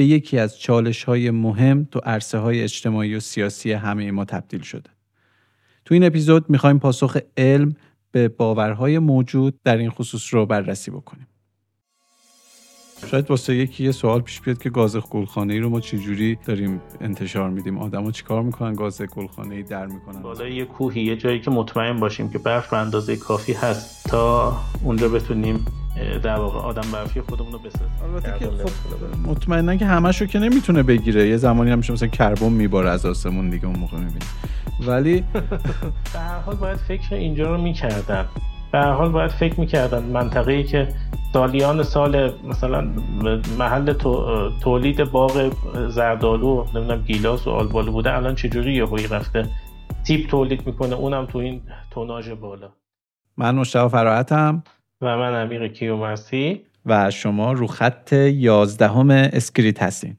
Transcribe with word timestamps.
به 0.00 0.06
یکی 0.06 0.38
از 0.38 0.60
چالش 0.60 1.04
های 1.04 1.30
مهم 1.30 1.84
تو 1.84 1.98
عرصه 1.98 2.38
های 2.38 2.62
اجتماعی 2.62 3.14
و 3.14 3.20
سیاسی 3.20 3.72
همه 3.72 4.10
ما 4.10 4.24
تبدیل 4.24 4.60
شده. 4.60 4.90
تو 5.84 5.94
این 5.94 6.04
اپیزود 6.04 6.50
می‌خوایم 6.50 6.78
پاسخ 6.78 7.16
علم 7.36 7.74
به 8.12 8.28
باورهای 8.28 8.98
موجود 8.98 9.60
در 9.64 9.76
این 9.76 9.90
خصوص 9.90 10.34
رو 10.34 10.46
بررسی 10.46 10.90
بکنیم. 10.90 11.26
شاید 13.06 13.30
واسه 13.30 13.54
یکی 13.54 13.84
یه 13.84 13.92
سوال 13.92 14.20
پیش 14.20 14.40
بیاد 14.40 14.62
که 14.62 14.70
گاز 14.70 14.96
گلخانه 14.96 15.54
ای 15.54 15.60
رو 15.60 15.68
ما 15.68 15.80
چجوری 15.80 16.38
داریم 16.46 16.80
انتشار 17.00 17.50
میدیم 17.50 17.78
آدما 17.78 18.10
چیکار 18.10 18.42
می‌کنن 18.42 18.74
گاز 18.74 19.02
گلخانه 19.02 19.54
ای 19.54 19.62
در 19.62 19.86
می‌کنن 19.86 20.22
بالای 20.22 20.54
یه 20.54 20.64
کوهی 20.64 21.02
یه 21.02 21.16
جایی 21.16 21.40
که 21.40 21.50
مطمئن 21.50 22.00
باشیم 22.00 22.30
که 22.30 22.38
برف 22.38 22.70
به 22.70 22.76
اندازه 22.76 23.16
کافی 23.16 23.52
هست 23.52 24.10
تا 24.10 24.56
اونجا 24.84 25.08
بتونیم 25.08 25.66
در 26.22 26.36
واقع 26.36 26.58
آدم 26.58 26.90
برفی 26.92 27.20
خودمون 27.20 27.52
رو 27.52 27.58
بسازیم. 27.58 27.88
البته 28.04 28.38
که 28.38 28.46
خب 28.46 28.70
مطمئنا 29.28 29.76
که 29.76 29.86
همشو 29.86 30.26
که 30.26 30.38
نمی‌تونه 30.38 30.82
بگیره. 30.82 31.28
یه 31.28 31.36
زمانی 31.36 31.70
هم 31.70 31.78
مثلا 31.78 32.08
کربن 32.08 32.48
میباره 32.48 32.90
از 32.90 33.06
آسمون 33.06 33.50
دیگه 33.50 33.66
اون 33.66 33.78
موقع 33.78 33.96
می‌بینی. 33.96 34.26
ولی 34.86 35.24
به 36.12 36.18
هر 36.18 36.38
حال 36.40 36.54
باید 36.56 36.76
فکر 36.76 37.14
اینجا 37.14 37.54
رو 37.54 37.62
می‌کردن 37.62 38.26
به 38.72 38.78
هر 38.78 38.92
حال 38.92 39.08
باید 39.08 39.30
فکر 39.30 39.60
می‌کردن 39.60 40.02
منطقه 40.02 40.52
ای 40.52 40.64
که 40.64 40.88
سالیان 41.32 41.82
سال 41.82 42.32
مثلا 42.48 42.80
محل 43.58 43.92
تولید 44.62 45.04
باغ 45.04 45.52
زردالو 45.88 46.66
نمی‌دونم 46.74 47.02
گیلاس 47.02 47.46
و 47.46 47.50
آلبالو 47.50 47.92
بوده 47.92 48.16
الان 48.16 48.34
چجوری 48.34 48.74
یهویی 48.74 49.06
رفته 49.06 49.46
تیپ 50.06 50.30
تولید 50.30 50.66
می‌کنه؟ 50.66 50.94
اونم 50.94 51.26
تو 51.26 51.38
این 51.38 51.62
توناژ 51.90 52.28
بالا. 52.28 52.68
من 53.36 53.54
مشتاق 53.54 53.90
فراحتم. 53.90 54.62
و 55.00 55.16
من 55.16 55.42
امیر 55.42 55.68
کیومرسی 55.68 56.66
و 56.86 57.10
شما 57.10 57.52
رو 57.52 57.66
خط 57.66 58.12
یازدهم 58.12 59.10
اسکریت 59.10 59.82
هستین. 59.82 60.16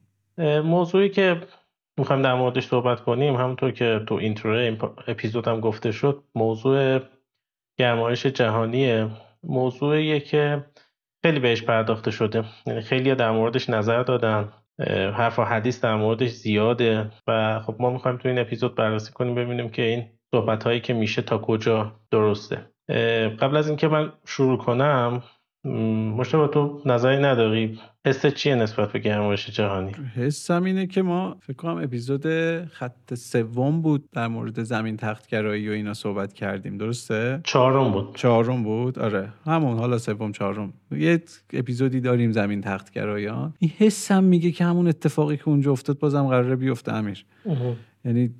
موضوعی 0.64 1.08
که 1.08 1.40
می‌خوایم 1.98 2.22
در 2.22 2.34
موردش 2.34 2.66
صحبت 2.66 3.00
کنیم 3.00 3.36
همونطور 3.36 3.70
که 3.70 4.00
تو 4.06 4.14
intro 4.14 4.49
ی 4.49 4.56
این 4.56 4.78
اپیزود 5.06 5.48
هم 5.48 5.60
گفته 5.60 5.92
شد 5.92 6.22
موضوع 6.34 7.00
گرمایش 7.78 8.26
جهانیه. 8.26 9.08
موضوعیه 9.42 10.20
که 10.20 10.64
خیلی 11.24 11.40
بهش 11.40 11.62
پرداخته 11.62 12.10
شده. 12.10 12.44
یعنی 12.66 12.80
خیلی 12.80 13.14
در 13.14 13.30
موردش 13.30 13.70
نظر 13.70 14.02
دادن. 14.02 14.52
حرف 15.14 15.38
و 15.38 15.42
حدیث 15.42 15.80
در 15.80 15.96
موردش 15.96 16.30
زیاده. 16.30 17.10
و 17.26 17.60
خب 17.60 17.76
ما 17.78 17.90
می‌خوایم 17.90 18.16
تو 18.16 18.28
این 18.28 18.38
اپیزود 18.38 18.74
بررسی 18.74 19.12
کنیم 19.12 19.34
ببینیم 19.34 19.68
که 19.68 19.82
این 19.82 20.04
صحبت 20.34 20.64
هایی 20.64 20.80
که 20.80 20.94
میشه 20.94 21.22
تا 21.22 21.38
کجا 21.38 21.92
درسته. 22.10 22.71
قبل 23.40 23.56
از 23.56 23.68
اینکه 23.68 23.88
من 23.88 24.12
شروع 24.24 24.58
کنم 24.58 25.22
مشتبه 26.16 26.48
تو 26.48 26.82
نظری 26.86 27.22
نداری؟ 27.22 27.78
حس 28.06 28.26
چیه 28.26 28.54
نسبت 28.54 28.92
به 28.92 28.98
گرمایش 28.98 29.50
جهانی؟ 29.50 29.92
حسم 29.92 30.64
اینه 30.64 30.86
که 30.86 31.02
ما 31.02 31.36
فکر 31.40 31.56
کنم 31.56 31.76
اپیزود 31.76 32.26
خط 32.64 33.14
سوم 33.14 33.82
بود 33.82 34.10
در 34.10 34.28
مورد 34.28 34.62
زمین 34.62 34.96
تختگرایی 34.96 35.68
و 35.68 35.72
اینا 35.72 35.94
صحبت 35.94 36.32
کردیم 36.32 36.78
درسته؟ 36.78 37.40
چهارم 37.44 37.92
بود. 37.92 38.16
چهارم 38.16 38.62
بود؟ 38.62 38.98
آره. 38.98 39.28
همون 39.46 39.78
حالا 39.78 39.98
سوم 39.98 40.32
چهارم. 40.32 40.72
یه 40.90 41.22
اپیزودی 41.52 42.00
داریم 42.00 42.32
زمین 42.32 42.60
تختگرایان. 42.60 43.54
این 43.58 43.70
حسم 43.78 44.24
میگه 44.24 44.50
که 44.50 44.64
همون 44.64 44.88
اتفاقی 44.88 45.36
که 45.36 45.48
اونجا 45.48 45.72
افتاد 45.72 45.98
بازم 45.98 46.26
قراره 46.26 46.56
بیفته 46.56 46.92
امیر. 46.92 47.24
یعنی 48.04 48.34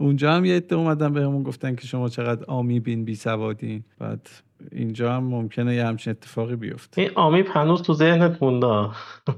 اونجا 0.00 0.32
هم 0.32 0.44
یه 0.44 0.56
عده 0.56 0.76
اومدن 0.76 1.12
بهمون 1.12 1.42
گفتن 1.42 1.74
که 1.74 1.86
شما 1.86 2.08
چقدر 2.08 2.44
آمی 2.44 2.80
بین 2.80 3.04
بی 3.04 3.14
سوادین. 3.14 3.84
بعد 3.98 4.28
اینجا 4.72 5.12
هم 5.12 5.24
ممکنه 5.24 5.74
یه 5.74 5.86
همچین 5.86 6.10
اتفاقی 6.10 6.56
بیفته. 6.56 7.00
این 7.02 7.10
آمیب 7.14 7.46
هنوز 7.52 7.82
تو 7.82 7.94
ذهنت 7.94 8.42
مونده. 8.42 8.88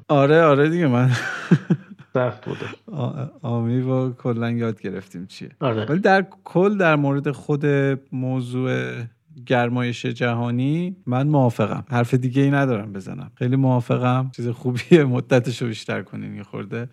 آره 0.09 0.43
آره 0.43 0.69
دیگه 0.69 0.87
من. 0.87 1.11
سخت 2.15 2.45
بوده. 2.45 2.67
آمی 3.43 3.83
با 3.83 4.11
کلا 4.11 4.51
یاد 4.51 4.81
گرفتیم 4.81 5.27
چیه. 5.27 5.51
آره. 5.61 5.85
ولی 5.85 6.01
در 6.01 6.27
کل 6.45 6.79
در 6.79 6.97
مورد 6.97 7.31
خود 7.31 7.67
موضوع 8.13 8.95
گرمایش 9.47 10.07
جهانی 10.07 10.97
من 11.07 11.29
موافقم. 11.29 11.85
حرف 11.91 12.15
دیگه 12.15 12.43
ای 12.43 12.51
ندارم 12.51 12.93
بزنم. 12.93 13.31
خیلی 13.35 13.57
موافقم. 13.57 14.31
چیز 14.37 14.49
خوبیه 14.49 15.05
مدتش 15.05 15.63
رو 15.63 15.69
بیشتر 15.69 16.03
کنین 16.03 16.35
یه 16.35 16.43
خورده. 16.43 16.89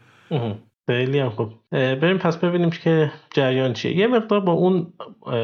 خیلی 0.89 1.19
هم 1.19 1.29
خوب. 1.29 1.49
بریم 1.71 2.17
پس 2.17 2.37
ببینیم 2.37 2.69
که 2.69 3.11
جریان 3.31 3.73
چیه. 3.73 3.97
یه 3.97 4.07
مقدار 4.07 4.39
با 4.39 4.51
اون 4.51 4.93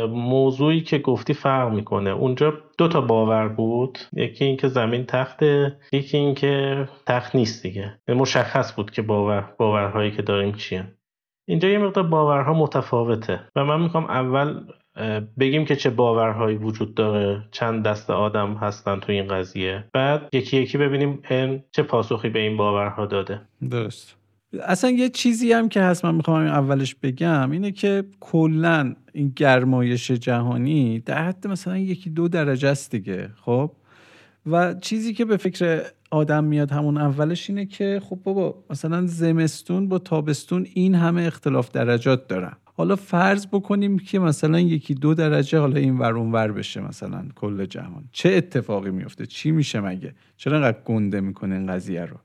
موضوعی 0.10 0.82
که 0.82 0.98
گفتی 0.98 1.34
فرق 1.34 1.74
می‌کنه. 1.74 2.10
اونجا 2.10 2.54
دو 2.78 2.88
تا 2.88 3.02
باور 3.02 3.48
بود. 3.48 4.00
یکی 4.14 4.46
اینکه 4.46 4.68
زمین 4.68 5.06
تخته 5.06 5.78
یکی 5.92 6.18
اینکه 6.18 6.88
تخت 7.08 7.36
نیست 7.36 7.64
دیگه. 7.64 8.00
یعنی 8.08 8.22
مشخص 8.22 8.76
بود 8.76 8.92
که 8.92 9.02
باور 9.02 9.54
باورهایی 9.58 10.12
که 10.12 10.22
داریم 10.22 10.52
چیه. 10.52 10.88
اینجا 11.48 11.70
یه 11.70 11.78
مقدار 11.78 12.04
باورها 12.04 12.54
متفاوته 12.54 13.40
و 13.56 13.66
من 13.66 13.82
می‌خوام 13.82 14.06
اول 14.06 14.60
بگیم 15.40 15.66
که 15.66 15.76
چه 15.76 15.90
باورهایی 15.90 16.58
وجود 16.58 16.96
داره. 16.96 17.44
چند 17.52 17.84
دست 17.84 18.10
آدم 18.10 18.54
هستن 18.54 19.00
تو 19.00 19.12
این 19.12 19.28
قضیه. 19.28 19.84
بعد 19.94 20.30
یکی 20.34 20.58
یکی 20.58 20.78
ببینیم 20.78 21.24
چه 21.72 21.84
پاسخی 21.84 22.30
به 22.30 22.40
این 22.40 22.58
باورها 22.58 23.06
داده. 23.06 23.42
درست. 23.72 24.25
اصلا 24.64 24.90
یه 24.90 25.10
چیزی 25.10 25.52
هم 25.52 25.70
که 25.70 25.82
هست 25.82 26.06
من 26.06 26.16
می‌خوام 26.16 26.46
اولش 26.46 26.96
بگم 26.96 27.52
اینه 27.52 27.72
که 27.72 28.04
کلا 28.20 28.96
این 29.14 29.34
گرمایش 29.36 30.12
جهانی 30.12 31.00
در 31.00 31.28
حد 31.28 31.48
مثلا 31.48 31.78
یکی 31.78 32.10
دو 32.10 32.28
درجه 32.28 32.70
است 32.70 32.92
دیگه 32.92 33.30
خب؟ 33.42 33.72
و 34.46 34.74
چیزی 34.74 35.14
که 35.14 35.26
به 35.26 35.38
فکر 35.38 35.82
آدم 36.12 36.44
میاد 36.44 36.72
همون 36.72 36.98
اولش 36.98 37.50
اینه 37.50 37.66
که 37.66 38.02
خب 38.04 38.20
بابا 38.24 38.64
مثلا 38.70 39.06
زمستون 39.06 39.90
با 39.90 40.00
تابستون 40.00 40.68
این 40.74 40.96
همه 40.96 41.24
اختلاف 41.24 41.72
درجات 41.72 42.28
دارن. 42.28 42.54
حالا 42.78 42.96
فرض 42.96 43.48
بکنیم 43.48 44.00
که 44.00 44.20
مثلا 44.20 44.60
یکی 44.60 44.94
دو 44.94 45.14
درجه 45.14 45.60
حالا 45.60 45.76
این 45.76 45.98
ور 45.98 46.18
ور 46.18 46.52
بشه 46.52 46.82
مثلا 46.82 47.26
کل 47.36 47.66
جهان. 47.66 48.04
چه 48.12 48.30
اتفاقی 48.30 48.92
میفته؟ 48.92 49.26
چی 49.26 49.52
میشه 49.52 49.80
مگه؟ 49.80 50.16
چرا 50.38 50.58
انقدر 50.58 50.78
گنده 50.86 51.22
می‌کنه 51.22 51.56
این 51.56 51.68
قضیه 51.68 52.06
رو؟ 52.06 52.18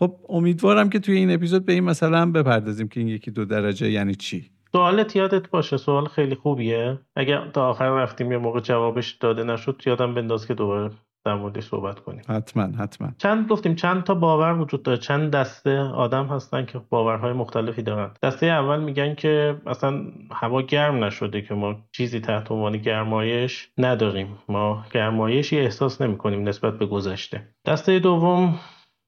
خب 0.00 0.16
امیدوارم 0.28 0.90
که 0.90 0.98
توی 0.98 1.16
این 1.16 1.30
اپیزود 1.30 1.66
به 1.66 1.72
این 1.72 1.84
مثلا 1.84 2.30
بپردازیم 2.30 2.88
که 2.88 3.00
این 3.00 3.08
یکی 3.08 3.30
دو 3.30 3.44
درجه 3.44 3.90
یعنی 3.90 4.14
چی؟ 4.14 4.50
سوالت 4.72 5.16
یادت 5.16 5.50
باشه. 5.50 5.76
سوال 5.76 6.06
خیلی 6.06 6.34
خوبیه. 6.34 6.98
اگر 7.16 7.50
تا 7.50 7.68
آخر 7.68 7.90
رفتیم 7.90 8.32
یه 8.32 8.38
موقع 8.38 8.60
جوابش 8.60 9.10
داده 9.10 9.44
نشد 9.44 9.82
یادم 9.86 10.14
بنداز 10.14 10.46
که 10.46 10.54
دوباره 10.54 10.90
در 11.24 11.34
موردش 11.34 11.64
صحبت 11.64 12.00
کنیم. 12.00 12.22
حتما 12.28 12.62
حتما. 12.62 13.08
چند 13.18 13.48
گفتیم 13.48 13.74
چند 13.74 14.04
تا 14.04 14.14
باور 14.14 14.60
وجود 14.60 14.82
داره. 14.82 14.98
چند 14.98 15.30
دسته 15.30 15.78
آدم 15.78 16.26
هستن 16.26 16.66
که 16.66 16.80
باورهای 16.90 17.32
مختلفی 17.32 17.82
دارن. 17.82 18.10
دسته 18.22 18.46
اول 18.46 18.80
میگن 18.80 19.14
که 19.14 19.60
اصلا 19.66 20.02
هوا 20.32 20.62
گرم 20.62 21.04
نشده 21.04 21.42
که 21.42 21.54
ما 21.54 21.76
چیزی 21.92 22.20
تحت 22.20 22.50
عنوان 22.50 22.76
گرمایش 22.76 23.70
نداریم. 23.78 24.38
ما 24.48 24.84
گرمایشی 24.92 25.58
احساس 25.58 26.00
نمی 26.00 26.16
کنیم 26.16 26.48
نسبت 26.48 26.78
به 26.78 26.86
گذشته. 26.86 27.48
دسته 27.66 27.98
دوم 27.98 28.58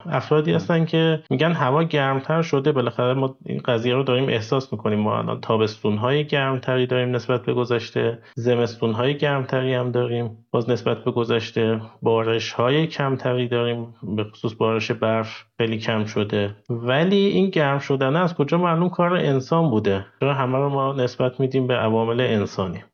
افرادی 0.06 0.52
هستن 0.52 0.84
که 0.84 1.22
میگن 1.30 1.52
هوا 1.52 1.82
گرمتر 1.82 2.42
شده 2.42 2.72
بالاخره 2.72 3.14
ما 3.14 3.36
این 3.46 3.60
قضیه 3.64 3.94
رو 3.94 4.02
داریم 4.02 4.28
احساس 4.28 4.72
می‌کنیم. 4.72 4.98
ما 4.98 5.18
الان 5.18 5.40
تابستون 5.40 5.96
های 5.96 6.24
گرمتری 6.24 6.86
داریم 6.86 7.14
نسبت 7.14 7.42
به 7.42 7.54
گذشته 7.54 8.18
زمستون 8.34 8.92
های 8.92 9.16
گرمتری 9.18 9.74
هم 9.74 9.90
داریم. 9.90 10.30
باز 10.50 10.70
نسبت 10.70 11.04
به 11.04 11.10
گذشته 11.10 11.80
بارش 12.02 12.52
های 12.52 12.86
کمتری 12.86 13.48
داریم. 13.48 13.94
به 14.16 14.24
خصوص 14.24 14.54
بارش 14.54 14.90
برف 14.90 15.44
خیلی 15.58 15.78
کم 15.78 16.04
شده. 16.04 16.54
ولی 16.70 17.16
این 17.26 17.50
گرم 17.50 17.78
شدن 17.78 18.16
از 18.16 18.34
کجا 18.34 18.58
معلوم 18.58 18.88
کار 18.88 19.14
انسان 19.14 19.70
بوده؟ 19.70 20.06
چرا 20.20 20.34
همه 20.34 20.58
رو 20.58 20.68
ما 20.68 20.92
نسبت 20.92 21.40
میدیم 21.40 21.66
به 21.66 21.74
عوامل 21.74 22.20
انسانی؟ 22.20 22.84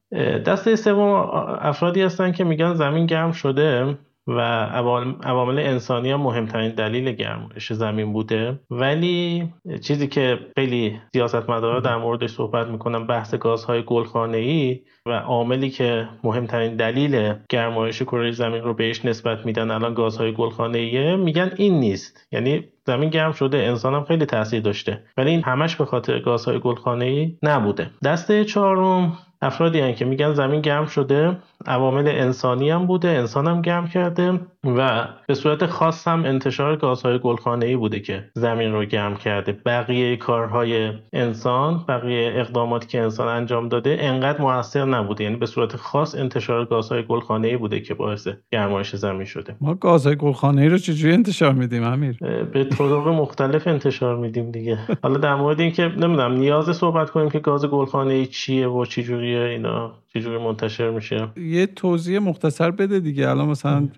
دسته 0.47 0.77
سوم 0.77 1.11
افرادی 1.61 2.03
هستن 2.03 2.33
که 2.33 2.45
میگن 2.45 2.75
زمین 2.75 3.07
گرم 3.07 3.33
شده. 3.33 3.99
و 4.29 4.41
عوامل 5.23 5.59
انسانی 5.59 6.11
هم 6.11 6.21
مهمترین 6.21 6.71
دلیل 6.71 7.13
گرمایش 7.13 7.73
زمین 7.73 8.13
بوده. 8.13 8.61
ولی 8.71 9.49
چیزی 9.83 10.09
که 10.09 10.39
خیلی 10.55 11.01
سیاستمدارا 11.13 11.81
در 11.81 11.97
موردش 11.97 12.31
صحبت 12.31 12.67
می‌کنن 12.67 13.07
بحث 13.07 13.35
گازهای 13.35 13.83
گلخانه 13.87 14.37
ای 14.37 14.81
و 15.07 15.13
عاملی 15.13 15.71
که 15.71 16.09
مهمترین 16.25 16.77
دلیل 16.77 17.35
گرمایش 17.49 18.03
کره 18.03 18.31
زمین 18.31 18.63
رو 18.63 18.75
بهش 18.75 19.05
نسبت 19.05 19.47
میدن 19.47 19.71
الان 19.71 19.95
گازهای 19.95 20.33
گلخانه 20.33 20.79
ای 20.79 21.17
میگن 21.17 21.51
این 21.57 21.81
نیست. 21.81 22.27
یعنی 22.33 22.65
زمین 22.87 23.11
گرم 23.11 23.33
شده 23.33 23.59
انسان 23.59 23.95
هم 23.95 24.05
خیلی 24.05 24.27
تاثیر 24.27 24.61
داشته. 24.61 25.03
ولی 25.17 25.31
این 25.31 25.43
همش 25.43 25.77
به 25.77 25.85
خاطر 25.85 26.19
گازهای 26.19 26.59
گلخانه 26.59 27.05
ای 27.05 27.37
نبوده. 27.43 27.91
دسته 28.05 28.45
چهارم 28.45 29.19
افرادی 29.43 29.81
هن 29.81 29.95
که 29.95 30.05
میگن 30.05 30.33
زمین 30.33 30.61
گرم 30.61 30.87
شده 30.87 31.37
عوامل 31.67 32.09
انسانی 32.09 32.71
هم 32.71 32.87
بوده 32.87 33.09
انسان 33.09 33.47
هم 33.47 33.63
گرم 33.63 33.89
کرده 33.89 34.41
و 34.65 35.09
به 35.29 35.35
صورت 35.35 35.67
خاص 35.67 36.09
هم 36.09 36.25
انتشار 36.25 36.77
گازهای 36.77 37.19
گلخانه 37.19 37.67
ای 37.67 37.77
بوده 37.77 38.01
که 38.01 38.25
زمین 38.35 38.73
رو 38.73 38.85
گرم 38.85 39.17
کرده. 39.17 39.53
بقیه 39.67 40.17
کارهای 40.17 40.93
انسان 41.13 41.85
بقیه 41.89 42.33
اقداماتی 42.35 42.87
که 42.87 43.01
انسان 43.01 43.29
انجام 43.29 43.69
داده 43.69 43.97
انقدر 44.01 44.41
موثر 44.41 44.85
نبوده. 44.85 45.25
یعنی 45.25 45.37
به 45.37 45.47
صورت 45.47 45.77
خاص 45.77 46.15
انتشار 46.15 46.65
گازهای 46.65 47.03
گلخانه 47.03 47.49
ای 47.49 47.57
بوده 47.57 47.81
که 47.81 47.95
باعث 47.95 48.29
گرمایش 48.53 48.97
زمین 48.97 49.25
شده. 49.25 49.57
ما 49.61 49.75
گازهای 49.75 50.17
گلخانه 50.17 50.63
ای 50.63 50.69
رو 50.69 50.79
چجوری 50.79 51.15
انتشار 51.15 51.53
میدیم 51.53 51.83
امیر؟ 51.83 52.17
به 52.53 52.65
طرق 52.65 53.09
مختلف 53.09 53.67
انتشار 53.67 54.17
میدیم 54.17 54.51
دیگه. 54.51 54.79
حالا 55.03 55.19
در 55.19 55.35
مورد 55.35 55.61
اینکه 55.61 55.83
نمی‌دونم 55.83 56.33
نیاز 56.33 56.77
صحبت 56.77 57.11
کنیم 57.11 57.31
که 57.31 57.39
گاز 57.39 57.65
گلخانه 57.65 58.15
ای 58.15 58.27
چیه 58.27 58.69
و 58.69 58.85
چجوریه 59.29 59.51
اینا؟ 59.51 59.93
چجوری 60.15 60.39
منتشر 60.39 60.91
میشه؟ 60.91 61.29
یه 61.37 61.67
توضیح 61.67 62.19
مختصر 62.19 62.71
بده 62.71 63.01
دیگه. 63.01 63.31
الان 63.31 63.49
مثلا 63.49 63.89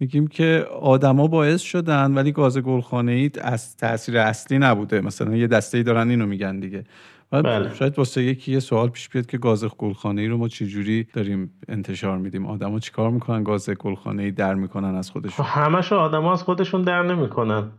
میگیم 0.00 0.26
که 0.26 0.66
آدما 0.80 1.26
باعث 1.26 1.60
شدن 1.60 2.14
ولی 2.14 2.32
گاز 2.32 2.58
گلخانه 2.58 3.12
ای 3.12 3.30
از 3.40 3.76
تاثیر 3.76 4.18
اصلی 4.18 4.58
نبوده. 4.58 5.00
مثلا 5.00 5.36
یه 5.36 5.46
دسته 5.46 5.78
ای 5.78 5.84
دارن 5.84 6.10
اینو 6.10 6.26
میگن 6.26 6.60
دیگه. 6.60 6.84
بله. 7.30 7.74
شاید 7.74 7.98
واسه 7.98 8.22
یکی 8.22 8.52
یه 8.52 8.60
سوال 8.60 8.88
پیش 8.88 9.08
بیاد 9.08 9.26
که 9.26 9.38
گاز 9.38 9.64
گلخانه 9.64 10.20
ای 10.20 10.28
رو 10.28 10.36
ما 10.36 10.48
چجوری 10.48 11.06
داریم 11.12 11.50
انتشار 11.68 12.18
میدیم. 12.18 12.46
آدما 12.46 12.78
چیکار 12.78 13.10
می‌کنن؟ 13.10 13.42
گاز 13.42 13.70
گلخانه 13.70 14.22
ای 14.22 14.30
در 14.30 14.54
می‌کنن 14.54 14.94
از 14.94 15.10
خودشون. 15.10 15.46
همش 15.46 15.92
آدما 15.92 16.32
از 16.32 16.42
خودشون 16.42 16.82
در 16.82 17.02
نمی‌کنن. 17.02 17.70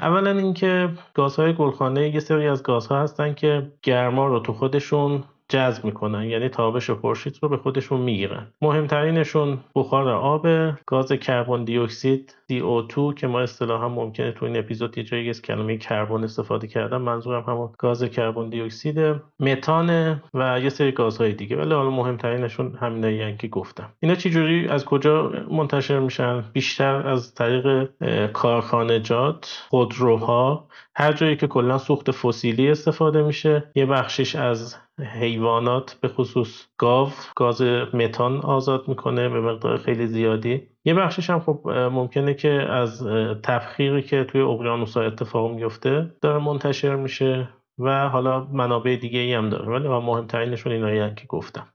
اولا 0.00 0.30
اینکه 0.30 0.88
گازهای 1.14 1.52
گلخانه 1.52 2.14
یه 2.14 2.20
سری 2.20 2.46
از 2.46 2.62
گازها 2.62 3.02
هستن 3.02 3.34
که 3.34 3.72
گرما 3.82 4.26
رو 4.26 4.40
تو 4.40 4.52
خودشون 4.52 5.24
جذب 5.48 5.84
می‌کنن 5.84 6.24
یعنی 6.24 6.48
تابش 6.48 6.90
خورشید 6.90 7.38
رو 7.42 7.48
به 7.48 7.56
خودشون 7.56 8.00
می‌گیرن. 8.00 8.46
مهمترینشون 8.62 9.58
بخار 9.74 10.08
آب 10.08 10.46
گاز 10.86 11.12
کربن 11.12 11.64
دی 11.64 11.78
اکسید 11.78 12.36
CO2 12.52 13.14
که 13.14 13.26
ما 13.26 13.40
اصطلاحا 13.40 13.88
ممکنه 13.88 14.32
تو 14.32 14.46
این 14.46 14.56
اپیزود 14.56 14.98
یه 14.98 15.04
جایی 15.04 15.28
از 15.28 15.42
کلمه 15.42 15.76
کربن 15.76 16.24
استفاده 16.24 16.66
کردم. 16.66 17.02
منظورم 17.02 17.42
همون 17.42 17.70
گاز 17.78 18.04
کربن 18.04 18.48
دی 18.48 18.60
اکسید 18.60 18.98
متان 19.40 20.20
و 20.34 20.60
یه 20.62 20.68
سری 20.68 20.92
گازهای 20.92 21.32
دیگه. 21.32 21.56
ولی 21.56 21.74
حالا 21.74 21.90
مهمترینشون 21.90 22.78
همینایی 22.80 23.36
که 23.36 23.48
گفتم. 23.48 23.92
اینا 24.00 24.14
چجوری 24.14 24.68
از 24.68 24.84
کجا 24.84 25.32
منتشر 25.50 25.98
میشن؟ 25.98 26.44
بیشتر 26.52 27.08
از 27.08 27.34
طریق 27.34 27.88
کارخانجات 28.32 29.66
خودروها 29.68 30.68
هر 31.00 31.12
جایی 31.12 31.36
که 31.36 31.46
کلا 31.46 31.78
سوخت 31.78 32.10
فسیلی 32.10 32.70
استفاده 32.70 33.22
میشه 33.22 33.70
یه 33.74 33.86
بخشش 33.86 34.36
از 34.36 34.76
حیوانات 35.20 35.96
به 36.00 36.08
خصوص 36.08 36.64
گاو 36.78 37.10
گاز 37.36 37.62
متان 37.94 38.36
آزاد 38.36 38.88
می‌کنه 38.88 39.28
به 39.28 39.40
مقدار 39.40 39.76
خیلی 39.76 40.06
زیادی. 40.06 40.62
یه 40.84 40.94
بخشش 40.94 41.30
هم 41.30 41.40
خب 41.40 41.68
ممکنه 41.92 42.34
که 42.34 42.50
از 42.50 43.06
تفخیری 43.42 44.02
که 44.02 44.24
توی 44.24 44.40
اقیانوس 44.40 44.96
ها 44.96 45.02
اتفاق 45.02 45.54
میفته 45.54 46.10
داره 46.20 46.44
منتشر 46.44 46.96
میشه 46.96 47.48
و 47.78 48.08
حالا 48.08 48.44
منابع 48.44 48.96
دیگه 48.96 49.20
ای 49.20 49.34
هم 49.34 49.48
داره. 49.48 49.66
ولی 49.66 49.88
مهمترینشون 49.88 50.72
اینایی 50.72 51.14
که 51.14 51.26
گفتم. 51.26 51.66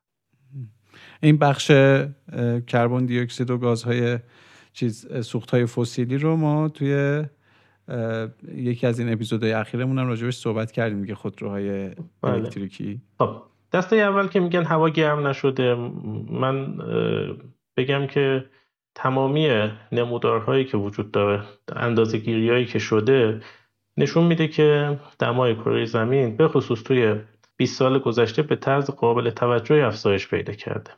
این 1.21 1.37
بخش 1.37 1.71
کربن 2.67 3.05
دی 3.05 3.19
اکسید 3.19 3.51
و 3.51 3.57
گازهای 3.57 4.19
چیز 4.73 5.25
سوخت 5.27 5.51
های 5.51 5.65
فسیلی 5.65 6.17
رو 6.17 6.35
ما 6.35 6.69
توی 6.69 7.23
یکی 8.55 8.87
از 8.87 8.99
این 8.99 9.13
اپیزودهای 9.13 9.53
اخیرمون 9.53 9.99
هم 9.99 10.07
راجبش 10.07 10.35
صحبت 10.35 10.71
کردیم 10.71 11.01
دیگه 11.01 11.15
خودروهای 11.15 11.89
بله. 11.89 12.33
الکتریکی 12.33 13.01
خب 13.19 13.41
دسته 13.73 13.95
اول 13.95 14.27
که 14.27 14.39
میگن 14.39 14.63
هوا 14.63 14.89
گرم 14.89 15.27
نشده 15.27 15.75
من 16.29 16.77
بگم 17.77 18.07
که 18.07 18.45
تمامی 18.95 19.69
نمودارهایی 19.91 20.65
که 20.65 20.77
وجود 20.77 21.11
داره 21.11 21.43
اندازه 21.75 22.17
گیری 22.17 22.65
که 22.65 22.79
شده 22.79 23.41
نشون 23.97 24.23
میده 24.23 24.47
که 24.47 24.99
دمای 25.19 25.55
کره 25.55 25.85
زمین 25.85 26.37
به 26.37 26.47
خصوص 26.47 26.83
توی 26.83 27.15
20 27.63 27.79
سال 27.79 27.99
گذشته 27.99 28.41
به 28.41 28.55
طرز 28.55 28.89
قابل 28.89 29.29
توجهی 29.29 29.81
افزایش 29.81 30.27
پیدا 30.27 30.53
کرده. 30.53 30.91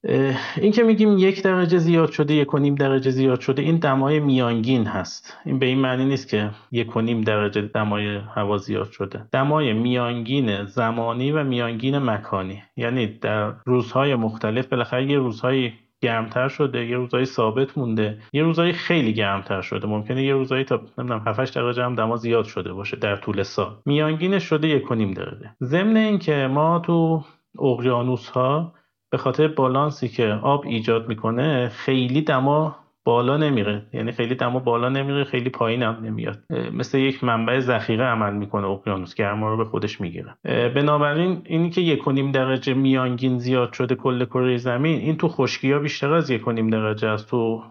این 0.57 0.71
که 0.71 0.83
میگیم 0.83 1.17
یک 1.17 1.43
درجه 1.43 1.77
زیاد 1.77 2.11
شده 2.11 2.33
یک 2.33 2.53
و 2.53 2.57
نیم 2.57 2.75
درجه 2.75 3.11
زیاد 3.11 3.39
شده 3.39 3.61
این 3.61 3.77
دمای 3.77 4.19
میانگین 4.19 4.85
هست. 4.85 5.37
این 5.45 5.59
به 5.59 5.65
این 5.65 5.79
معنی 5.79 6.05
نیست 6.05 6.27
که 6.27 6.51
یک 6.71 6.95
و 6.95 7.01
نیم 7.01 7.21
درجه 7.21 7.61
دمای 7.61 8.19
هوا 8.35 8.57
زیاد 8.57 8.91
شده. 8.91 9.25
دمای 9.31 9.73
میانگین 9.73 10.65
زمانی 10.65 11.31
و 11.31 11.43
میانگین 11.43 11.97
مکانی. 11.97 12.63
یعنی 12.77 13.07
در 13.07 13.53
روزهای 13.65 14.15
مختلف 14.15 14.67
بالاخره 14.67 15.11
یه 15.11 15.17
روزهای 15.17 15.71
گرمتر 16.05 16.47
شده 16.47 16.85
یه 16.85 16.97
روزایی 16.97 17.25
ثابت 17.25 17.77
مونده. 17.77 18.17
یه 18.33 18.43
روزایی 18.43 18.73
خیلی 18.73 19.13
گرمتر 19.13 19.61
شده. 19.61 19.87
ممکنه 19.87 20.23
یه 20.23 20.33
روزایی 20.33 20.63
تا 20.63 20.81
نمی‌دونم 20.97 21.23
7 21.27 21.55
درجه 21.55 21.83
هم 21.83 21.95
دما 21.95 22.15
زیاد 22.15 22.45
شده 22.45 22.73
باشه 22.73 22.97
در 22.97 23.15
طول 23.15 23.43
سال. 23.43 23.75
میانگینش 23.85 24.43
شده 24.43 24.67
یک 24.67 24.91
و 24.91 24.95
نیم 24.95 25.11
درجه. 25.11 25.55
ضمن 25.63 25.97
اینکه 25.97 26.47
ما 26.51 26.79
تو 26.79 27.23
اقیانوس 27.59 28.29
ها 28.29 28.73
به 29.11 29.17
خاطر 29.17 29.47
بالانسی 29.47 30.07
که 30.07 30.39
آب 30.41 30.63
ایجاد 30.67 31.07
می‌کنه 31.07 31.69
خیلی 31.69 32.21
دما 32.21 32.75
بالا 33.05 33.37
نمیره. 33.37 33.85
یعنی 33.93 34.11
خیلی 34.11 34.35
دما 34.35 34.59
بالا 34.59 34.89
نمیره 34.89 35.23
خیلی 35.23 35.49
پایین 35.49 35.83
هم 35.83 35.97
نمیاد 36.03 36.39
مثل 36.73 36.97
یک 36.97 37.23
منبع 37.23 37.59
ذخیره 37.59 38.05
عمل 38.05 38.33
می‌کنه 38.33 38.67
اقیانوس 38.67 39.15
گرما 39.15 39.49
رو 39.49 39.57
به 39.57 39.65
خودش 39.65 40.01
می‌گیره. 40.01 40.35
بنابراین 40.75 41.41
اینی 41.45 41.69
که 41.69 41.81
یک 41.81 42.07
نیم 42.07 42.31
درجه 42.31 42.73
میانگین 42.73 43.37
زیاد 43.37 43.73
شده 43.73 43.95
کل 43.95 44.25
کره 44.25 44.57
زمین 44.57 44.99
این 44.99 45.17
تو 45.17 45.27
خشکی 45.27 45.71
ها 45.71 45.79
بیشتر 45.79 46.13
از 46.13 46.29
یک 46.29 46.47
نیم 46.47 46.69
درجه 46.69 47.07
است. 47.07 47.29
تو 47.29 47.63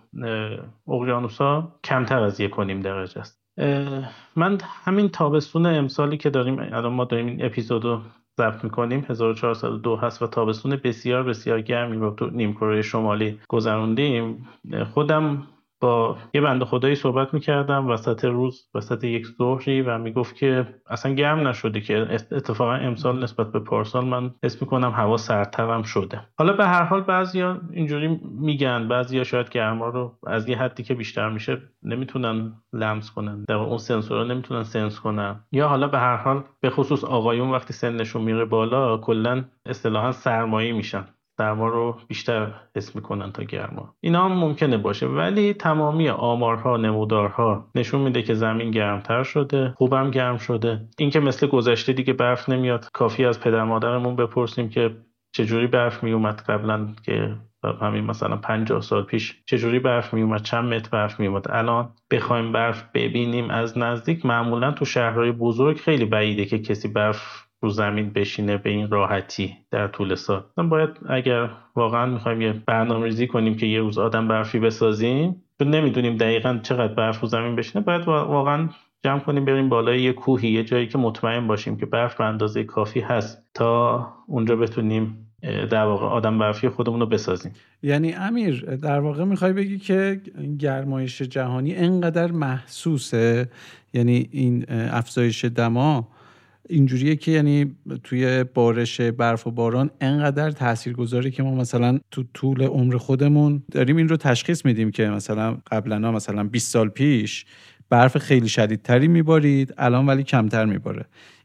اقیانوس 0.88 1.38
ها 1.38 1.72
کمتر 1.84 2.22
از 2.22 2.40
یک 2.40 2.60
نیم 2.60 2.80
درجه 2.80 3.20
است. 3.20 3.40
من 4.36 4.58
همین 4.84 5.08
تابستون 5.08 5.66
امسالی 5.66 6.16
که 6.16 6.30
داریم 6.30 6.58
الان 6.58 6.92
ما 6.92 7.04
داریم 7.04 7.26
این 7.26 7.44
اپیزودو 7.44 8.00
ضبط 8.38 8.64
می‌کنیم. 8.64 9.06
1402 9.08 9.96
هست 9.96 10.22
و 10.22 10.26
تابستون 10.26 10.76
بسیار 10.76 11.22
بسیار 11.22 11.60
گرمی 11.60 11.96
رو 11.96 12.10
تو 12.10 12.30
نیمکره 12.30 12.82
شمالی 12.82 13.38
گذروندیم. 13.48 14.48
خودم 14.94 15.46
با 15.80 16.16
یه 16.34 16.40
بند 16.40 16.64
خدایی 16.64 16.94
صحبت 16.94 17.34
می‌کردم 17.34 17.88
وسط 17.88 18.24
روز 18.24 18.68
وسط 18.74 19.04
یک 19.04 19.26
ظهری 19.38 19.82
و 19.82 19.98
می‌گفت 19.98 20.36
که 20.36 20.66
اصلا 20.90 21.14
گرم 21.14 21.48
نشده 21.48 21.80
که 21.80 22.06
اتفاقا 22.32 22.74
امسال 22.74 23.22
نسبت 23.22 23.52
به 23.52 23.60
پارسال 23.60 24.04
من 24.04 24.30
حس 24.44 24.62
می‌کنم 24.62 24.90
هوا 24.90 25.16
سردترم 25.16 25.82
شده. 25.82 26.20
حالا 26.38 26.52
به 26.52 26.66
هر 26.66 26.82
حال 26.82 27.00
بعضیا 27.00 27.60
اینجوری 27.72 28.20
میگن 28.38 28.88
بعضیا 28.88 29.24
شاید 29.24 29.48
گرما 29.48 29.88
رو 29.88 30.18
از 30.26 30.48
یه 30.48 30.58
حدی 30.58 30.82
که 30.82 30.94
بیشتر 30.94 31.28
میشه 31.28 31.62
نمی‌تونن 31.82 32.52
لمس 32.72 33.10
کنن 33.10 33.44
در 33.48 33.54
اون 33.54 33.78
سنسورها 33.78 34.24
نمی‌تونن 34.24 34.62
سنس 34.62 35.00
کنن. 35.00 35.40
یا 35.52 35.68
حالا 35.68 35.88
به 35.88 35.98
هر 35.98 36.16
حال 36.16 36.42
به 36.60 36.70
خصوص 36.70 37.04
آقایون 37.04 37.50
وقتی 37.50 37.72
سنشون 37.72 38.22
میره 38.22 38.44
بالا 38.44 38.98
کلا 38.98 39.44
اصطلاحا 39.66 40.12
سرمایه 40.12 40.72
میشن. 40.72 41.04
سرما 41.36 41.68
رو 41.68 41.98
بیشتر 42.08 42.54
حس 42.76 42.96
می‌کنن 42.96 43.32
تا 43.32 43.42
گرما. 43.42 43.94
اینا 44.00 44.24
هم 44.24 44.32
ممکنه 44.32 44.76
باشه 44.76 45.06
ولی 45.06 45.54
تمامی 45.54 46.08
آمارها 46.08 46.76
نمودارها 46.76 47.70
نشون 47.74 48.00
میده 48.00 48.22
که 48.22 48.34
زمین 48.34 48.70
گرمتر 48.70 49.22
شده 49.22 49.74
خوبم 49.76 50.10
گرم 50.10 50.36
شده. 50.36 50.88
اینکه 50.98 51.20
مثل 51.20 51.46
گذشته 51.46 51.92
دیگه 51.92 52.12
برف 52.12 52.48
نمیاد. 52.48 52.88
کافی 52.92 53.24
از 53.24 53.40
پدر 53.40 53.64
مادرمون 53.64 54.16
بپرسیم 54.16 54.68
که 54.68 54.96
چجوری 55.32 55.66
برف 55.66 56.02
میومد 56.04 56.40
قبلا 56.48 56.88
که 57.02 57.36
همین 57.80 58.04
مثلا 58.04 58.36
50 58.36 58.80
سال 58.80 59.02
پیش 59.02 59.42
چجوری 59.46 59.78
برف 59.78 60.14
میومد 60.14 60.42
چند 60.42 60.74
متر 60.74 60.88
برف 60.90 61.20
میومد 61.20 61.50
الان 61.50 61.92
بخوایم 62.10 62.52
برف 62.52 62.84
ببینیم 62.94 63.50
از 63.50 63.78
نزدیک. 63.78 64.26
معمولا 64.26 64.70
تو 64.72 64.84
شهرهای 64.84 65.32
بزرگ 65.32 65.76
خیلی 65.76 66.04
بعیده 66.04 66.44
که 66.44 66.58
کسی 66.58 66.88
برف 66.88 67.43
رو 67.62 67.70
زمین 67.70 68.10
بشینه 68.10 68.56
به 68.56 68.70
این 68.70 68.90
راحتی 68.90 69.56
در 69.70 69.88
طول 69.88 70.14
سال. 70.14 70.44
باید 70.56 70.90
اگر 71.08 71.50
واقعا 71.76 72.06
می‌خوایم 72.06 72.40
یه 72.40 72.52
برنامه 72.52 73.04
ریزی 73.04 73.26
کنیم 73.26 73.56
که 73.56 73.66
یه 73.66 73.80
روز 73.80 73.98
آدم 73.98 74.28
برفی 74.28 74.58
بسازیم 74.58 75.42
چون 75.58 75.70
نمی‌دونیم 75.70 76.16
دقیقا 76.16 76.60
چقدر 76.62 76.94
برف 76.94 77.20
رو 77.20 77.28
زمین 77.28 77.56
بشینه 77.56 77.84
باید 77.84 78.08
واقعا 78.08 78.68
جمع 79.04 79.18
کنیم 79.18 79.44
بریم 79.44 79.68
بالای 79.68 80.02
یه 80.02 80.12
کوهی 80.12 80.48
یه 80.48 80.64
جایی 80.64 80.86
که 80.86 80.98
مطمئن 80.98 81.46
باشیم 81.46 81.76
که 81.76 81.86
برف 81.86 82.16
به 82.16 82.24
اندازه 82.24 82.64
کافی 82.64 83.00
هست 83.00 83.42
تا 83.54 84.08
اونجا 84.26 84.56
بتونیم 84.56 85.18
در 85.70 85.84
واقع 85.84 86.06
آدم 86.06 86.38
برفی 86.38 86.68
خودمون 86.68 87.00
رو 87.00 87.06
بسازیم. 87.06 87.52
یعنی 87.82 88.12
امیر 88.12 88.76
در 88.82 89.00
واقع 89.00 89.24
می‌خوای 89.24 89.52
بگی 89.52 89.78
که 89.78 90.20
گرمایش 90.58 91.22
جهانی 91.22 91.74
انقدر 91.74 92.32
محسوسه؟ 92.32 93.48
یعنی 93.92 94.28
این 94.30 94.64
افزایش 94.68 95.44
دما 95.44 96.08
اینجوریه 96.68 97.16
که 97.16 97.30
یعنی 97.30 97.76
توی 98.04 98.44
بارش 98.44 99.00
برف 99.00 99.46
و 99.46 99.50
باران 99.50 99.90
انقدر 100.00 100.50
تاثیرگذاره 100.50 101.30
که 101.30 101.42
ما 101.42 101.54
مثلا 101.54 101.98
تو 102.10 102.24
طول 102.34 102.62
عمر 102.62 102.96
خودمون 102.96 103.62
داریم 103.72 103.96
این 103.96 104.08
رو 104.08 104.16
تشخیص 104.16 104.64
میدیم 104.64 104.90
که 104.90 105.08
مثلا 105.08 105.56
قبلا 105.70 106.12
مثلا 106.12 106.44
20 106.44 106.72
سال 106.72 106.88
پیش 106.88 107.44
برف 107.90 108.18
خیلی 108.18 108.48
شدیدتری 108.48 109.08
میبارید 109.08 109.74
الان 109.78 110.06
ولی 110.06 110.22
کمتر 110.22 110.64
میباره. 110.64 111.04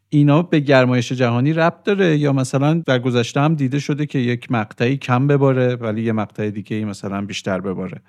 اینا 0.10 0.42
به 0.42 0.60
گرمایش 0.60 1.12
جهانی 1.12 1.54
ربط 1.54 1.84
داره 1.84 2.18
یا 2.18 2.34
مثلا 2.34 2.74
در 2.86 3.00
گذشته 3.00 3.42
هم 3.42 3.56
دیده 3.56 3.80
شده 3.80 4.06
که 4.06 4.20
یک 4.20 4.52
مقطعی 4.52 4.98
کم 4.98 5.28
بباره 5.28 5.76
ولی 5.76 6.02
یه 6.02 6.12
مقطع 6.12 6.50
دیگه 6.50 6.86
مثلا 6.86 7.22
بیشتر 7.22 7.62
بباره؟ 7.62 8.02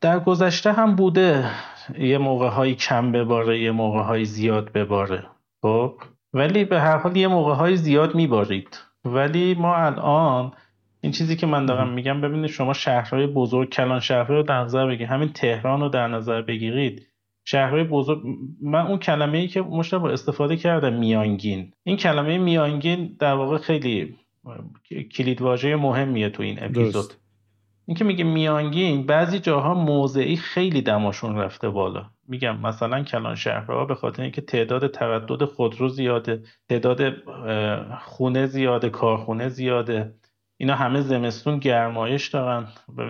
در 0.00 0.18
گذشته 0.18 0.72
هم 0.72 0.96
بوده 0.96 1.50
یه 1.98 2.18
موقع 2.18 2.48
های 2.48 2.74
کم 2.74 3.12
بباره 3.12 3.60
یه 3.60 3.70
موقع 3.70 4.02
های 4.02 4.24
زیاد 4.24 4.72
بباره. 4.72 5.22
خب 5.62 5.94
ولی 6.32 6.64
به 6.64 6.80
هر 6.80 6.96
حال 6.96 7.16
یه 7.16 7.28
موقع 7.28 7.54
های 7.54 7.76
زیاد 7.76 8.14
میبارید. 8.14 8.78
ولی 9.04 9.54
ما 9.54 9.76
الان 9.76 10.52
این 11.00 11.12
چیزی 11.12 11.36
که 11.36 11.46
من 11.46 11.66
دارم 11.66 11.92
میگم 11.92 12.20
ببینید 12.20 12.50
شما 12.50 12.72
شهرهای 12.72 13.26
بزرگ 13.26 13.68
کلان 13.70 14.00
شهرهای 14.00 14.36
رو 14.36 14.42
در 14.42 14.60
نظر 14.60 14.86
بگیرید. 14.86 15.08
همین 15.08 15.32
تهران 15.32 15.80
رو 15.80 15.88
در 15.88 16.08
نظر 16.08 16.42
بگیرید. 16.42 17.06
شهرهای 17.44 17.84
بزرگ 17.84 18.22
من 18.62 18.86
اون 18.86 18.98
کلمه 18.98 19.38
ای 19.38 19.48
که 19.48 19.62
با 19.62 20.10
استفاده 20.10 20.56
کردم 20.56 20.92
میانگین. 20.92 21.72
این 21.84 21.96
کلمه 21.96 22.38
میانگین 22.38 23.16
در 23.18 23.32
واقع 23.32 23.58
خیلی 23.58 24.16
کلیدواژه 25.16 25.76
مهمیه 25.76 26.30
تو 26.30 26.42
این 26.42 26.62
اپیزود. 26.62 27.12
اینکه 27.86 28.04
میگه 28.04 28.24
میانگین 28.24 29.06
بعضی 29.06 29.38
جاها 29.38 29.74
موضعی 29.74 30.36
خیلی 30.36 30.82
دماشون 30.82 31.36
رفته 31.36 31.68
بالا. 31.68 32.10
میگم 32.30 32.60
مثلا 32.60 33.02
کلان 33.02 33.34
شهرها 33.34 33.84
به 33.84 33.94
خاطر 33.94 34.22
اینکه 34.22 34.40
تعداد 34.40 34.90
تردد 34.90 35.44
خودرو 35.44 35.88
زیاده 35.88 36.42
تعداد 36.68 37.12
خونه 37.98 38.46
زیاده 38.46 38.90
کارخونه 38.90 39.48
زیاده 39.48 40.14
اینا 40.60 40.74
همه 40.74 41.00
زمستون 41.00 41.58
گرمایش 41.58 42.28
دارن. 42.28 42.66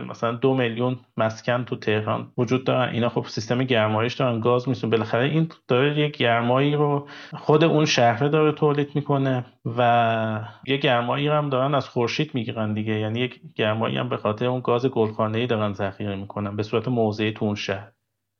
مثلا 0.08 0.32
دو 0.32 0.54
میلیون 0.54 0.96
مسکن 1.16 1.64
تو 1.64 1.76
تهران 1.76 2.32
وجود 2.38 2.64
دارن. 2.64 2.88
اینا 2.88 3.08
خب 3.08 3.24
سیستم 3.26 3.64
گرمایش 3.64 4.14
دارن 4.14 4.40
گاز 4.40 4.68
میسون 4.68 4.90
بالاخره 4.90 5.24
این 5.24 5.48
داره 5.68 5.98
یک 5.98 6.16
گرمایی 6.16 6.74
رو 6.74 7.08
خود 7.34 7.64
اون 7.64 7.84
شهره 7.84 8.28
داره 8.28 8.52
تولید 8.52 8.90
می‌کنه 8.94 9.44
و 9.76 10.40
یه 10.66 10.76
گرمایی 10.76 11.28
هم 11.28 11.50
دارن 11.50 11.74
از 11.74 11.88
خورشید 11.88 12.34
می‌گیرن 12.34 12.74
دیگه. 12.74 12.92
یعنی 12.92 13.20
یک 13.20 13.40
گرمایی 13.56 13.96
هم 13.96 14.08
به 14.08 14.16
خاطر 14.16 14.46
اون 14.46 14.60
گاز 14.60 14.86
گلخانه 14.86 15.38
ای 15.38 15.46
دارن 15.46 15.72
ذخیره 15.72 16.16
می‌کنن 16.16 16.56
به 16.56 16.62
صورت 16.62 16.88
موضعی 16.88 17.32
تو 17.32 17.44
اون 17.44 17.54
شهر. 17.54 17.92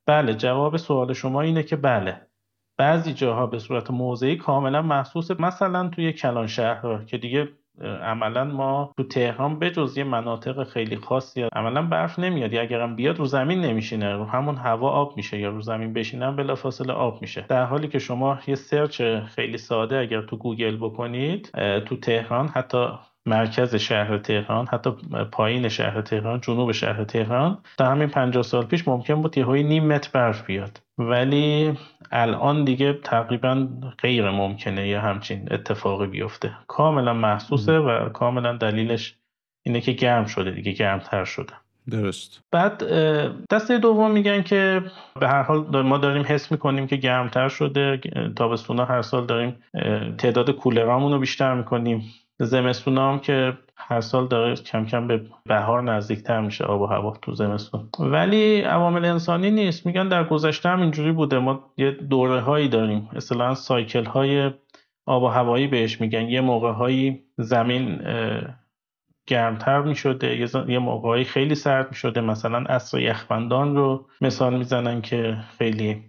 بله 0.07 0.33
جواب 0.33 0.77
سوال 0.77 1.13
شما 1.13 1.41
اینه 1.41 1.63
که 1.63 1.75
بله. 1.75 2.27
بعضی 2.77 3.13
جاها 3.13 3.47
به 3.47 3.59
صورت 3.59 3.91
موضعی 3.91 4.35
کاملا 4.35 4.81
محسوس 4.81 5.31
مثلا 5.31 5.87
توی 5.87 6.13
کلان 6.13 6.47
شهر 6.47 7.03
که 7.03 7.17
دیگه 7.17 7.49
عملا 8.03 8.43
ما 8.43 8.93
تو 8.97 9.03
تهران 9.03 9.59
بجز 9.59 9.97
یه 9.97 10.03
مناطق 10.03 10.63
خیلی 10.63 10.95
خاصی 10.95 11.41
عملا 11.41 11.81
برف 11.81 12.19
نمیاد. 12.19 12.53
یا 12.53 12.61
اگرم 12.61 12.95
بیاد 12.95 13.17
رو 13.19 13.25
زمین 13.25 13.61
نمیشینه 13.61 14.13
رو 14.13 14.25
همون 14.25 14.55
هوا 14.55 14.89
آب 14.89 15.17
میشه 15.17 15.39
یا 15.39 15.49
رو 15.49 15.61
زمین 15.61 15.93
بشینن 15.93 16.35
بلافاصله 16.35 16.93
آب 16.93 17.21
میشه. 17.21 17.45
در 17.49 17.65
حالی 17.65 17.87
که 17.87 17.99
شما 17.99 18.39
یه 18.47 18.55
search 18.55 19.01
خیلی 19.35 19.57
ساده 19.57 19.97
اگر 19.97 20.21
تو 20.21 20.37
گوگل 20.37 20.77
بکنید 20.77 21.51
تو 21.85 21.97
تهران 21.97 22.47
حتی 22.47 22.87
مرکز 23.25 23.75
شهر 23.75 24.17
تهران 24.17 24.67
حتی 24.67 24.89
پایین 25.31 25.69
شهر 25.69 26.01
تهران 26.01 26.41
جنوب 26.41 26.71
شهر 26.71 27.03
تهران 27.03 27.57
تا 27.77 27.91
همین 27.91 28.07
50 28.07 28.43
سال 28.43 28.65
پیش 28.65 28.87
ممکن 28.87 29.21
بود 29.21 29.37
یه 29.37 29.45
نیم 29.45 29.87
متر 29.87 30.09
برف 30.13 30.45
بیاد. 30.45 30.81
ولی 30.97 31.77
الان 32.11 32.63
دیگه 32.63 32.93
تقریبا 32.93 33.67
غیر 34.01 34.29
ممکنه 34.29 34.87
یه 34.87 34.99
همچین 34.99 35.47
اتفاقی 35.51 36.07
بیفته. 36.07 36.51
کاملا 36.67 37.13
محسوسه 37.13 37.79
و 37.79 38.09
کاملا 38.09 38.57
دلیلش 38.57 39.15
اینه 39.63 39.81
که 39.81 39.91
گرم 39.91 40.25
شده 40.25 40.51
دیگه 40.51 40.71
گرمتر 40.71 41.25
شده. 41.25 41.53
درست. 41.89 42.43
بعد 42.51 42.83
دسته 43.49 43.77
دوم 43.77 44.11
میگن 44.11 44.41
که 44.41 44.81
به 45.19 45.27
هر 45.27 45.43
حال 45.43 45.81
ما 45.81 45.97
داریم 45.97 46.23
حس 46.27 46.51
می‌کنیم 46.51 46.87
که 46.87 46.95
گرمتر 46.95 47.49
شده 47.49 48.01
تابستونا 48.35 48.85
هر 48.85 49.01
سال 49.01 49.25
داریم 49.25 49.55
تعداد 50.17 50.51
کولرامون 50.51 51.11
رو 51.11 51.19
بیشتر 51.19 51.53
می‌کنیم. 51.53 52.03
زمستون 52.45 52.97
هم 52.97 53.19
که 53.19 53.57
هر 53.75 54.01
سال 54.01 54.27
داره 54.27 54.55
کم 54.55 54.85
کم 54.85 55.07
به 55.07 55.21
بهار 55.45 55.83
نزدیکتر 55.83 56.41
میشه 56.41 56.63
آب 56.63 56.81
و 56.81 56.85
هوا 56.85 57.17
تو 57.21 57.33
زمستون. 57.33 57.89
ولی 57.99 58.61
عوامل 58.61 59.05
انسانی 59.05 59.51
نیست. 59.51 59.85
میگن 59.85 60.07
در 60.07 60.23
گذشته 60.23 60.69
هم 60.69 60.81
اینجوری 60.81 61.11
بوده. 61.11 61.39
ما 61.39 61.73
یه 61.77 61.91
دوره 61.91 62.39
هایی 62.39 62.67
داریم. 62.67 63.09
اصلا 63.15 63.55
سایکل 63.55 64.05
های 64.05 64.51
آب 65.05 65.23
و 65.23 65.27
هوایی 65.27 65.67
بهش 65.67 66.01
میگن. 66.01 66.29
یه 66.29 66.41
موقع 66.41 66.71
هایی 66.71 67.23
زمین 67.37 68.01
گرمتر 69.27 69.81
می 69.81 69.95
شده 69.95 70.47
یه 70.67 70.79
موقعی 70.79 71.23
خیلی 71.23 71.55
سرد 71.55 71.89
می 71.89 71.95
شده 71.95 72.21
مثلا 72.21 72.63
اصر 72.69 72.99
یخبندان 72.99 73.75
رو 73.75 74.07
مثال 74.21 74.57
می‌زنن 74.57 75.01
که 75.01 75.37
خیلی 75.57 76.03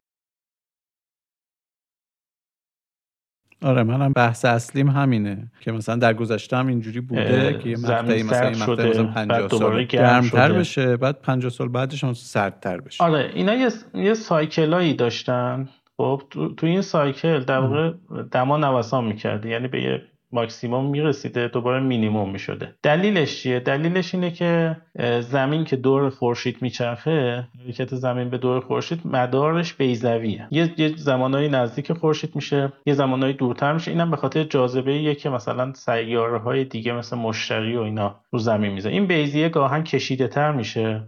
آره 3.62 3.82
منم 3.82 4.12
بحث 4.12 4.44
اصلیم 4.44 4.88
همینه 4.88 5.50
که 5.60 5.72
مثلا 5.72 5.96
در 5.96 6.14
گذشته 6.14 6.56
هم 6.56 6.66
اینجوری 6.66 7.00
بوده 7.00 7.58
که 7.62 7.68
یه 7.68 7.76
مقطعی 7.76 8.22
مثلا 8.22 8.48
این 8.48 8.62
مقطعی 8.62 8.90
مثلا 8.90 9.06
50 9.06 9.48
سال 9.48 9.84
گرمتر 9.84 10.52
بشه 10.52 10.96
بعد 10.96 11.20
50 11.22 11.50
سال 11.50 11.68
بعدش 11.68 12.04
هم 12.04 12.12
سردتر 12.12 12.80
بشه. 12.80 13.04
آره 13.04 13.30
اینا 13.34 13.54
یه, 13.54 13.68
یه 13.94 14.14
سایکلایی 14.14 14.94
داشتن. 14.94 15.68
خب 15.96 16.22
تو, 16.30 16.54
تو 16.54 16.66
این 16.66 16.80
سایکل 16.80 17.40
در 17.40 17.58
واقع 17.58 17.92
دما 18.32 18.56
نوسان 18.56 19.04
می‌کرده 19.04 19.48
یعنی 19.48 19.68
به 19.68 19.82
یه 19.82 20.02
ماکسیموم 20.32 20.90
می‌رسیده 20.90 21.48
دوباره 21.48 21.80
مینیموم 21.80 22.30
می‌شده. 22.30 22.74
دلیلش 22.82 23.42
چیه؟ 23.42 23.60
دلیلش 23.60 24.14
اینه 24.14 24.30
که 24.30 24.76
زمین 25.20 25.64
که 25.64 25.76
دور 25.76 26.10
خورشید 26.10 26.62
میچرخه 26.62 27.48
حرکت 27.66 27.94
زمین 27.94 28.30
به 28.30 28.38
دور 28.38 28.60
خورشید 28.60 29.00
مدارش 29.04 29.74
بیزویه 29.74 30.48
یه, 30.50 30.74
یه 30.76 31.48
نزدیک 31.48 31.92
خورشید 31.92 32.36
میشه 32.36 32.72
یه 32.86 32.94
زمانایی 32.94 33.34
دورتر 33.34 33.72
میشه. 33.72 33.90
اینم 33.90 34.10
به 34.10 34.16
خاطر 34.16 34.44
جاذبه 34.44 35.14
که 35.14 35.30
مثلا 35.30 35.72
سیاره 35.72 36.38
های 36.38 36.64
دیگه 36.64 36.92
مثل 36.92 37.16
مشتری 37.16 37.76
و 37.76 37.80
اینا 37.80 38.20
رو 38.30 38.38
زمین 38.38 38.72
میزه 38.72 38.88
این 38.88 39.06
بیزیه 39.06 39.48
گاهن 39.48 39.84
کشیده 39.84 40.28
تر 40.28 40.52
میشه. 40.52 41.02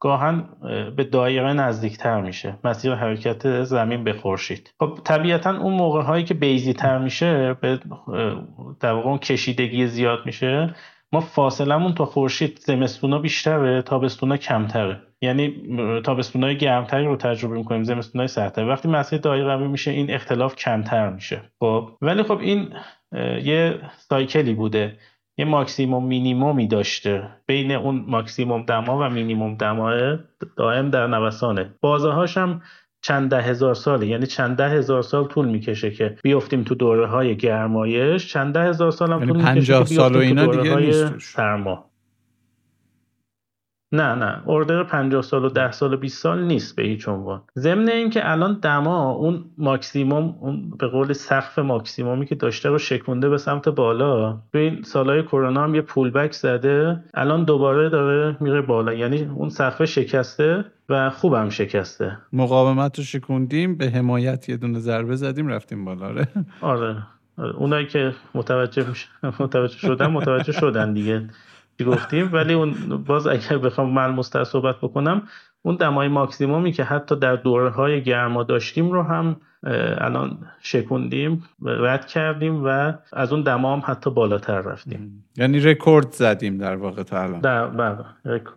گاهن 0.00 0.48
به 0.96 1.04
دایره 1.04 1.52
نزدیکتر 1.52 2.20
میشه. 2.20 2.58
مسیر 2.64 2.94
حرکت 2.94 3.62
زمین 3.62 4.04
به 4.04 4.12
خورشید. 4.12 4.74
خب 4.80 4.98
طبیعتا 5.04 5.58
اون 5.58 5.72
موقع 5.72 6.02
هایی 6.02 6.24
که 6.24 6.34
بیزی 6.34 6.72
تر 6.72 6.98
میشه 6.98 7.54
به 7.60 7.80
در 8.80 8.92
واقع 8.92 9.08
اون 9.08 9.18
کشیدگی 9.18 9.86
زیاد 9.86 10.18
میشه 10.26 10.74
ما 11.12 11.20
فاصلمون 11.20 11.94
تا 11.94 12.04
خورشید 12.04 12.58
زمستونا 12.58 13.18
بیشتره 13.18 13.82
تابستونا 13.82 14.36
کمتره. 14.36 15.00
یعنی 15.20 15.54
تابستونای 16.04 16.56
گرمتری 16.56 17.04
رو 17.04 17.16
تجربه 17.16 17.56
می‌کنیم 17.56 17.82
زمستونای 17.82 18.28
سردتری. 18.28 18.64
وقتی 18.64 18.88
مسیر 18.88 19.18
دایره 19.18 19.56
میشه 19.56 19.90
این 19.90 20.10
اختلاف 20.10 20.56
کمتر 20.56 21.10
میشه. 21.10 21.42
خب 21.60 21.90
ولی 22.02 22.22
خب 22.22 22.38
این 22.38 22.68
یه 23.44 23.80
سایکلی 23.96 24.54
بوده. 24.54 24.96
یه 25.38 25.44
ماکسیموم 25.44 26.06
مینیمومی 26.06 26.66
داشته. 26.66 27.28
بین 27.46 27.72
اون 27.72 28.04
ماکسیموم 28.08 28.62
دما 28.62 28.98
و 28.98 29.08
مینیموم 29.08 29.56
دما 29.56 29.92
دائم 30.56 30.90
در 30.90 31.06
نوسانه. 31.06 31.74
بازه 31.80 32.40
هم 32.40 32.62
چند 33.02 33.30
ده 33.30 33.42
هزار 33.42 33.74
ساله. 33.74 34.06
یعنی 34.06 34.26
چند 34.26 34.56
ده 34.56 34.68
هزار 34.68 35.02
سال 35.02 35.24
طول 35.24 35.48
می‌کشه 35.48 35.90
که 35.90 36.16
بیفتیم 36.22 36.62
تو 36.62 36.74
دوره 36.74 37.06
های 37.06 37.36
گرمایش. 37.36 38.32
چند 38.32 38.54
ده 38.54 38.62
هزار 38.62 38.90
سال 38.90 39.12
هم 39.12 39.18
یعنی 39.20 39.32
طول 39.32 39.52
می‌کشه 39.52 39.78
که 39.78 39.84
سال 39.84 40.16
و 40.16 40.18
اینا 40.18 40.46
دیگه 40.46 41.18
سرما. 41.18 41.90
نه 43.92 44.14
نه. 44.14 44.42
order 44.46 44.82
50 44.82 45.22
سال 45.22 45.44
و 45.44 45.48
10 45.48 45.72
سال 45.72 45.94
و 45.94 45.96
20 45.96 46.22
سال 46.22 46.44
نیست 46.44 46.76
به 46.76 46.82
هیچ 46.82 47.08
عنوان. 47.08 47.42
ضمن 47.58 47.88
اینکه 47.88 48.30
الان 48.30 48.58
دما 48.62 49.10
اون 49.10 49.44
ماکسیموم 49.58 50.36
اون 50.40 50.70
به 50.70 50.86
قول 50.86 51.12
سقف 51.12 51.58
ماکسیمومی 51.58 52.26
که 52.26 52.34
داشته 52.34 52.68
رو 52.68 52.78
شکونده 52.78 53.28
به 53.28 53.38
سمت 53.38 53.68
بالا 53.68 54.32
تو 54.52 54.58
این 54.58 54.82
سالهای 54.82 55.22
کرونا 55.22 55.64
هم 55.64 55.74
یه 55.74 55.80
pull 55.80 56.10
back 56.10 56.32
زده. 56.32 57.04
الان 57.14 57.44
دوباره 57.44 57.88
داره 57.88 58.36
میره 58.40 58.62
بالا. 58.62 58.92
یعنی 58.92 59.24
اون 59.24 59.48
سقف 59.48 59.84
شکسته 59.84 60.64
و 60.88 61.10
خوبم 61.10 61.48
شکسته. 61.48 62.18
مقاومت 62.32 62.98
رو 62.98 63.04
شکوندیم 63.04 63.76
به 63.76 63.90
حمایت 63.90 64.48
یه 64.48 64.56
دونه 64.56 64.78
ضربه 64.78 65.16
زدیم 65.16 65.48
رفتیم 65.48 65.84
بالا. 65.84 66.06
آره. 66.06 66.28
آره, 66.60 66.96
آره. 67.38 67.56
اونایی 67.56 67.86
که 67.86 68.12
متوجه 68.34 68.84
متوجه 69.40 69.78
شدن 69.78 70.06
متوجه 70.06 70.52
شدن 70.52 70.92
دیگه. 70.92 71.28
گفتیم 71.84 72.30
ولی 72.32 72.54
اون 72.54 72.74
باز 73.06 73.26
اگر 73.26 73.58
بخوام 73.58 73.90
من 73.90 74.10
مستر 74.10 74.44
صحبت 74.44 74.76
بکنم 74.76 75.22
اون 75.62 75.76
دمای 75.76 76.08
ماکسیمومی 76.08 76.72
که 76.72 76.84
حتی 76.84 77.16
در 77.16 77.36
دوره 77.36 77.70
های 77.70 78.02
گرما 78.02 78.42
داشتیم 78.42 78.90
رو 78.92 79.02
هم 79.02 79.36
الان 79.98 80.38
شکوندیم 80.60 81.44
رد 81.62 82.06
کردیم 82.06 82.64
و 82.64 82.92
از 83.12 83.32
اون 83.32 83.42
دما 83.42 83.76
هم 83.76 83.82
حتی 83.86 84.10
بالاتر 84.10 84.60
رفتیم. 84.60 85.24
یعنی 85.36 85.60
رکورد 85.60 86.10
زدیم 86.10 86.58
در 86.58 86.76
واقع 86.76 87.02
تا 87.02 87.22
الان. 87.22 87.40
بله. 87.76 88.04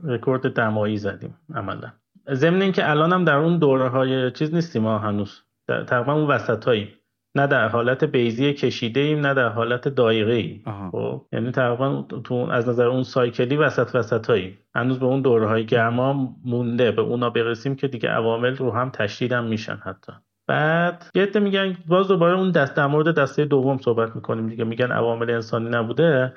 رکورد 0.04 0.54
دمایی 0.54 0.98
زدیم 0.98 1.36
عملا. 1.56 1.92
ضمن 2.34 2.62
اینکه 2.62 2.90
الان 2.90 3.14
هم 3.14 3.26
در 3.26 3.36
اون 3.36 3.58
دوره 3.58 3.90
های 3.90 4.32
چیز 4.32 4.54
نیستیم 4.54 4.82
ما 4.82 5.00
هنوز. 5.00 5.42
تقریبا 5.88 6.14
اون 6.14 6.28
وسط 6.28 6.66
هاییم 6.66 6.88
نه 7.36 7.48
در 7.48 7.68
حالت 7.68 8.04
بیزی 8.04 8.54
کشیده 8.54 9.00
ایم 9.00 9.20
نه 9.20 9.34
در 9.34 9.50
حالت 9.50 9.88
دایره 9.88 10.34
ای 10.34 10.62
خب 10.92 11.26
یعنی 11.34 11.52
تقریبا 11.52 12.06
تو 12.24 12.36
از 12.36 12.70
نظر 12.70 12.88
اون 12.88 13.04
سایکلی 13.04 13.56
وسط 13.56 13.96
وسط 13.96 14.30
هایی 14.30 14.58
هنوز 14.76 15.00
به 15.00 15.06
اون 15.06 15.22
دوره 15.22 15.48
های 15.48 15.66
گرما 15.66 16.38
مونده. 16.46 16.92
به 16.92 17.02
اونا 17.02 17.30
برسیم 17.30 17.76
که 17.76 17.88
دیگه 17.88 18.10
عوامل 18.10 18.56
رو 18.56 18.72
هم 18.72 18.90
تشدید 18.90 19.32
هم 19.32 19.44
میشن 19.44 19.76
حتی. 19.76 20.14
بعد 20.48 21.06
یه 21.16 21.30
میگن 21.36 21.78
باز 21.88 22.08
دوباره 22.08 22.38
اون 22.38 22.52
دست 22.52 22.76
در 22.76 22.88
مورد 22.88 23.20
دسته 23.20 23.46
دوم 23.46 23.78
صحبت 23.78 24.16
می‌کنیم 24.16 24.48
دیگه. 24.48 24.64
میگن 24.64 24.92
عوامل 24.92 25.30
انسانی 25.30 25.70
نبوده. 25.70 26.34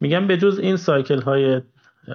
میگن 0.00 0.26
به 0.26 0.36
جز 0.36 0.58
این 0.58 0.76
سایکل 0.76 1.22
های 1.22 1.62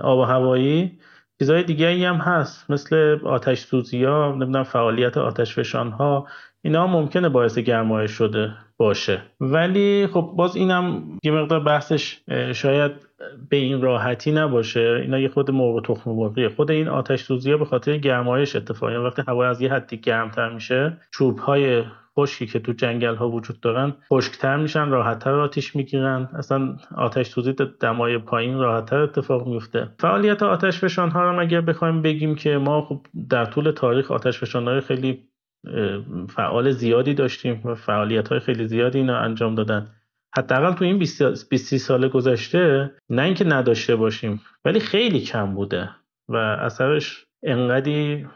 آب 0.02 0.20
و 0.20 0.24
هوایی 0.24 1.00
چیزهای 1.40 1.64
دیگه 1.64 2.10
هم 2.10 2.16
هست. 2.16 2.72
مثل 2.72 3.20
آتش 3.24 3.60
سوزی 3.60 4.04
ها 4.04 4.32
نمی‌دونم 4.32 4.64
فعالیت 4.64 5.18
آتش 5.18 5.56
فشان 5.56 5.92
ها 5.92 6.28
اینا 6.64 6.88
ممکنه 6.88 7.30
باعث 7.30 7.58
گرمایش 7.58 8.12
شده 8.12 8.52
باشه. 8.78 9.22
ولی 9.40 10.08
خب 10.08 10.34
باز 10.36 10.56
اینم 10.56 11.04
یه 11.24 11.32
مقدار 11.32 11.60
بحثش 11.60 12.20
شاید 12.54 12.92
به 13.50 13.58
این 13.58 13.82
راحتی 13.82 14.32
نباشه. 14.32 15.00
اینا 15.02 15.20
یه 15.20 15.30
خود 15.30 15.52
مرغ 15.52 15.86
تخم 15.86 16.12
مرغیه. 16.12 16.50
خود 16.50 16.72
این 16.72 16.88
آتش 16.88 17.24
سوزی 17.24 17.56
به 17.56 17.66
خاطر 17.66 17.98
گرمایش 17.98 18.56
اتفاقی 18.56 18.96
وقتی 18.96 19.22
هوا 19.28 19.46
از 19.46 19.62
یه 19.62 19.74
حدی 19.74 19.98
گرمتر 19.98 20.54
میشه 20.54 20.98
چوب 21.12 21.40
های 21.40 21.84
خشکی 22.18 22.46
که 22.46 22.60
تو 22.60 22.74
جنگل 22.74 23.16
ها 23.16 23.30
وجود 23.30 23.60
دارن 23.60 23.94
خشکتر 24.14 24.58
میشن 24.58 24.90
راحتتر 24.90 25.40
آتیش 25.40 25.76
می‌گیرن. 25.76 26.30
اصلا 26.34 26.76
آتش 26.96 27.28
سوزی 27.28 27.56
دمای 27.80 28.18
پایین 28.18 28.58
راحتتر 28.58 28.98
اتفاق 28.98 29.48
میفته 29.48 29.90
فعالیت 30.00 30.44
آتش 30.44 30.80
فشان 30.80 31.12
ها 31.12 31.24
رو 31.24 31.42
اگر 31.42 31.62
بخوایم 31.62 32.02
بگیم 32.02 32.36
که 32.36 32.58
ما 32.58 32.82
خب 32.82 33.06
در 33.30 33.46
طول 33.46 33.72
تاریخ 33.72 34.12
آتش 34.12 34.40
فشان 34.40 34.68
های 34.68 34.82
خیلی 34.82 35.31
فعال 36.30 36.72
زیادی 36.72 37.14
داشتیم 37.14 37.62
و 37.66 37.76
فعالیت 37.76 38.28
های 38.28 38.40
خیلی 38.40 38.68
زیادی 38.68 38.98
اینا 38.98 39.18
انجام 39.18 39.56
دادن. 39.56 39.88
حداقل 40.38 40.74
تو 40.74 40.86
این 40.86 40.98
20 40.98 41.78
سال 41.78 42.08
گذشته 42.08 42.92
نه 43.10 43.22
اینکه 43.22 43.46
نداشته 43.46 43.96
باشیم 43.96 44.42
ولی 44.66 44.80
خیلی 44.80 45.20
کم 45.20 45.56
بوده 45.56 45.90
و 46.30 46.36
اثرش 46.36 47.26
انقدی 47.44 48.28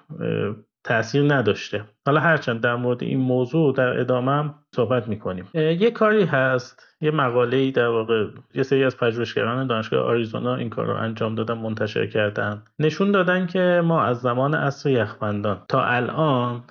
تاثیر 0.86 1.34
نداشته. 1.34 1.84
حالا 2.06 2.19
هرچند 2.19 2.62
در 2.62 2.76
مورد 2.76 3.04
این 3.04 3.19
موضوع 3.19 3.74
در 3.74 4.00
ادامه 4.00 4.32
هم 4.32 4.56
صحبت 4.76 5.08
می‌کنیم. 5.08 5.50
یه 5.54 5.91
کاری 5.91 6.24
هست 6.24 6.84
یه 7.02 7.12
مقاله 7.12 7.58
ای 7.58 7.71
در 7.71 7.88
واقع 7.88 8.26
یه 8.54 8.63
سری 8.63 8.84
از 8.84 8.98
پژوهشگران 8.98 9.67
دانشگاه 9.67 10.00
آریزونا 10.00 10.56
این 10.56 10.69
کار 10.69 10.86
رو 10.86 10.93
انجام 10.95 11.36
دادن 11.36 11.54
منتشر 11.54 12.08
کردن. 12.08 12.63
نشون 12.80 13.12
دادن 13.12 13.48
که 13.48 13.82
ما 13.86 14.04
از 14.04 14.21
زمان 14.21 14.56
عصر 14.56 14.89
یخبندان 14.89 15.62
تا 15.69 15.84
الان 15.84 16.63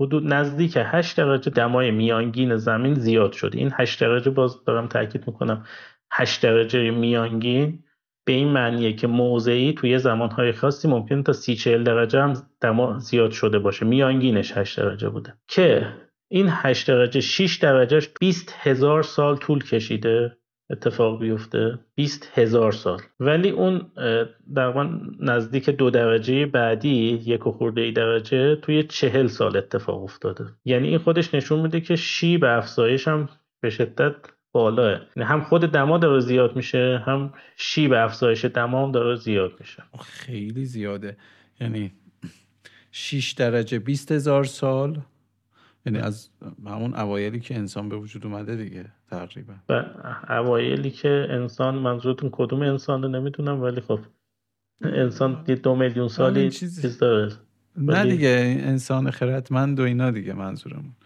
حدود 0.00 0.34
نزدیک 0.34 0.78
8 0.80 1.16
درجه 1.16 1.50
دمای 1.50 1.90
میانگین 1.90 2.56
زمین 2.56 2.94
زیاد 2.94 3.32
شده 3.32 3.58
این 3.58 3.70
8 3.74 4.00
درجه 4.00 4.30
باز 4.30 4.64
دارم 4.64 4.86
تاکید 4.86 5.24
می‌کنم 5.26 5.64
8 6.12 6.42
درجه 6.42 6.90
میانگین. 6.90 7.82
به 8.26 8.32
این 8.32 8.48
معنیه 8.48 8.92
که 8.92 9.06
موضعی 9.06 9.72
توی 9.72 9.98
زمانهای 9.98 10.52
خاصی 10.52 10.88
ممکن 10.88 11.22
تا 11.22 11.32
سی 11.32 11.54
چهل 11.54 11.82
درجه 11.82 12.20
هم 12.20 12.32
دما 12.60 12.98
زیاد 12.98 13.30
شده 13.30 13.58
باشه. 13.58 13.86
میانگینش 13.86 14.52
8 14.56 14.80
درجه 14.80 15.08
بوده. 15.08 15.34
که 15.48 15.92
این 16.28 16.46
8 16.50 16.88
درجه 16.88 17.20
6 17.20 17.56
درجهش 17.56 18.08
20 18.20 18.54
هزار 18.58 19.02
سال 19.02 19.36
طول 19.36 19.64
کشیده. 19.64 20.36
اتفاق 20.70 21.20
بیفته. 21.20 21.78
20 21.94 22.38
هزار 22.38 22.72
سال. 22.72 23.00
ولی 23.20 23.50
اون 23.50 23.92
در 24.54 24.88
نزدیک 25.20 25.70
دو 25.70 25.90
درجه 25.90 26.46
بعدی 26.46 27.22
یک 27.26 27.46
و 27.46 27.52
خورده 27.52 27.80
ای 27.80 27.92
درجه 27.92 28.56
توی 28.56 28.82
چهل 28.82 29.26
سال 29.26 29.56
اتفاق 29.56 30.02
افتاده. 30.02 30.44
یعنی 30.64 30.88
این 30.88 30.98
خودش 30.98 31.34
نشون 31.34 31.60
میده 31.60 31.80
که 31.80 31.96
شی 31.96 32.40
افزایش 32.42 33.08
هم 33.08 33.28
به 33.62 33.70
شدت 33.70 34.14
بالاه 34.56 35.00
یعنی 35.16 35.28
هم 35.28 35.40
خود 35.40 35.60
دما 35.60 35.98
داره 35.98 36.20
زیاد 36.20 36.56
میشه 36.56 37.02
هم 37.06 37.32
شیب 37.56 37.92
افزایش 37.92 38.44
دما 38.44 38.86
هم 38.86 38.92
داره 38.92 39.16
زیاد 39.16 39.52
میشه. 39.60 39.82
خیلی 40.00 40.64
زیاده. 40.64 41.16
یعنی 41.60 41.92
6 42.90 43.32
درجه 43.32 43.78
20 43.78 44.12
هزار 44.12 44.44
سال. 44.44 45.00
یعنی 45.86 45.98
از 45.98 46.28
همون 46.66 46.94
اوایلی 46.94 47.40
که 47.40 47.54
انسان 47.54 47.88
به 47.88 47.96
وجود 47.96 48.26
اومده 48.26 48.56
دیگه 48.56 48.84
تقریبا. 49.10 49.54
و 49.68 49.84
اوایلی 50.28 50.90
که 50.90 51.26
انسان 51.30 51.74
منظورتون 51.74 52.30
کدوم 52.32 52.62
انسان 52.62 53.02
رو 53.02 53.08
نمی‌دونم 53.08 53.62
ولی 53.62 53.80
خب 53.80 54.00
انسان 54.82 55.44
دو 55.44 55.74
میلیون 55.74 56.08
سالی 56.08 56.50
چیز 56.50 56.98
داره. 56.98 57.32
نه 57.76 58.04
دیگه 58.04 58.60
انسان 58.60 59.10
خردمند 59.10 59.80
و 59.80 59.82
اینا 59.82 60.10
دیگه 60.10 60.32
منظورم 60.32 60.96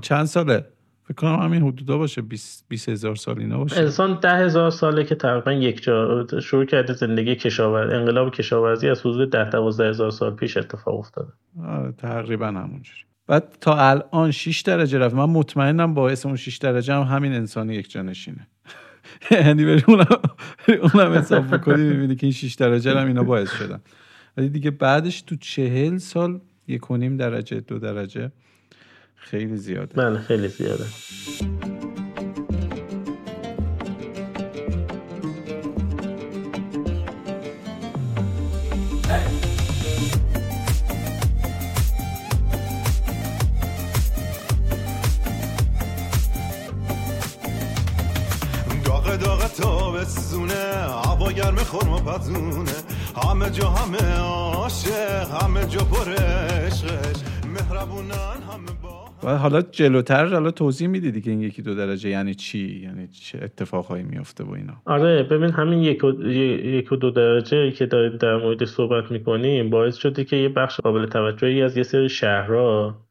چند 0.00 0.24
ساله؟ 0.24 0.71
فکر 1.04 1.14
کنم 1.14 1.38
همین 1.40 1.62
حدودا 1.62 1.98
باشه 1.98 2.22
20 2.22 2.88
هزار 2.88 3.16
سال 3.16 3.38
اینا 3.38 3.58
باشه. 3.58 3.80
انسان 3.80 4.18
ده 4.20 4.36
هزار 4.36 4.70
ساله 4.70 5.04
که 5.04 5.14
تقریبا 5.14 5.52
یک 5.52 5.82
جا 5.82 6.26
شروع 6.42 6.64
کرده 6.64 6.92
زندگی 6.92 7.36
کشاورزی 7.36 7.94
انقلاب 7.94 8.30
کشاورزی 8.30 8.88
از 8.88 9.00
حدود 9.00 9.30
ده 9.30 9.50
دوازده 9.50 9.88
هزار 9.88 10.10
سال 10.10 10.34
پیش 10.34 10.56
اتفاق 10.56 10.98
افتاده. 10.98 11.32
آره 11.66 11.92
تقریبا 11.92 12.46
همونجوری. 12.46 13.00
بعد 13.26 13.56
تا 13.60 13.90
الان 13.90 14.30
6 14.30 14.60
درجه 14.60 14.98
رفت. 14.98 15.14
من 15.14 15.24
مطمئنم 15.24 15.94
باعث 15.94 16.26
اون 16.26 16.36
6 16.36 16.56
درجه 16.56 16.94
هم 16.94 17.02
همین 17.02 17.32
انسان 17.32 17.70
یک 17.70 17.90
جانشینه 17.90 18.46
یعنی 19.30 19.64
بری 19.64 19.82
اونم 19.88 20.20
اونم 20.68 21.12
حساب 21.12 21.54
بکنی 21.54 21.82
می‌بینی 21.82 22.16
که 22.16 22.26
این 22.26 22.32
6 22.32 22.54
درجه 22.54 22.98
هم 22.98 23.06
اینا 23.06 23.22
باعث 23.22 23.52
شدن. 23.52 23.80
ولی 24.36 24.48
دیگه 24.48 24.70
بعدش 24.70 25.22
تو 25.22 25.36
چهل 25.36 25.96
سال 25.96 26.40
یک 26.68 26.90
و 26.90 26.96
نیم 26.96 27.16
درجه 27.16 27.60
دو 27.60 27.78
درجه 27.78 28.32
خیلی 29.30 29.56
زیاده. 29.56 29.94
بله 29.94 30.18
خیلی 30.18 30.48
زیاده. 30.48 30.84
خورما 51.72 51.98
پتونه. 51.98 52.72
همه 53.22 53.50
جا 53.50 53.70
همه 53.70 54.16
عاشق 54.18 55.42
همه 55.42 55.66
جا 55.66 55.84
پر 55.84 56.12
عشقش. 56.12 57.16
مهربونن 57.46 58.38
همه 58.50 58.72
با 58.82 58.91
و 59.24 59.36
حالا 59.38 59.62
جلوتر 59.62 60.26
حالا 60.26 60.50
توضیح 60.50 60.88
میدی 60.88 61.10
دیگه 61.10 61.30
این 61.30 61.42
یکی 61.42 61.62
دو 61.62 61.74
درجه 61.74 62.10
یعنی 62.10 62.34
چی؟ 62.34 62.80
یعنی 62.84 63.08
چه 63.08 63.38
اتفاقهایی 63.42 64.02
میفته 64.02 64.44
با 64.44 64.54
اینا؟ 64.54 64.82
آره 64.86 65.22
ببین 65.22 65.50
همین 65.50 65.78
یک 65.78 66.04
و, 66.04 66.22
یک 66.22 66.92
و 66.92 66.96
دو 66.96 67.10
درجه 67.10 67.70
که 67.70 67.86
داریم 67.86 68.16
در 68.16 68.36
مورد 68.36 68.64
صحبت 68.64 69.10
می‌کنیم 69.10 69.70
باعث 69.70 69.96
شده 69.96 70.24
که 70.24 70.36
یه 70.36 70.48
بخش 70.48 70.80
قابل 70.80 71.06
توجهی 71.06 71.62
از 71.62 71.76
یه 71.76 71.82
سری 71.82 72.08
شهرها 72.08 73.02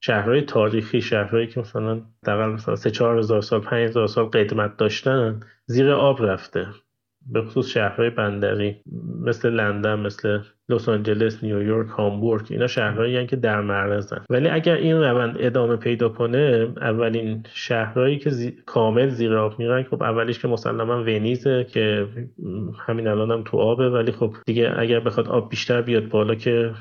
شهرهای 0.00 0.42
تاریخی 0.42 1.00
شهرهایی 1.00 1.46
که 1.46 1.60
مثلا 1.60 2.02
دقیقا 2.26 2.46
مثلا 2.46 2.76
سه 2.76 2.90
چهار 2.90 3.18
هزار 3.18 3.40
سال 3.40 3.60
پنج 3.60 3.88
هزار 3.88 4.06
سال 4.06 4.24
قدمت 4.24 4.76
داشتن 4.76 5.40
زیر 5.66 5.90
آب 5.90 6.22
رفته. 6.22 6.66
به 7.32 7.42
خصوص 7.42 7.68
شهرهای 7.68 8.10
بندری 8.10 8.76
مثل 9.20 9.50
لندن 9.50 10.00
مثل 10.00 10.40
لس 10.68 10.88
آنجلس 10.88 11.44
نیویورک 11.44 11.88
هامبورگ 11.88 12.46
اینا 12.50 12.66
شهرهایی 12.66 13.26
که 13.26 13.36
در 13.36 13.60
معرضن. 13.60 14.24
ولی 14.30 14.48
اگر 14.48 14.74
این 14.74 14.96
روند 14.96 15.36
ادامه 15.38 15.76
پیدا 15.76 16.08
کنه 16.08 16.68
اولین 16.80 17.42
شهرهایی 17.52 18.18
که 18.18 18.30
کامل 18.66 19.08
زیر 19.08 19.34
آب 19.36 19.58
میرن 19.58 19.82
خب 19.82 20.02
اولیش 20.02 20.38
که 20.38 20.48
مسلما 20.48 21.02
ونیزه 21.02 21.64
که 21.64 22.06
همین 22.86 23.08
الان 23.08 23.30
هم 23.30 23.42
تو 23.44 23.56
آبه. 23.56 23.90
ولی 23.90 24.12
خب 24.12 24.34
دیگه 24.46 24.74
اگر 24.78 25.00
بخواد 25.00 25.28
آب 25.28 25.50
بیشتر 25.50 25.82
بیاد 25.82 26.08
بالا 26.08 26.34
که 26.34 26.74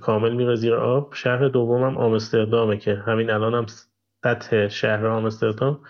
کامل 0.00 0.34
میره 0.34 0.54
زیر 0.54 0.74
آب. 0.74 1.14
شهر 1.14 1.48
دومم 1.48 1.96
آمستردامه 1.96 2.76
که 2.76 2.94
همین 2.94 3.30
الان 3.30 3.54
هم 3.54 3.66
سطح 4.24 4.68
شهر 4.68 5.06
آمستردام 5.06 5.80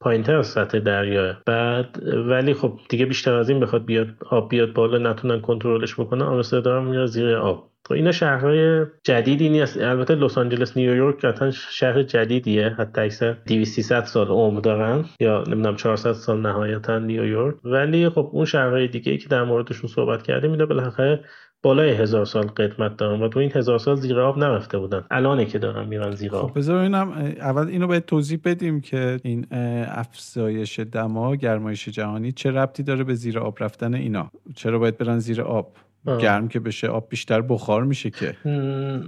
پایین 0.00 0.22
تر 0.22 0.36
از 0.36 0.46
سطح 0.46 0.78
دریاه 0.78 1.42
بعد 1.46 2.02
ولی 2.04 2.54
خب 2.54 2.78
دیگه 2.88 3.06
بیشتر 3.06 3.34
از 3.34 3.48
این 3.48 3.60
بخواد 3.60 3.84
بیاد 3.84 4.08
آب 4.30 4.48
بیاد 4.48 4.72
بالا 4.72 5.10
نتونن 5.10 5.40
کنترلش 5.40 6.00
بکنن 6.00 6.22
آمستردام 6.22 6.86
میره 6.86 7.06
زیر 7.06 7.34
آب. 7.36 7.68
خب 7.88 7.94
اینا 7.94 8.12
شهرهای 8.12 8.86
جدیدی 9.04 9.48
نیست. 9.48 9.76
البته 9.76 10.14
لس 10.14 10.38
آنجلس 10.38 10.76
نیویورک 10.76 11.24
قطعا 11.24 11.50
شهر 11.50 12.02
جدیدیه. 12.02 12.68
حتی 12.68 13.00
اکثر 13.00 13.36
200 13.46 14.04
سال 14.04 14.28
عمر 14.28 14.60
دارن. 14.60 15.04
یا 15.20 15.44
نمی‌دونم 15.46 15.76
400 15.76 16.12
سال 16.12 16.40
نهایتا 16.40 16.98
نیویورک 16.98 17.56
ولی 17.64 18.08
خب 18.08 18.30
اون 18.32 18.44
شهرهای 18.44 18.88
دیگه 18.88 19.16
که 19.16 19.28
در 19.28 19.44
موردشون 19.44 19.90
صحبت 19.90 20.22
کردیم 20.22 20.50
اینا 20.50 20.66
بالاخره 20.66 21.24
بالای 21.68 21.90
هزار 21.90 22.24
سال 22.24 22.46
قدمت 22.46 22.96
دارن 22.96 23.22
و 23.22 23.28
تو 23.28 23.38
این 23.38 23.52
هزار 23.54 23.78
سال 23.78 23.96
زیر 23.96 24.20
آب 24.20 24.38
نرفته 24.38 24.78
بودن. 24.78 25.04
الانه 25.10 25.44
که 25.44 25.58
دارن 25.58 25.88
میرن 25.88 26.10
زیر 26.10 26.34
آب. 26.34 26.48
خب 26.48 26.58
بذار 26.58 26.78
اینم 26.78 27.12
اول 27.40 27.68
اینو 27.68 27.86
باید 27.86 28.04
توضیح 28.04 28.40
بدیم 28.44 28.80
که 28.80 29.20
این 29.24 29.46
افزایش 29.88 30.80
دما 30.80 31.36
گرمایش 31.36 31.88
جهانی 31.88 32.32
چه 32.32 32.50
ربطی 32.50 32.82
داره 32.82 33.04
به 33.04 33.14
زیر 33.14 33.38
آب 33.38 33.56
رفتن 33.60 33.94
اینا؟ 33.94 34.30
چرا 34.54 34.78
باید 34.78 34.98
برن 34.98 35.18
زیر 35.18 35.42
آب؟ 35.42 35.72
گرم 36.06 36.48
که 36.48 36.60
بشه 36.60 36.88
آب 36.88 37.08
بیشتر 37.08 37.40
بخار 37.40 37.84
میشه 37.84 38.10
که. 38.10 38.34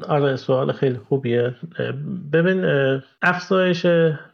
آره 0.09 0.37
سوال 0.37 0.73
خیلی 0.73 0.99
خوبیه. 1.09 1.55
ببین 2.33 2.65
افزایش 3.23 3.87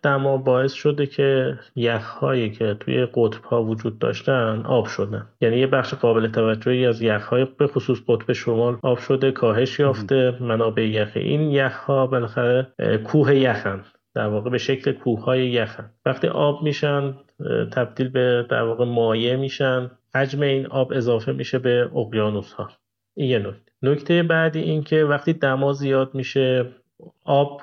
دما 0.03 0.37
باعث 0.37 0.73
شده 0.73 1.07
که 1.07 1.59
یخهایی 1.77 2.51
که 2.51 2.77
توی 2.81 3.07
قطب 3.15 3.45
ها 3.45 3.63
وجود 3.63 3.99
داشتن 3.99 4.63
آب 4.65 4.87
شدن. 4.87 5.27
یعنی 5.41 5.57
یه 5.57 5.67
بخش 5.67 5.95
قابل 5.95 6.29
توجهی 6.29 6.87
از 6.87 7.03
یخهای 7.03 7.47
به 7.59 7.67
خصوص 7.67 7.99
قطب 8.09 8.33
شمال 8.33 8.79
آب 8.83 8.99
شده 8.99 9.31
کاهش 9.33 9.81
یافته. 9.81 10.35
منابع 10.41 10.83
یخ 10.89 11.11
این 11.15 11.41
یخها 11.41 12.07
بالاخره 12.07 12.67
کوه 13.05 13.35
یخن. 13.35 13.81
در 14.17 14.27
واقع 14.27 14.51
به 14.51 14.59
شکل 14.59 14.93
کوه 14.93 15.25
های 15.25 15.49
یخن. 15.51 15.91
وقتی 16.07 16.29
آب 16.29 16.63
میشن 16.63 17.15
تبدیل 17.73 18.09
به 18.09 18.47
در 18.51 18.63
واقع 18.63 18.85
مایع 18.85 19.37
میشن. 19.37 19.91
حجم 20.15 20.43
این 20.43 20.67
آب 20.67 20.93
اضافه 20.93 21.33
میشه 21.33 21.59
به 21.59 21.91
اقیانوس 21.97 22.53
ها 22.53 22.69
این 23.15 23.31
یه 23.31 23.39
نکته. 23.39 23.73
نکته 23.83 24.23
بعدی 24.23 24.61
این 24.61 24.83
که 24.83 25.05
وقتی 25.05 25.33
دما 25.33 25.73
زیاد 25.73 26.15
میشه 26.15 26.67
آب 27.25 27.63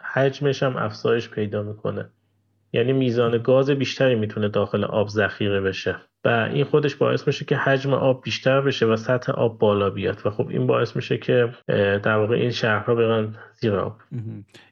حجمش 0.00 0.62
هم 0.62 0.76
افزایش 0.76 1.30
پیدا 1.30 1.62
می‌کنه. 1.62 2.10
یعنی 2.72 2.92
میزان 2.92 3.38
گاز 3.38 3.70
بیشتری 3.70 4.14
می‌تونه 4.14 4.48
داخل 4.48 4.84
آب 4.84 5.08
ذخیره 5.08 5.60
بشه. 5.60 5.96
و 6.24 6.28
این 6.28 6.64
خودش 6.64 6.94
باعث 6.94 7.26
میشه 7.26 7.44
که 7.44 7.56
حجم 7.56 7.94
آب 7.94 8.22
بیشتر 8.22 8.60
بشه 8.60 8.86
و 8.86 8.96
سطح 8.96 9.32
آب 9.32 9.58
بالا 9.58 9.90
بیاد. 9.90 10.22
و 10.24 10.30
خب 10.30 10.48
این 10.48 10.66
باعث 10.66 10.96
میشه 10.96 11.18
که 11.18 11.52
در 12.02 12.16
واقع 12.16 12.34
این 12.34 12.50
شهرها 12.50 12.94
برن 12.94 13.36
زیر 13.60 13.76
آب. 13.76 13.96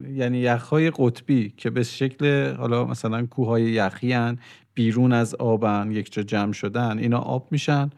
یعنی 0.01 0.39
یخهای 0.39 0.91
قطبی 0.91 1.55
که 1.57 1.71
به 1.71 1.83
شکل 1.83 2.53
حالا 2.55 2.85
مثلا 2.85 3.27
کوههای 3.27 3.63
یخی 3.63 4.13
هن 4.13 4.39
بیرون 4.75 5.13
از 5.13 5.35
آبن 5.35 5.91
یک 5.91 6.13
جا 6.13 6.23
جمع 6.23 6.53
شدن 6.53 6.99
اینا 6.99 7.19
آب 7.19 7.49
میشن. 7.51 7.91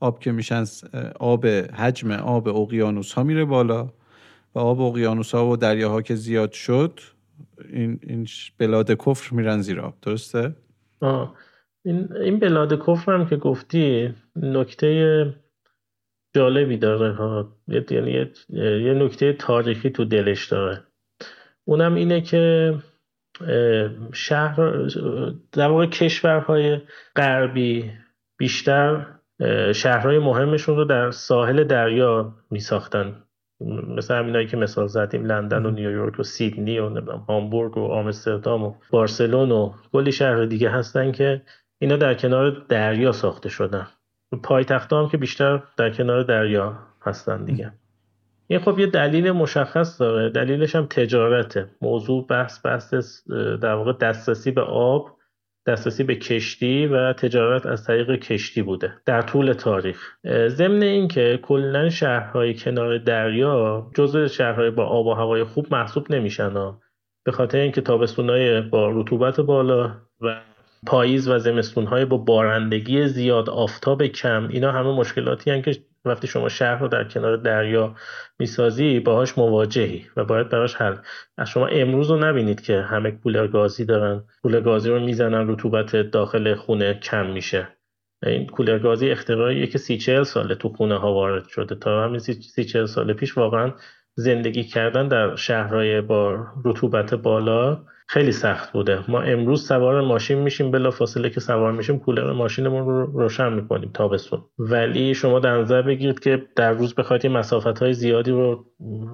آب 0.00 0.18
که 0.18 0.32
میشن 0.32 0.64
آب 1.20 1.46
حجم 1.46 2.10
آب 2.10 2.48
اقیانوس 2.48 3.12
ها 3.12 3.22
میره 3.22 3.44
بالا 3.44 3.88
و 4.54 4.58
آب 4.58 4.80
اقیانوس 4.80 5.34
ها 5.34 5.46
و 5.46 5.56
دریاها 5.56 6.02
که 6.02 6.14
زیاد 6.14 6.52
شد 6.52 7.00
این, 7.72 8.00
این 8.02 8.26
بلاد 8.58 8.92
کفر 8.92 9.34
میرن 9.34 9.60
زیر 9.60 9.80
آب. 9.80 9.94
درسته؟ 10.02 10.54
آه. 11.00 11.34
این, 11.84 12.16
این 12.16 12.38
بلاد 12.38 12.86
کفر 12.86 13.12
هم 13.12 13.26
که 13.26 13.36
گفتی 13.36 14.14
نکته 14.36 15.34
جالبی 16.36 16.76
داره 16.76 17.12
ها. 17.12 17.56
یعنی 17.68 18.30
یه, 18.48 18.94
نکته 18.94 19.32
تاریخی 19.32 19.90
تو 19.90 20.04
دلش 20.04 20.46
داره. 20.46 20.82
اونم 21.64 21.94
اینه 21.94 22.20
که 22.20 22.74
شهر 24.12 24.72
در 25.52 25.68
واقع 25.68 25.86
کشورهای 25.86 26.80
غربی 27.16 27.92
بیشتر 28.38 29.06
شهرهای 29.74 30.18
مهمشون 30.18 30.76
رو 30.76 30.84
در 30.84 31.10
ساحل 31.10 31.64
دریا 31.64 32.34
می 32.50 32.60
ساختن 32.60 33.22
مثل 33.96 34.14
همینایی 34.14 34.46
که 34.46 34.56
مثال 34.56 34.86
زدیم 34.86 35.24
لندن 35.24 35.66
و 35.66 35.70
نیویورک 35.70 36.20
و 36.20 36.22
سیدنی 36.22 36.78
و 36.78 37.00
هامبورگ 37.28 37.78
و 37.78 37.84
آمستردام 37.84 38.64
و 38.64 38.74
بارسلون 38.90 39.50
و 39.50 39.72
کلی 39.92 40.12
شهر 40.12 40.44
دیگه 40.44 40.70
هستن 40.70 41.12
که 41.12 41.42
اینا 41.78 41.96
در 41.96 42.14
کنار 42.14 42.50
دریا 42.68 43.12
ساخته 43.12 43.48
شدن. 43.48 43.86
پایتخت 44.42 44.92
هم 44.92 45.08
که 45.08 45.16
بیشتر 45.16 45.62
در 45.76 45.90
کنار 45.90 46.22
دریا 46.22 46.78
هستن 47.02 47.44
دیگه. 47.44 47.72
این 48.46 48.60
خب 48.60 48.78
یه 48.78 48.86
دلیل 48.86 49.30
مشخص 49.30 50.00
داره. 50.00 50.30
دلیلش 50.30 50.76
هم 50.76 50.86
تجارته. 50.86 51.68
موضوع 51.80 52.26
بحث 52.26 52.66
بحث 52.66 52.94
در 53.62 53.74
واقع 53.74 53.92
دسترسی 53.92 54.50
به 54.50 54.62
آب 54.62 55.18
دسترسی 55.66 56.04
به 56.04 56.16
کشتی 56.16 56.86
و 56.86 57.12
تجارت 57.12 57.66
از 57.66 57.84
طریق 57.84 58.10
کشتی 58.10 58.62
بوده 58.62 58.94
در 59.06 59.22
طول 59.22 59.52
تاریخ. 59.52 60.12
ضمن 60.48 60.82
اینکه 60.82 61.38
کلا 61.42 61.88
شهرهای 61.88 62.54
کنار 62.54 62.98
دریا 62.98 63.90
جزو 63.94 64.28
شهرهای 64.28 64.70
با 64.70 64.86
آب 64.86 65.06
و 65.06 65.14
هوای 65.14 65.44
خوب 65.44 65.66
محسوب 65.70 66.12
نمیشن 66.12 66.74
به 67.24 67.32
خاطر 67.32 67.58
اینکه 67.58 67.80
تابستونهای 67.80 68.60
با 68.60 68.90
رطوبت 68.90 69.40
بالا 69.40 69.94
و 70.20 70.40
پاییز 70.86 71.28
و 71.28 71.38
زمستونهای 71.38 72.04
با 72.04 72.16
بارندگی 72.16 73.08
زیاد 73.08 73.50
آفتاب 73.50 74.06
کم 74.06 74.48
اینا 74.48 74.72
همه 74.72 74.92
مشکلاتی 74.92 75.50
هن 75.50 75.62
که 75.62 75.76
وقتی 76.04 76.26
شما 76.26 76.48
شهر 76.48 76.78
رو 76.78 76.88
در 76.88 77.04
کنار 77.04 77.36
دریا 77.36 77.94
می‌سازی 78.38 79.00
باهاش 79.00 79.38
مواجهی 79.38 80.06
و 80.16 80.24
باید 80.24 80.48
براش 80.48 80.74
حل. 80.74 80.96
از 81.38 81.48
شما 81.48 81.66
امروز 81.66 82.10
رو 82.10 82.16
نبینید 82.16 82.60
که 82.60 82.80
همه 82.80 83.10
کولر 83.10 83.46
گازی 83.46 83.84
دارن. 83.84 84.24
کولر 84.42 84.60
گازی 84.60 84.88
رو 84.90 85.00
می‌زنن 85.00 85.48
رطوبت 85.48 85.96
داخل 85.96 86.54
خونه 86.54 86.94
کم 86.94 87.26
میشه. 87.26 87.68
این 88.22 88.46
کولر 88.46 88.78
گازی 88.78 89.10
اختراعیه 89.10 89.66
که 89.66 89.78
سی 89.78 89.98
چهل 89.98 90.22
ساله 90.22 90.54
تو 90.54 90.68
خونه 90.68 90.98
ها 90.98 91.12
وارد 91.12 91.48
شده. 91.48 91.74
تا 91.74 92.04
همین 92.04 92.18
سی 92.18 92.64
چهل 92.64 92.86
سال 92.86 93.12
پیش 93.12 93.38
واقعا 93.38 93.72
زندگی 94.14 94.64
کردن 94.64 95.08
در 95.08 95.36
شهرهای 95.36 96.00
با 96.00 96.46
رطوبت 96.64 97.14
بالا 97.14 97.84
خیلی 98.10 98.32
سخت 98.32 98.72
بوده. 98.72 99.10
ما 99.10 99.20
امروز 99.20 99.66
سوار 99.66 100.00
ماشین 100.00 100.38
میشیم 100.38 100.70
بلا 100.70 100.90
فاصله 100.90 101.30
که 101.30 101.40
سوار 101.40 101.72
میشیم 101.72 101.98
کولر 101.98 102.32
ماشینمون 102.32 102.86
رو 102.86 103.06
روشن 103.06 103.52
می‌کنیم 103.52 103.90
تابستون. 103.94 104.44
ولی 104.58 105.14
شما 105.14 105.38
در 105.38 105.56
نظر 105.56 105.82
بگیرید 105.82 106.20
که 106.20 106.46
در 106.56 106.72
روز 106.72 106.94
بخواید 106.94 107.26
مسافت 107.26 107.78
های 107.78 107.92
زیادی 107.92 108.30
رو 108.30 108.64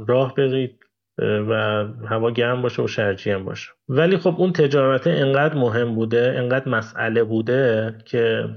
راه 0.08 0.34
برید 0.34 0.78
و 1.18 1.84
هوا 2.04 2.30
گرم 2.30 2.62
باشه 2.62 2.82
و 2.82 2.86
شرجی 2.86 3.30
هم 3.30 3.44
باشه. 3.44 3.70
ولی 3.88 4.16
خب 4.16 4.34
اون 4.38 4.52
تجارت 4.52 5.06
انقدر 5.06 5.54
مهم 5.54 5.94
بوده 5.94 6.34
انقدر 6.36 6.68
مسئله 6.68 7.24
بوده 7.24 7.94
که 8.04 8.48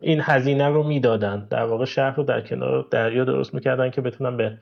این 0.00 0.20
هزینه 0.22 0.68
رو 0.68 0.82
می‌دادن. 0.82 1.48
در 1.50 1.64
واقع 1.64 1.84
شهر 1.84 2.16
رو 2.16 2.22
در 2.22 2.40
کنار 2.40 2.88
دریا 2.90 3.24
درست 3.24 3.54
می‌کردن 3.54 3.90
که 3.90 4.00
بتونن 4.00 4.36
به 4.36 4.58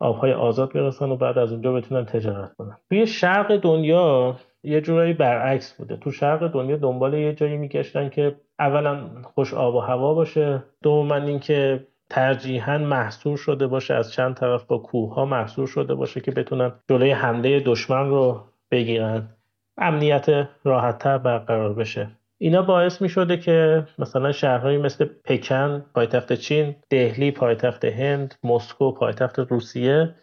آبهای 0.00 0.32
آزاد 0.32 0.72
برسن 0.72 1.10
و 1.10 1.16
بعد 1.16 1.38
از 1.38 1.52
اونجا 1.52 1.72
بتونن 1.72 2.04
تجارت 2.04 2.54
کنن. 2.54 2.76
توی 2.88 3.06
شرق 3.06 3.56
دنیا 3.56 4.36
یه 4.62 4.80
جورایی 4.80 5.12
برعکس 5.12 5.72
بوده. 5.72 5.96
تو 5.96 6.10
شرق 6.10 6.52
دنیا 6.52 6.76
دنبال 6.76 7.14
یه 7.14 7.34
جایی 7.34 7.56
میگشتن 7.56 8.08
که 8.08 8.36
اولا 8.58 9.08
خوش 9.34 9.54
آب 9.54 9.74
و 9.74 9.80
هوا 9.80 10.14
باشه 10.14 10.62
دوما 10.82 11.14
اینکه 11.14 11.86
ترجیحاً 12.10 12.78
محصور 12.78 13.36
شده 13.36 13.66
باشه 13.66 13.94
از 13.94 14.12
چند 14.12 14.34
طرف 14.34 14.64
با 14.64 14.78
کوه 14.78 15.14
ها 15.14 15.24
محصور 15.24 15.66
شده 15.66 15.94
باشه 15.94 16.20
که 16.20 16.30
بتونن 16.30 16.72
جلوی 16.90 17.10
حمله 17.10 17.60
دشمن 17.60 18.08
رو 18.08 18.44
بگیرن. 18.70 19.28
امنیت 19.78 20.48
راحتتر 20.64 21.18
برقرار 21.18 21.74
بشه. 21.74 22.19
اینا 22.42 22.62
باعث 22.62 23.02
می 23.02 23.08
شده 23.08 23.36
که 23.36 23.86
مثلا 23.98 24.32
شهرهایی 24.32 24.78
مثل 24.78 25.04
پکن 25.24 25.84
پایتخت 25.94 26.32
چین 26.32 26.74
دهلی 26.90 27.30
پایتخت 27.30 27.84
هند 27.84 28.34
مسکو 28.44 28.92
پایتخت 28.92 29.38
روسیه 29.38 30.14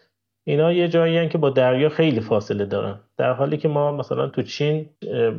اینا 0.46 0.72
یه 0.72 0.88
جایی 0.88 1.28
که 1.28 1.38
با 1.38 1.50
دریا 1.50 1.88
خیلی 1.88 2.20
فاصله 2.20 2.64
دارن. 2.64 3.00
در 3.16 3.32
حالی 3.32 3.56
که 3.56 3.68
ما 3.68 3.92
مثلا 3.92 4.26
تو 4.26 4.42
چین 4.42 4.86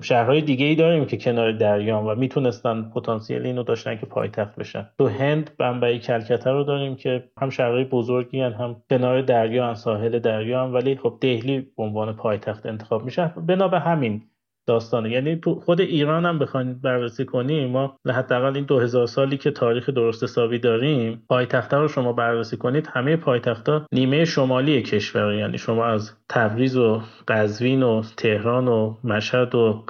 شهرهای 0.02 0.42
دیگه 0.42 0.66
ای 0.66 0.76
داریم 0.76 1.06
که 1.06 1.18
کنار 1.18 1.52
دریا 1.52 2.04
و 2.08 2.16
می‌تونستن 2.16 2.92
پتانسیل 2.96 3.46
اینو 3.46 3.64
داشتن 3.64 3.98
که 3.98 4.06
پایتخت 4.06 4.56
بشن. 4.56 4.90
تو 4.98 5.08
هند 5.08 5.52
بمبئی 5.58 6.00
کلکته 6.00 6.50
رو 6.50 6.64
داریم 6.64 6.96
که 6.96 7.24
هم 7.42 7.50
شهرهای 7.50 7.84
بزرگی 7.84 8.42
هن 8.42 8.54
هم 8.54 8.82
کنار 8.90 9.22
دریا 9.22 9.68
هم 9.68 9.74
ساحل 9.74 10.20
دریا 10.20 10.64
هم 10.64 10.74
ولی 10.74 10.96
خب 10.96 11.18
دهلی 11.22 11.60
به 11.60 11.84
عنوان 11.84 12.14
پایتخت 12.14 12.66
انتخاب 12.66 13.06
میشه. 13.06 13.34
بنا 13.48 13.68
به 13.68 13.80
همین 13.80 14.22
داستانه. 14.70 15.12
یعنی 15.12 15.42
خود 15.66 15.82
ایران 15.82 16.26
هم 16.26 16.40
بخواید 16.40 16.82
بررسی 16.82 17.26
کنیم 17.26 17.70
ما 17.70 17.96
حداقل 18.08 18.56
این 18.56 18.66
2000 18.66 19.08
سالی 19.08 19.38
که 19.38 19.52
تاریخ 19.52 19.90
درست 19.90 20.24
حسابی 20.24 20.60
داریم 20.60 21.24
پایتخت 21.30 21.74
رو 21.74 21.88
شما 21.88 22.14
بررسی 22.14 22.58
کنید 22.58 22.90
همه 22.94 23.16
پایتخت‌ها 23.16 23.86
نیمه 23.92 24.26
شمالی 24.26 24.82
کشور 24.82 25.34
یعنی 25.34 25.58
شما 25.58 25.86
از 25.86 26.12
تبریز 26.30 26.78
و 26.78 27.02
قزوین 27.28 27.84
و 27.84 28.04
تهران 28.18 28.68
و 28.68 28.96
مشهد 29.04 29.56
و 29.56 29.84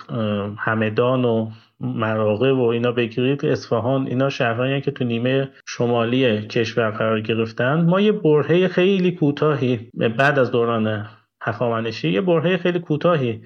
همدان 0.58 1.26
و 1.26 1.50
مراغه 1.80 2.54
و 2.54 2.62
اینا 2.62 2.92
بگیرید. 2.92 3.46
اصفهان 3.46 4.08
اینا 4.08 4.30
شهرهایی 4.30 4.82
که 4.82 4.92
تو 4.92 5.04
نیمه 5.04 5.50
شمالی 5.68 6.48
کشور 6.48 6.92
قرار 6.92 7.22
گرفتن. 7.22 7.82
ما 7.82 8.02
یه 8.02 8.12
برهه 8.12 8.68
خیلی 8.68 9.12
کوتاهی 9.12 9.90
بعد 10.18 10.40
از 10.40 10.52
دوران 10.52 11.06
هخامنشی 11.42 12.10
یه 12.10 12.22
برهه 12.22 12.58
خیلی 12.58 12.80
کوتاهی 12.80 13.42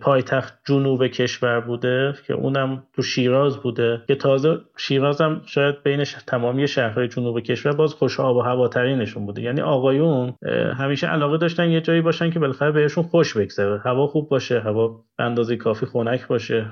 پایتخت 0.00 0.58
جنوب 0.66 1.06
کشور 1.06 1.60
بوده 1.60 2.14
که 2.26 2.34
اونم 2.34 2.86
تو 2.92 3.02
شیراز 3.02 3.56
بوده 3.56 4.02
که 4.06 4.14
تازه 4.14 4.58
شیراز 4.76 5.20
هم 5.20 5.42
شاید 5.46 5.82
بین 5.82 6.04
تمامی 6.04 6.68
شهرهای 6.68 7.08
جنوب 7.08 7.40
کشور 7.40 7.72
باز 7.72 7.94
خوش 7.94 8.20
آب 8.20 8.36
و 8.36 8.40
هواترینشون 8.40 9.26
بوده. 9.26 9.42
یعنی 9.42 9.60
آقایون 9.60 10.34
همیشه 10.78 11.06
علاقه 11.06 11.38
داشتن 11.38 11.70
یه 11.70 11.80
جایی 11.80 12.00
باشن 12.00 12.30
که 12.30 12.38
بالاخره 12.38 12.72
بهشون 12.72 13.04
خوش 13.04 13.36
بگذره. 13.36 13.78
هوا 13.78 14.06
خوب 14.06 14.28
باشه 14.28 14.60
هوا 14.60 15.04
اندازه 15.18 15.56
کافی 15.56 15.86
خنک 15.86 16.26
باشه 16.26 16.70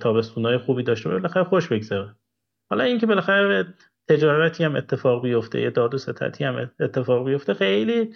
تابستونای 0.00 0.58
خوبی 0.58 0.82
داشته 0.82 1.08
باشه 1.08 1.20
بالاخره 1.20 1.44
خوش 1.44 1.68
بگذره. 1.68 2.14
حالا 2.70 2.84
اینکه 2.84 3.06
بالاخره 3.06 3.66
تجارتی 4.08 4.64
هم 4.64 4.76
اتفاق 4.76 5.22
بیفته 5.22 5.60
یه 5.60 5.70
داد 5.70 5.94
و 5.94 5.98
ستتی 5.98 6.44
هم 6.44 6.70
اتفاق 6.80 7.26
بیفته 7.26 7.54
خیلی 7.54 8.10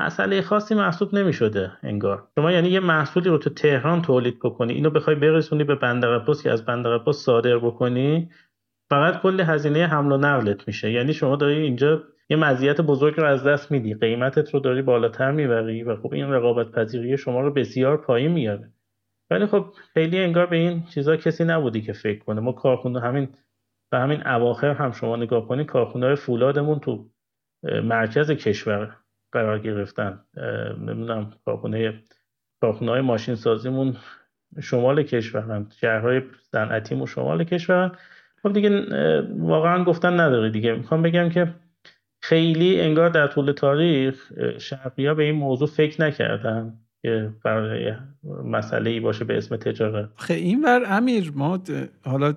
مسئله 0.00 0.42
خاصی 0.42 0.74
محسوب 0.74 1.14
نمی 1.14 1.32
شده 1.32 1.72
انگار. 1.82 2.28
شما 2.34 2.52
یعنی 2.52 2.68
یه 2.68 2.80
محصولی 2.80 3.28
رو 3.28 3.38
تو 3.38 3.50
تهران 3.50 4.02
تولید 4.02 4.38
بکنی 4.38 4.72
اینو 4.72 4.90
بخوای 4.90 5.16
برسونی 5.16 5.64
به 5.64 5.74
بندر 5.74 6.24
که 6.42 6.50
از 6.50 6.64
بندر 6.64 7.12
صادر 7.12 7.58
بکنی 7.58 8.30
فقط 8.90 9.22
کل 9.22 9.40
هزینه 9.40 9.86
حمل 9.86 10.12
و 10.12 10.16
نقلت 10.16 10.66
میشه. 10.66 10.90
یعنی 10.90 11.12
شما 11.12 11.36
داری 11.36 11.62
اینجا 11.62 12.02
یه 12.30 12.36
مزیت 12.36 12.80
بزرگ 12.80 13.20
رو 13.20 13.26
از 13.26 13.44
دست 13.44 13.70
میدی 13.70 13.94
قیمتت 13.94 14.54
رو 14.54 14.60
داری 14.60 14.82
بالاتر 14.82 15.30
می‌بری 15.30 15.82
و 15.82 15.96
خب 15.96 16.14
این 16.14 16.30
رقابت 16.30 16.70
پذیری 16.70 17.16
شما 17.16 17.40
رو 17.40 17.52
بسیار 17.52 17.96
پایین 17.96 18.32
میاره. 18.32 18.72
ولی 19.30 19.46
خب 19.46 19.66
خیلی 19.94 20.18
انگار 20.18 20.46
به 20.46 20.56
این 20.56 20.84
چیزا 20.84 21.16
کسی 21.16 21.44
نبودی 21.44 21.82
که 21.82 21.92
فکر 21.92 22.24
کنه. 22.24 22.40
ما 22.40 22.52
کارخونه 22.52 23.00
همین 23.00 23.28
به 23.90 23.98
همین 23.98 24.26
اواخر 24.26 24.72
هم 24.72 24.92
شما 24.92 25.16
نگاه 25.16 25.48
کنید 25.48 25.66
کارخونه 25.66 26.14
فولادمون 26.14 26.78
تو 26.78 27.10
مرکز 27.84 28.30
کشور. 28.30 28.96
قرار 29.32 29.58
گرفتن. 29.58 30.20
نمی‌دونم 30.78 31.32
کارخونه 31.44 31.94
کارخونه 32.60 32.90
های 32.90 33.00
ماشین 33.00 33.34
سازیمون 33.34 33.96
شمال 34.60 35.02
کشورن 35.02 35.66
شهرهای 35.80 36.22
صنعتیمون 36.52 37.06
شمال 37.06 37.44
کشورن. 37.44 37.92
خب 38.42 38.52
دیگه 38.52 38.86
واقعا 39.38 39.84
گفتن 39.84 40.20
نداره 40.20 40.50
دیگه. 40.50 40.74
می‌خوام 40.74 41.02
بگم 41.02 41.28
که 41.28 41.54
خیلی 42.22 42.80
انگار 42.80 43.08
در 43.08 43.26
طول 43.26 43.52
تاریخ 43.52 44.32
شرقی 44.58 45.06
ها 45.06 45.14
به 45.14 45.22
این 45.22 45.34
موضوع 45.34 45.68
فکر 45.68 46.02
نکردن 46.02 46.72
که 47.02 47.30
برای 47.44 47.92
مسئله 48.44 48.90
ای 48.90 49.00
باشه 49.00 49.24
به 49.24 49.36
اسم 49.36 49.56
تجارت. 49.56 50.08
خیلی 50.16 50.40
این 50.40 50.64
ور 50.64 50.82
امیر 50.86 51.32
ما 51.34 51.62
حالا 52.04 52.34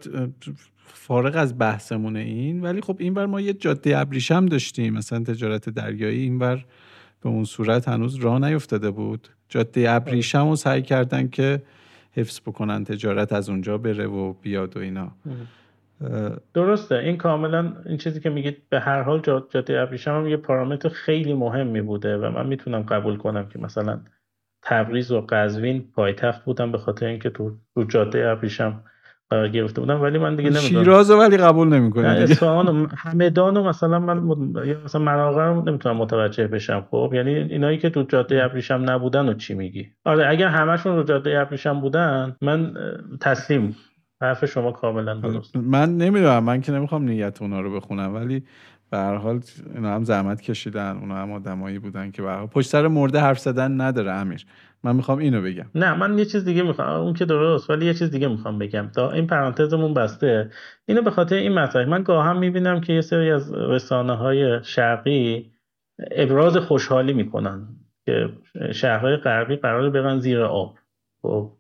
فارغ 0.94 1.36
از 1.36 1.58
بحثمونه 1.58 2.20
این 2.20 2.62
ولی 2.62 2.82
خب 2.82 2.96
این 3.00 3.14
بر 3.14 3.26
ما 3.26 3.42
یه 3.42 3.54
جاده 3.54 3.98
ابریشم 3.98 4.46
داشتیم. 4.46 4.94
مثلا 4.94 5.24
تجارت 5.24 5.70
دریایی 5.70 6.22
این 6.22 6.40
بر 6.40 6.66
به 7.22 7.30
اون 7.30 7.44
صورت 7.44 7.88
هنوز 7.88 8.16
راه 8.16 8.40
نیفتاده 8.40 8.92
بود. 8.92 9.28
جاده 9.50 9.92
ابریشم 9.92 10.50
رو 10.50 10.56
سعی 10.56 10.82
کردن 10.82 11.28
که 11.28 11.62
حفظ 12.12 12.40
بکنن 12.40 12.84
تجارت 12.84 13.34
از 13.34 13.50
اونجا 13.50 13.78
بره 13.78 14.08
و 14.08 14.34
بیاد 14.34 14.78
و 14.78 14.80
اینا. 14.80 15.12
درسته. 16.54 16.96
این 16.96 17.18
کاملا 17.18 17.74
این 17.86 17.98
چیزی 17.98 18.20
که 18.20 18.30
میگید 18.30 18.58
به 18.70 18.80
هر 18.80 19.02
حال 19.02 19.22
جاده 19.54 19.80
ابریشم 19.80 20.12
هم 20.12 20.28
یه 20.28 20.38
پارامتر 20.38 20.90
خیلی 20.90 21.34
مهمی 21.34 21.82
بوده 21.82 22.18
و 22.18 22.32
من 22.32 22.48
می‌تونم 22.48 22.82
قبول 22.82 23.18
کنم 23.18 23.50
که 23.50 23.60
مثلا 23.60 24.00
تبریز 24.62 25.12
و 25.12 25.26
قزوین 25.30 25.92
پایتخت 25.96 26.46
بودن 26.46 26.72
به 26.72 26.78
خاطر 26.78 27.06
اینکه 27.06 27.30
تو 27.30 27.58
جاده 27.88 28.28
ابریشم 28.28 28.84
قرار 29.34 29.50
گرفته 29.50 29.82
بودم 29.82 30.02
ولی 30.02 30.18
من 30.18 30.36
دیگه 30.36 30.50
نمی‌دونم. 30.50 30.84
شیراز 30.84 31.12
ولی 31.12 31.38
قبول 31.38 31.68
نمی‌کنه 31.68 32.08
اصفهان 32.08 32.68
و 32.68 32.88
همدان 32.98 33.58
و 33.58 33.64
مثلا 33.64 34.00
من 34.00 34.20
مثلا 34.86 35.02
مراغه 35.02 35.70
نمی‌تونم 35.70 35.98
متوجه 35.98 36.48
بشم 36.48 36.86
خب؟ 36.92 37.12
یعنی 37.14 37.36
اینایی 37.36 37.78
که 37.78 37.90
تو 37.90 38.04
جاده 38.04 38.44
ابریشم 38.44 38.84
نبودن 38.86 39.30
و 39.30 39.34
چی 39.34 39.54
میگی؟ 39.54 39.88
آره 40.06 40.30
اگر 40.30 40.48
همشون 40.48 40.96
رو 40.96 41.04
جاده 41.04 41.40
ابریشم 41.40 41.82
بودن 41.82 42.36
من 42.42 42.74
تسلیم. 43.22 43.76
حرف 44.22 44.46
شما 44.46 44.72
کاملا 44.72 45.14
درست. 45.14 45.56
من 45.56 45.98
نمی‌دونم 45.98 46.44
من 46.44 46.62
که 46.62 46.72
نمی‌خوام 46.72 47.04
نیت 47.04 47.42
اونا 47.42 47.62
رو 47.62 47.76
بخونم 47.76 48.16
ولی 48.16 48.44
به 48.92 48.98
هر 48.98 49.16
حال 49.16 49.40
اینا 49.76 49.96
هم 49.96 50.04
زحمت 50.04 50.42
کشیدن 50.42 50.98
اونا 50.98 51.16
هم 51.16 51.32
آدمایی 51.32 51.80
بودن 51.80 52.12
که 52.12 52.22
به 52.22 52.30
پشت 52.54 52.70
سر 52.70 52.88
مرده 52.88 53.20
حرف 53.20 53.40
زدن 53.40 53.82
نداره 53.82 54.12
امیر. 54.12 54.46
من 54.84 54.96
می‌خوام 54.96 55.18
اینو 55.18 55.42
بگم. 55.42 55.66
نه 55.76 55.94
من 55.94 56.18
یه 56.18 56.26
چیز 56.26 56.46
دیگه 56.46 56.64
می‌خوام 56.64 57.02
اون 57.02 57.14
که 57.14 57.26
درست 57.26 57.70
ولی 57.70 57.86
یه 57.86 57.94
چیز 57.94 58.12
دیگه 58.12 58.28
می‌خوام 58.28 58.60
بگم. 58.60 58.90
تا 58.96 59.12
این 59.12 59.28
پرانتزمون 59.28 59.94
بسته. 59.94 60.50
اینو 60.86 61.02
به 61.02 61.12
خاطر 61.12 61.36
این 61.36 61.54
مطرح. 61.54 61.86
من 61.86 62.04
گاهم 62.04 62.38
می‌بینم 62.38 62.82
که 62.82 62.94
یه 62.94 63.02
سری 63.02 63.32
از 63.32 63.54
رسانه 63.54 64.14
های 64.14 64.64
شرقی 64.64 65.52
ابراز 66.12 66.58
خوشحالی 66.58 67.14
می‌کنن 67.14 67.68
که 68.06 68.30
شهرهای 68.72 69.18
غربی 69.18 69.56
قرار 69.56 69.90
برن 69.90 70.20
زیر 70.20 70.42
آب. 70.42 70.78
خب 71.22 71.52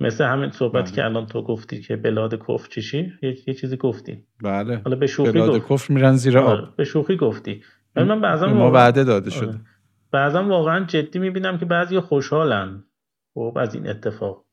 مثل 0.00 0.24
همین 0.24 0.50
صحبتی 0.50 0.84
بله. 0.84 0.96
که 0.96 1.04
الان 1.04 1.26
تو 1.26 1.42
گفتی 1.42 1.80
که 1.80 1.96
بلاد 1.96 2.34
کفر 2.34 2.68
چیشی 2.68 3.12
یه, 3.22 3.36
یه 3.46 3.54
چیزی 3.54 3.76
گفتی. 3.76 4.24
بله. 4.42 4.80
حالا 4.84 4.96
به 4.96 5.06
شوخی 5.06 5.32
بلاد 5.32 5.50
گفت. 5.50 5.72
کفر 5.72 5.94
میرن 5.94 6.12
زیر 6.12 6.38
آب. 6.38 6.46
آره، 6.48 6.68
به 6.76 6.84
شوخی 6.84 7.16
گفتی. 7.16 7.62
من 7.96 8.20
بعضا 8.20 8.46
ما 8.46 8.70
وعده 8.70 9.04
داده 9.04 9.30
شده. 9.30 9.46
آره. 9.46 9.60
بعضا 10.12 10.44
واقعا 10.44 10.84
جدی 10.84 11.18
می‌بینم 11.18 11.58
که 11.58 11.64
بعضی 11.64 12.00
خوشحالن. 12.00 12.84
خب 13.34 13.58
از 13.60 13.74
این 13.74 13.88
اتفاق. 13.88 14.44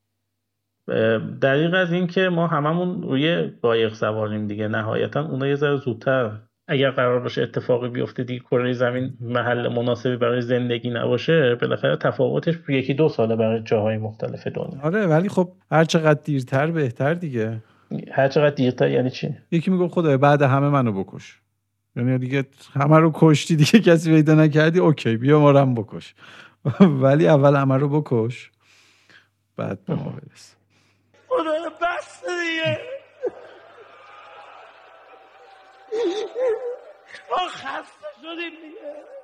دقیق 1.42 1.74
از 1.74 1.94
این 1.94 2.08
که 2.08 2.30
ما 2.30 2.48
هممون 2.48 3.02
روی 3.02 3.52
قایق 3.62 3.94
سواریم 3.94 4.48
دیگه. 4.48 4.68
نهایتا 4.68 5.26
اونا 5.26 5.48
یه 5.48 5.56
ذره 5.56 5.76
زودتر. 5.76 6.32
اگر 6.68 6.92
قرار 6.92 7.20
باشه 7.20 7.42
اتفاقی 7.42 7.90
بیفته 7.90 8.24
دیگه 8.24 8.40
کره 8.40 8.74
زمین 8.74 9.14
محل 9.22 9.68
مناسبی 9.68 10.18
برای 10.18 10.42
زندگی 10.42 10.90
نباشه 10.90 11.56
بالاخره 11.56 11.96
تفاوتش 11.96 12.56
یکی 12.70 12.94
دو 12.94 13.10
ساله 13.10 13.36
برای 13.36 13.64
جاهای 13.64 13.98
مختلف 13.98 14.48
دنیا. 14.48 14.82
آره 14.84 15.08
ولی 15.08 15.30
خب 15.30 15.52
هر 15.72 15.84
چقدر 15.84 16.20
دیرتر 16.24 16.72
بهتر 16.72 17.14
دیگه. 17.14 17.64
هر 18.12 18.28
چقدر 18.28 18.56
دیرتر 18.56 18.90
یعنی 18.90 19.10
چی؟ 19.10 19.36
یکی 19.52 19.72
میگه 19.72 19.88
خدای 19.88 20.18
بعد 20.18 20.42
همه 20.42 20.70
منو 20.70 21.04
بکش. 21.04 21.42
یعنی 21.96 22.18
دیگه 22.18 22.46
همه 22.74 22.98
رو 23.00 23.12
کشتی 23.16 23.56
دیگه 23.56 23.80
کسی 23.92 24.10
پیدا 24.12 24.36
نکردی 24.36 24.80
اوکی 24.80 25.18
بیا 25.18 25.40
ما 25.40 25.60
هم 25.60 25.76
بکش. 25.76 26.16
ولی 27.04 27.28
اول 27.28 27.56
همه 27.56 27.78
رو 27.78 28.02
بکش 28.02 28.52
بعد 29.56 29.86
به 29.86 29.96
ما 29.96 30.04
برس. 30.12 30.56
بس 31.82 32.22
دیگه. 32.26 32.80
ما 37.32 37.48
خسته 37.48 38.08
شدیم 38.22 38.50
دیگه. 38.62 39.19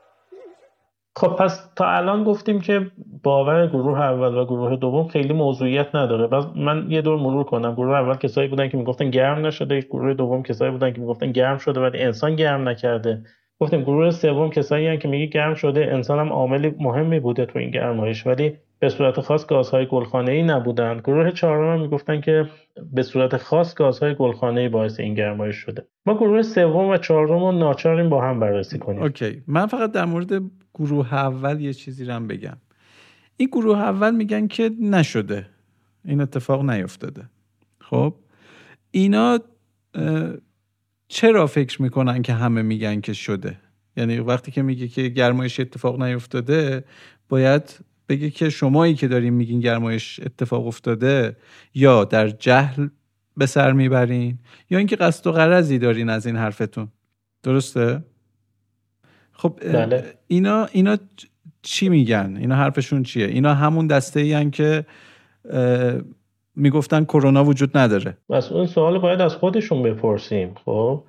خب 1.18 1.28
پس 1.28 1.70
تا 1.76 1.86
الان 1.92 2.24
گفتیم 2.24 2.62
که 2.62 2.92
باور 3.24 3.68
گروه 3.68 4.02
اول 4.02 4.38
و 4.38 4.46
گروه 4.46 4.76
دوم 4.76 5.08
خیلی 5.08 5.34
موضوعیت 5.34 5.96
نداره. 5.96 6.28
بس 6.28 6.46
من 6.56 6.86
یه 6.92 7.02
دور 7.02 7.20
مرور 7.20 7.44
کنم. 7.44 7.76
گروه 7.76 7.96
اول 7.96 8.16
کسایی 8.16 8.48
بودن 8.48 8.70
که 8.70 8.78
می‌گفتن 8.78 9.10
گرم 9.10 9.46
نشده. 9.46 9.80
گروه 9.80 10.14
دوم 10.14 10.44
کسایی 10.44 10.72
بودن 10.72 10.94
که 10.94 11.02
می‌گفتن 11.02 11.32
گرم 11.32 11.58
شده 11.58 11.82
ولی 11.82 12.00
انسان 12.00 12.36
گرم 12.36 12.70
نکرده. 12.70 13.24
گفتیم 13.60 13.82
گروه 13.82 14.12
سوم 14.12 14.50
کسایی 14.50 14.88
هستن 14.88 15.00
که 15.00 15.08
میگه 15.08 15.26
گرم 15.26 15.54
شده. 15.54 15.88
انسان 15.94 16.20
هم 16.20 16.34
عامل 16.34 16.72
مهمی 16.80 17.20
بوده 17.20 17.46
تو 17.46 17.60
این 17.60 17.72
گرمایش. 17.72 18.28
ولی 18.28 18.58
به 18.80 18.90
صورت 18.90 19.22
خاص 19.22 19.46
گازهای 19.46 19.86
گلخانه 19.86 20.32
ای 20.32 20.44
نبودن. 20.44 20.98
گروه 20.98 21.32
چهارم 21.32 21.82
می‌گفتن 21.82 22.22
که 22.22 22.50
به 22.94 23.04
صورت 23.04 23.38
خاص 23.38 23.74
گازهای 23.74 24.16
گلخانه 24.16 24.62
ای 24.62 24.70
باعث 24.70 25.00
این 25.00 25.14
گرمایش 25.14 25.56
شده. 25.56 25.88
ما 26.06 26.14
گروه 26.14 26.42
سوم 26.42 26.90
و 26.90 26.98
چهارم 26.98 27.40
رو 27.40 27.52
ناچاریم 27.52 28.10
با 28.10 28.22
هم 28.22 28.40
بررسی 28.40 28.80
کنیم. 28.80 29.02
اوکی. 29.02 29.44
من 29.48 29.66
فقط 29.66 29.92
در 29.92 30.06
مورد 30.06 30.42
گروه 30.74 31.14
اول 31.14 31.62
یه 31.62 31.74
چیزی 31.74 32.06
رو 32.06 32.20
بگم. 32.20 32.58
این 33.38 33.50
گروه 33.52 33.78
اول 33.78 34.16
میگن 34.16 34.48
که 34.48 34.72
نشده. 34.82 35.48
این 36.06 36.22
اتفاق 36.22 36.70
نیفتاده. 36.70 37.24
خب؟ 37.82 38.16
اینا 38.92 39.40
چرا 41.08 41.48
فکر 41.48 41.82
می‌کنن 41.82 42.22
که 42.22 42.34
همه 42.34 42.62
میگن 42.62 43.02
که 43.02 43.14
شده؟ 43.14 43.58
یعنی 43.98 44.20
وقتی 44.20 44.52
که 44.52 44.62
میگه 44.62 44.88
که 44.88 45.08
گرمایش 45.08 45.60
اتفاق 45.60 46.02
نیفتاده 46.02 46.84
باید 47.30 47.80
بگه 48.10 48.30
که 48.30 48.50
شمایی 48.50 48.94
که 48.94 49.08
دارین 49.08 49.34
میگین 49.34 49.60
گرمایش 49.60 50.20
اتفاق 50.20 50.68
افتاده 50.68 51.36
یا 51.74 52.04
در 52.04 52.28
جهل 52.28 52.88
به 53.38 53.46
سر 53.46 53.72
می‌برین 53.72 54.40
یا 54.70 54.78
اینکه 54.78 54.96
قصد 54.96 55.28
و 55.28 55.32
غرضی 55.32 55.80
دارین 55.80 56.10
از 56.10 56.26
این 56.26 56.36
حرفتون. 56.36 56.88
درسته؟ 57.44 58.04
خب 59.32 59.60
بله. 59.74 60.14
اینا 60.28 60.66
اینا 60.66 60.98
چی 61.62 61.90
میگن؟ 61.90 62.38
اینا 62.40 62.56
حرفشون 62.56 63.04
چیه؟ 63.04 63.26
اینا 63.26 63.54
همون 63.54 63.88
دسته 63.88 64.20
ای 64.20 64.50
که 64.50 64.86
می‌گفتن 66.56 67.04
کرونا 67.04 67.44
وجود 67.46 67.78
نداره. 67.78 68.18
بس 68.30 68.52
اون 68.52 68.66
سوال 68.66 68.98
باید 68.98 69.22
از 69.22 69.36
خودشون 69.36 69.84
بپرسیم. 69.84 70.56
خب 70.66 71.04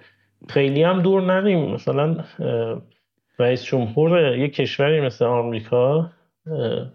خیلی 0.49 0.83
هم 0.83 1.03
دور 1.03 1.23
نریم. 1.23 1.75
مثلا 1.75 2.25
رئیس 3.39 3.65
جمهور 3.65 4.37
یک 4.37 4.55
کشوری 4.55 5.01
مثل 5.01 5.25
آمریکا 5.25 6.11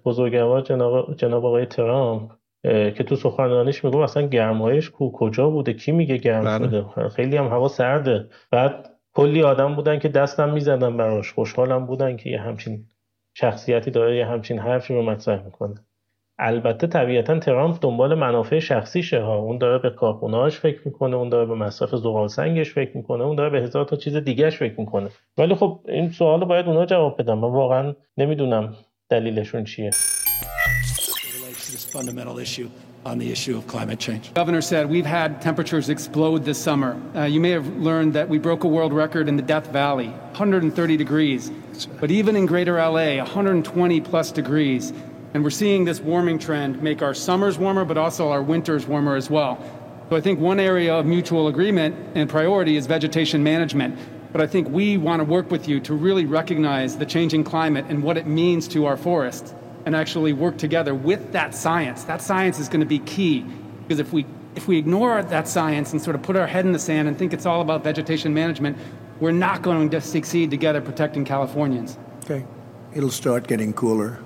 بزرگوار 0.05 0.61
جناب, 0.61 1.15
جناب 1.15 1.45
آقای 1.45 1.65
ترامپ 1.65 2.31
که 2.63 3.03
تو 3.07 3.15
سخنرانیش 3.15 3.85
میگو 3.85 3.97
اصلا 3.97 4.27
گرمایش 4.27 4.89
کو 4.89 5.11
کجا 5.11 5.49
بوده؟ 5.49 5.73
کی 5.73 5.91
میگه 5.91 6.17
گرم 6.17 6.43
بله. 6.43 6.67
شده؟ 6.67 7.09
خیلی 7.09 7.37
هم 7.37 7.47
هوا 7.47 7.67
سرده. 7.67 8.27
بعد 8.51 8.89
کلی 9.13 9.43
آدم 9.43 9.75
بودن 9.75 9.99
که 9.99 10.09
دستم 10.09 10.49
می‌زدن 10.49 10.97
براش. 10.97 11.31
خوشحالم 11.31 11.85
بودن 11.85 12.17
که 12.17 12.29
یه 12.29 12.39
همچین 12.41 12.85
شخصیتی 13.33 13.91
داره 13.91 14.17
یه 14.17 14.25
همچین 14.25 14.59
حرفی 14.59 14.93
رو 14.93 15.01
مطرح 15.01 15.43
می‌کنه. 15.45 15.75
البته 16.39 16.87
طبیعتا 16.87 17.39
ترامپ 17.39 17.77
دنبال 17.81 18.15
منافع 18.15 18.59
شخصیشه 18.59 19.21
ها. 19.21 19.37
اون 19.37 19.57
داره 19.57 19.77
به 19.77 19.89
کارخونه‌هاش 19.89 20.59
فکر 20.59 20.79
می‌کنه 20.85 21.15
اون 21.15 21.29
داره 21.29 21.45
به 21.45 21.55
مصرف 21.55 21.95
زغال 21.95 22.27
سنگش 22.27 22.73
فکر 22.73 22.97
می‌کنه 22.97 23.23
اون 23.23 23.35
داره 23.35 23.49
به 23.49 23.61
هزار 23.61 23.85
تا 23.85 23.95
چیز 23.95 24.15
دیگهش 24.15 24.57
فکر 24.57 24.79
می‌کنه. 24.79 25.09
ولی 25.37 25.55
خب 25.55 25.79
این 25.87 26.09
سوال 26.09 26.45
باید 26.45 26.67
اونا 26.67 26.85
جواب 26.85 27.21
بدن. 27.21 27.33
من 27.33 27.51
واقعا 27.51 27.93
نمی‌دونم. 28.17 28.73
دلیلشون 29.10 29.64
چیه 29.64 29.90
fundamental 31.96 32.38
issue 32.38 32.68
on 33.06 33.18
the 33.18 33.30
issue 33.30 33.56
of 33.56 33.66
climate 33.66 33.98
change. 33.98 34.34
Governor 34.34 34.60
said 34.60 34.90
we've 34.90 35.06
had 35.06 35.40
temperatures 35.40 35.88
explode 35.88 36.44
this 36.44 36.58
summer. 36.58 37.00
Uh, 37.14 37.22
you 37.22 37.40
may 37.40 37.50
have 37.50 37.66
learned 37.76 38.12
that 38.12 38.28
we 38.28 38.38
broke 38.38 38.64
a 38.64 38.68
world 38.68 38.92
record 38.92 39.28
in 39.28 39.36
the 39.36 39.42
Death 39.42 39.68
Valley, 39.68 40.08
130 40.08 40.96
degrees. 40.96 41.50
But 42.00 42.10
even 42.10 42.36
in 42.36 42.44
greater 42.44 42.76
LA, 42.76 43.16
120 43.16 44.00
plus 44.00 44.32
degrees. 44.32 44.92
And 45.32 45.44
we're 45.44 45.50
seeing 45.50 45.84
this 45.84 46.00
warming 46.00 46.38
trend 46.38 46.82
make 46.82 47.00
our 47.00 47.14
summers 47.14 47.58
warmer, 47.58 47.84
but 47.84 47.96
also 47.96 48.30
our 48.30 48.42
winters 48.42 48.86
warmer 48.86 49.16
as 49.16 49.30
well. 49.30 49.58
So 50.10 50.16
I 50.16 50.20
think 50.20 50.38
one 50.38 50.60
area 50.60 50.94
of 50.94 51.06
mutual 51.06 51.48
agreement 51.48 51.96
and 52.14 52.28
priority 52.28 52.76
is 52.76 52.86
vegetation 52.86 53.42
management. 53.42 53.98
But 54.31 54.41
I 54.41 54.47
think 54.47 54.69
we 54.69 54.97
want 54.97 55.19
to 55.19 55.23
work 55.25 55.51
with 55.51 55.67
you 55.67 55.79
to 55.81 55.93
really 55.93 56.25
recognize 56.25 56.97
the 56.97 57.05
changing 57.05 57.43
climate 57.43 57.85
and 57.89 58.01
what 58.03 58.17
it 58.17 58.27
means 58.27 58.67
to 58.69 58.85
our 58.85 58.97
forests 58.97 59.53
and 59.85 59.95
actually 59.95 60.33
work 60.33 60.57
together 60.57 60.93
with 60.95 61.31
that 61.33 61.53
science. 61.53 62.03
That 62.05 62.21
science 62.21 62.59
is 62.59 62.69
going 62.69 62.79
to 62.81 62.85
be 62.85 62.99
key 62.99 63.45
because 63.83 63.99
if 63.99 64.13
we 64.13 64.25
if 64.55 64.67
we 64.67 64.77
ignore 64.77 65.23
that 65.23 65.47
science 65.47 65.93
and 65.93 66.01
sort 66.01 66.15
of 66.15 66.21
put 66.23 66.35
our 66.35 66.47
head 66.47 66.65
in 66.65 66.73
the 66.73 66.79
sand 66.79 67.07
and 67.07 67.17
think 67.17 67.31
it's 67.33 67.45
all 67.45 67.61
about 67.61 67.83
vegetation 67.85 68.33
management, 68.33 68.77
we're 69.21 69.31
not 69.31 69.61
going 69.61 69.89
to 69.91 70.01
succeed 70.01 70.51
together 70.51 70.81
protecting 70.81 71.23
Californians. 71.23 71.97
Okay. 72.25 72.45
It'll 72.93 73.11
start 73.11 73.47
getting 73.47 73.71
cooler. 73.71 74.19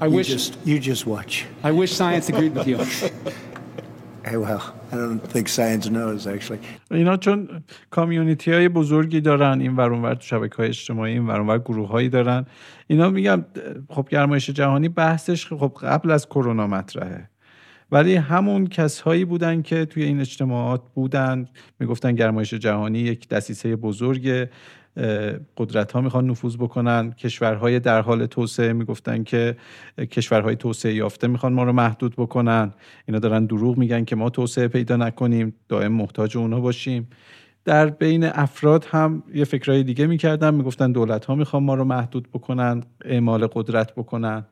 I 0.00 0.06
you 0.06 0.12
wish 0.12 0.28
just 0.28 0.58
you 0.64 0.78
just 0.78 1.06
watch. 1.06 1.44
I 1.62 1.72
wish 1.72 1.92
science 1.92 2.28
agreed 2.28 2.54
with 2.54 2.66
you. 2.66 2.84
Hey, 4.26 4.38
well, 4.38 4.74
I 4.92 4.94
don't 4.94 5.32
think 5.32 5.48
science 5.48 5.86
knows 5.88 6.26
actually. 6.26 6.58
اینا 6.90 7.16
چون 7.16 7.48
کامیونیتی 7.90 8.52
های 8.52 8.68
بزرگی 8.68 9.20
دارن 9.20 9.60
این 9.60 9.76
ور 9.76 9.92
اونور 9.92 10.14
تو 10.14 10.22
شبکه 10.22 10.56
های 10.56 10.68
اجتماعی 10.68 11.12
این 11.12 11.26
ور 11.26 11.40
اونور 11.40 11.58
گروه 11.58 11.88
هایی 11.88 12.08
دارن. 12.08 12.46
اینا 12.86 13.10
میگم 13.10 13.44
خب 13.88 14.08
گرمایش 14.10 14.50
جهانی 14.50 14.88
بحثش 14.88 15.46
خب 15.46 15.72
قبل 15.82 16.10
از 16.10 16.26
کرونا 16.26 16.66
مطرحه. 16.66 17.30
ولی 17.92 18.14
همون 18.14 18.66
کسهایی 18.66 19.24
بودن 19.24 19.62
که 19.62 19.84
توی 19.84 20.02
این 20.02 20.20
اجتماعات 20.20 20.82
بودن 20.94 21.48
می‌گفتن 21.78 22.14
گرمایش 22.14 22.54
جهانی 22.54 22.98
یک 22.98 23.28
دسیسه 23.28 23.76
بزرگ 23.76 24.48
قدرت 25.56 25.92
ها 25.92 26.00
می‌خوان 26.00 26.30
نفوذ 26.30 26.56
بکنن. 26.56 27.12
کشورهای 27.12 27.80
در 27.80 28.00
حال 28.00 28.26
توسعه 28.26 28.72
می‌گفتن 28.72 29.22
که 29.22 29.56
کشورهای 29.98 30.56
توسعه 30.56 30.94
یافته 30.94 31.26
می‌خوان 31.26 31.52
ما 31.52 31.64
رو 31.64 31.72
محدود 31.72 32.14
بکنن. 32.16 32.72
اینا 33.08 33.18
دارن 33.18 33.46
دروغ 33.46 33.78
میگن 33.78 34.04
که 34.04 34.16
ما 34.16 34.30
توسعه 34.30 34.68
پیدا 34.68 34.96
نکنیم. 34.96 35.54
دائم 35.68 35.92
محتاج 35.92 36.36
اونا 36.36 36.60
باشیم. 36.60 37.08
در 37.64 37.86
بین 37.86 38.24
افراد 38.24 38.86
هم 38.90 39.22
یه 39.34 39.44
فکرهای 39.44 39.82
دیگه 39.82 40.06
می‌کردن 40.06 40.54
می‌گفتن 40.54 40.92
دولت 40.92 41.24
ها 41.24 41.34
می‌خوان 41.34 41.62
ما 41.62 41.74
رو 41.74 41.84
محدود 41.84 42.28
بکنن 42.32 42.82
اعمال 43.04 43.46
قدرت 43.46 43.94
بکنن. 43.94 44.44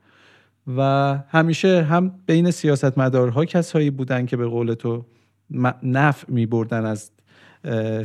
و 0.77 1.19
همیشه 1.29 1.83
هم 1.83 2.13
بین 2.27 2.51
سیاستمدارها 2.51 3.45
کسایی 3.45 3.91
بودن 3.91 4.27
که 4.27 4.37
به 4.37 4.47
قول 4.47 4.75
تو 4.75 5.05
نفع 5.83 6.33
میبردن 6.33 6.85
از 6.85 7.11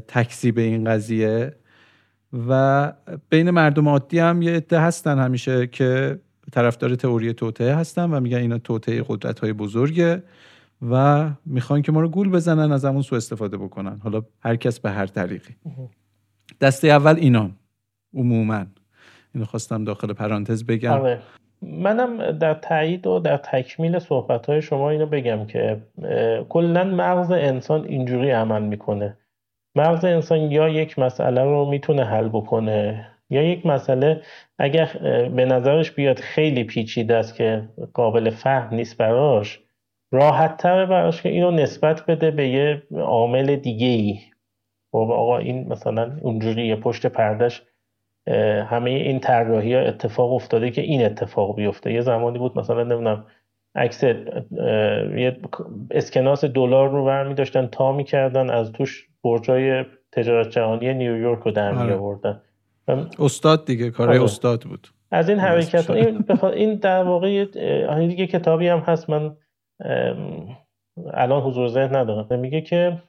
تکذیب 0.08 0.58
این 0.58 0.84
قضیه. 0.84 1.56
و 2.48 2.94
بین 3.30 3.50
مردم 3.50 3.90
عادی 3.90 4.20
هم 4.20 4.42
یه 4.42 4.52
عده 4.52 4.80
هستن 4.80 5.20
همیشه 5.20 5.68
که 5.68 6.20
طرفدار 6.52 6.96
تئوری 6.96 7.34
توطعه 7.34 7.76
هستن 7.76 8.14
و 8.14 8.20
میگن 8.20 8.38
اینا 8.38 8.58
توطعه 8.58 9.04
قدرت 9.08 9.40
های 9.40 9.54
بزرگه 9.54 10.24
و 10.90 11.30
می‌خوان 11.46 11.82
که 11.82 11.92
ما 11.92 12.02
رو 12.02 12.10
گول 12.10 12.30
بزنن 12.30 12.72
از 12.72 12.86
همون 12.86 13.02
سو 13.02 13.16
استفاده 13.16 13.58
بکنن. 13.58 14.00
حالا 14.04 14.22
هر 14.40 14.56
کس 14.56 14.80
به 14.80 14.92
هر 14.92 15.06
طریقی. 15.06 15.56
دسته 16.62 16.88
اول 16.88 17.16
اینان 17.16 17.52
عموما. 18.14 18.66
اینو 19.34 19.46
خواستم 19.46 19.84
داخل 19.84 20.14
پرانتز 20.14 20.66
بگم. 20.66 20.92
آره. 20.92 21.20
منم 21.62 22.32
در 22.32 22.54
تایید 22.54 23.08
و 23.08 23.20
در 23.20 23.38
تکمیل 23.38 24.00
صحبت 24.00 24.46
های 24.46 24.62
شما 24.62 24.90
اینو 24.90 25.06
بگم 25.06 25.46
که 25.46 25.82
کلا 26.50 26.84
مغز 26.84 27.32
انسان 27.32 27.86
اینجوری 27.86 28.32
عمل 28.32 28.62
می‌کنه. 28.62 29.18
مغز 29.76 30.06
انسان 30.06 30.40
یا 30.40 30.70
یک 30.70 31.00
مسئله 31.00 31.44
رو 31.44 31.66
می‌تونه 31.66 32.04
حل 32.06 32.30
بکنه 32.30 33.08
یا 33.30 33.44
یک 33.44 33.66
مسئله 33.66 34.22
اگر 34.60 34.86
به 35.36 35.46
نظرش 35.46 35.92
بیاد 35.92 36.20
خیلی 36.20 36.64
پیچیده 36.64 37.16
است 37.16 37.36
که 37.36 37.70
قابل 37.94 38.30
فهم 38.30 38.76
نیست 38.76 38.98
براش 38.98 39.60
راحت 40.12 40.58
تر 40.58 40.86
براش 40.86 41.22
که 41.22 41.30
اینو 41.30 41.52
نسبت 41.52 42.06
بده 42.06 42.32
به 42.32 42.48
یه 42.48 42.84
عامل 42.98 43.56
دیگه 43.56 43.88
ای 43.88 44.20
خب 44.92 44.98
آقا 45.12 45.38
این 45.38 45.68
مثلا 45.68 46.18
اونجوری 46.22 46.76
پشت 46.76 47.06
پردش 47.06 47.64
همه 48.68 48.90
این 48.90 49.20
طراحی 49.20 49.74
ها 49.76 49.82
اتفاق 49.82 50.34
افتاده 50.34 50.72
که 50.72 50.82
این 50.82 51.06
اتفاق 51.06 51.56
بیفته. 51.56 51.94
یه 51.94 52.02
زمانی 52.02 52.40
بود 52.40 52.60
مثلا 52.60 52.84
نمی‌دونم 52.84 53.26
عکس 53.76 54.04
یه 54.04 55.38
اسکناس 55.92 56.46
دلار 56.46 56.90
رو 56.90 57.06
برمی 57.06 57.34
داشتن 57.34 57.68
تا 57.68 57.92
می‌کردن 57.92 58.50
از 58.50 58.72
توش 58.72 59.08
برجای 59.24 59.86
تجارت 60.12 60.50
جهانی 60.50 60.94
نیویورک 60.94 61.40
رو 61.40 61.52
در 61.52 61.72
می 61.72 61.78
آره. 61.78 61.96
آوردن. 61.96 62.42
استاد 63.20 63.66
دیگه 63.66 63.92
کارهای 63.92 64.18
آره. 64.18 64.26
استاد 64.26 64.64
بود. 64.64 64.88
از 65.12 65.30
این 65.30 65.40
حرکت 65.40 65.90
این, 65.90 66.26
این 66.54 66.76
در 66.76 67.04
واقع 67.04 67.46
دیگه 68.08 68.28
کتابی 68.28 68.68
هم 68.68 68.80
هست 68.80 69.10
من 69.10 69.36
الان 71.14 71.42
حضور 71.42 71.68
ذهن 71.68 71.96
ندارم. 71.96 72.40
میگه 72.40 72.62
که 72.62 73.02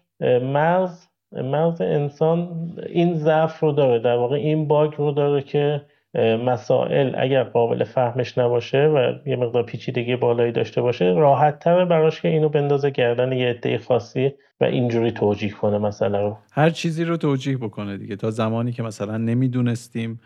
مغز 0.43 1.07
مغز 1.33 1.81
انسان 1.81 2.71
این 2.87 3.15
ضعف 3.15 3.61
رو 3.61 3.73
داره 3.73 3.99
در 3.99 4.17
واقع 4.17 4.37
این 4.37 4.69
باگ 4.69 4.95
رو 4.97 5.13
داره 5.13 5.43
که 5.43 5.83
مسائل 6.15 7.15
اگر 7.19 7.43
قابل 7.43 7.85
فهمش 7.85 8.39
نباشه 8.39 8.79
و 8.79 9.29
یه 9.29 9.37
مقدار 9.37 9.63
پیچیدگی 9.63 10.17
بالایی 10.17 10.53
داشته 10.53 10.83
باشه 10.83 11.05
راحت 11.05 11.59
تره 11.59 11.85
براش 11.85 12.21
که 12.21 12.29
اینو 12.29 12.49
بندازه 12.49 12.91
گردن 12.91 13.33
یه 13.33 13.49
عده 13.49 13.79
خاصی 13.79 14.33
و 14.61 14.65
اینجوری 14.65 15.11
توجیه 15.11 15.51
کنه 15.51 15.79
مسئله 15.79 16.21
رو. 16.21 16.37
هر 16.53 16.71
چیزی 16.71 17.05
رو 17.05 17.17
توجیه 17.17 17.57
بکنه 17.57 17.97
دیگه. 17.97 18.17
تا 18.17 18.31
زمانی 18.31 18.73
که 18.73 18.83
مثلا 18.83 19.17
نمی‌دونستیم 19.17 20.21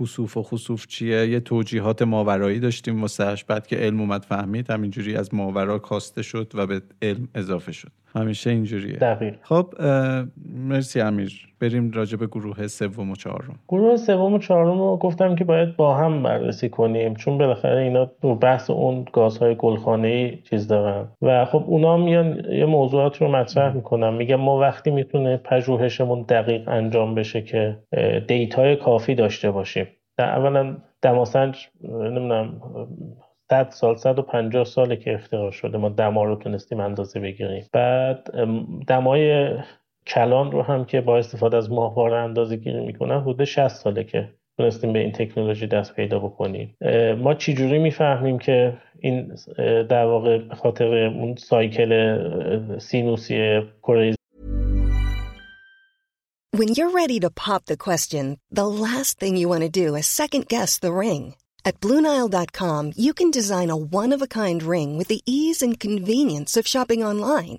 کسوف 0.00 0.36
و 0.36 0.42
خسوف 0.42 0.86
چیه 0.86 1.28
یه 1.28 1.40
توجیهات 1.40 2.02
ماورایی 2.02 2.60
داشتیم 2.60 3.02
واسهش 3.02 3.44
بعد 3.44 3.66
که 3.66 3.76
علم 3.76 4.00
اومد 4.00 4.22
فهمید 4.22 4.70
همینجوری 4.70 5.16
از 5.16 5.34
ماورا 5.34 5.78
کاسته 5.78 6.22
شد 6.22 6.52
و 6.54 6.66
به 6.66 6.82
علم 7.02 7.28
اضافه 7.34 7.72
شد. 7.72 7.88
همیشه 8.16 8.50
اینجوریه. 8.50 8.96
دقیق. 8.96 9.34
خب 9.42 9.74
مرسی 10.54 11.00
امیر. 11.00 11.53
بریم 11.64 11.90
راجع 11.90 12.16
به 12.16 12.26
گروه 12.26 12.66
سوم 12.66 13.10
و 13.10 13.16
چهارم. 13.16 13.58
گروه 13.68 13.96
سوم 13.96 14.34
و 14.34 14.38
چهارم 14.38 14.78
رو 14.78 14.96
گفتم 14.96 15.34
که 15.34 15.44
باید 15.44 15.76
با 15.76 15.94
هم 15.94 16.22
بررسی 16.22 16.68
کنیم 16.68 17.14
چون 17.14 17.38
بالاخره 17.38 17.82
اینا 17.82 18.10
رو 18.22 18.34
بحث 18.34 18.70
اون 18.70 19.04
گازهای 19.12 19.54
گلخانه‌ای 19.54 20.36
چیز 20.36 20.68
دارن. 20.68 21.08
و 21.22 21.44
خب 21.44 21.64
اونا 21.66 21.96
میان 21.96 22.44
یه 22.50 22.66
موضوعات 22.66 23.22
رو 23.22 23.28
مطرح 23.28 23.74
می‌کنن. 23.74 24.14
میگن 24.14 24.34
ما 24.34 24.58
وقتی 24.58 24.90
می‌تونه 24.90 25.36
پژوهشمون 25.36 26.22
دقیق 26.22 26.68
انجام 26.68 27.14
بشه 27.14 27.42
که 27.42 27.76
دیتای 28.28 28.76
کافی 28.76 29.14
داشته 29.14 29.50
باشیم. 29.50 29.86
در 30.18 30.38
اولا 30.38 30.76
دماسنج 31.02 31.68
نمی‌دونم 31.82 32.60
100 33.50 33.70
سال 33.70 33.96
150 33.96 34.64
ساله 34.64 34.96
که 34.96 35.14
اختراع 35.14 35.50
شده. 35.50 35.78
ما 35.78 35.88
دما 35.88 36.24
رو 36.24 36.36
تونستیم 36.36 36.80
اندازه 36.80 37.20
بگیریم. 37.20 37.64
بعد 37.72 38.30
دمای 38.86 39.48
کلان 40.06 40.52
رو 40.52 40.62
هم 40.62 40.84
که 40.84 41.00
با 41.00 41.18
استفاده 41.18 41.56
از 41.56 41.70
ماهواره 41.70 42.16
اندازه 42.16 42.56
گیری 42.56 42.80
می‌کنن 42.80 43.20
حدود 43.20 43.44
60 43.44 43.68
ساله 43.68 44.04
که 44.04 44.28
تونستیم 44.58 44.92
به 44.92 44.98
این 44.98 45.12
تکنولوژی 45.12 45.66
دست 45.66 45.94
پیدا 45.94 46.18
بکنیم 46.18 46.76
ما 47.18 47.34
چجوری 47.34 47.78
می‌فهمیم 47.78 48.38
که 48.38 48.78
این 49.00 49.36
در 49.88 50.04
واقع 50.04 50.38
به 50.38 50.54
خاطر 50.54 50.94
اون 50.94 51.34
سایکل 51.36 52.18
سینوسی 52.78 53.62
کره 53.82 54.14
When 56.60 56.68
you're 56.76 56.90
ready 57.02 57.18
to 57.20 57.30
pop 57.30 57.62
the 57.66 57.76
question, 57.76 58.24
the 58.60 58.68
last 58.86 59.18
thing 59.18 59.34
you 59.36 59.48
want 59.48 59.64
to 59.64 59.78
do 59.82 59.96
is 60.00 60.06
second 60.06 60.46
guess 60.46 60.78
the 60.78 60.92
ring. 60.92 61.34
At 61.68 61.80
BlueNile.com, 61.80 62.92
you 63.04 63.12
can 63.18 63.30
design 63.32 63.70
a 63.70 63.82
one-of-a-kind 64.00 64.62
ring 64.62 64.90
with 64.98 65.08
the 65.08 65.22
ease 65.26 65.60
and 65.66 65.80
convenience 65.80 66.52
of 66.56 66.70
shopping 66.74 67.02
online. 67.02 67.58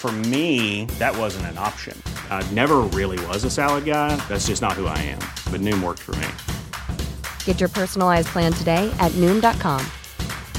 For 0.00 0.12
me, 0.12 0.84
that 1.00 1.16
wasn't 1.16 1.46
an 1.46 1.58
option. 1.58 2.00
I 2.30 2.48
never 2.52 2.76
really 2.94 3.18
was 3.26 3.42
a 3.42 3.50
salad 3.50 3.84
guy. 3.84 4.14
That's 4.28 4.46
just 4.46 4.62
not 4.62 4.74
who 4.74 4.86
I 4.86 4.98
am. 4.98 5.18
But 5.50 5.60
Noom 5.62 5.82
worked 5.82 6.02
for 6.02 6.14
me. 6.16 6.28
Get 7.44 7.58
your 7.58 7.68
personalized 7.68 8.28
plan 8.28 8.52
today 8.52 8.94
at 9.00 9.10
Noom.com. 9.12 9.84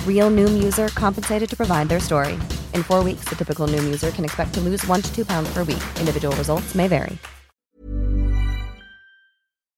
Real 0.06 0.30
Noom 0.30 0.62
user 0.62 0.90
compensated 0.90 1.50
to 1.50 1.56
provide 1.56 1.88
their 1.88 2.02
story. 2.02 2.34
In 2.74 2.84
four 2.84 3.04
weeks, 3.06 3.26
the 3.30 3.36
typical 3.36 3.68
Noom 3.68 3.86
user 3.86 4.12
can 4.12 4.26
expect 4.26 4.54
to 4.56 4.60
lose 4.60 4.86
one 4.86 5.02
to 5.02 5.16
two 5.16 5.24
pounds 5.24 5.50
per 5.54 5.64
week. 5.64 5.84
Individual 6.02 6.36
results 6.36 6.76
may 6.76 6.88
vary. 6.90 7.18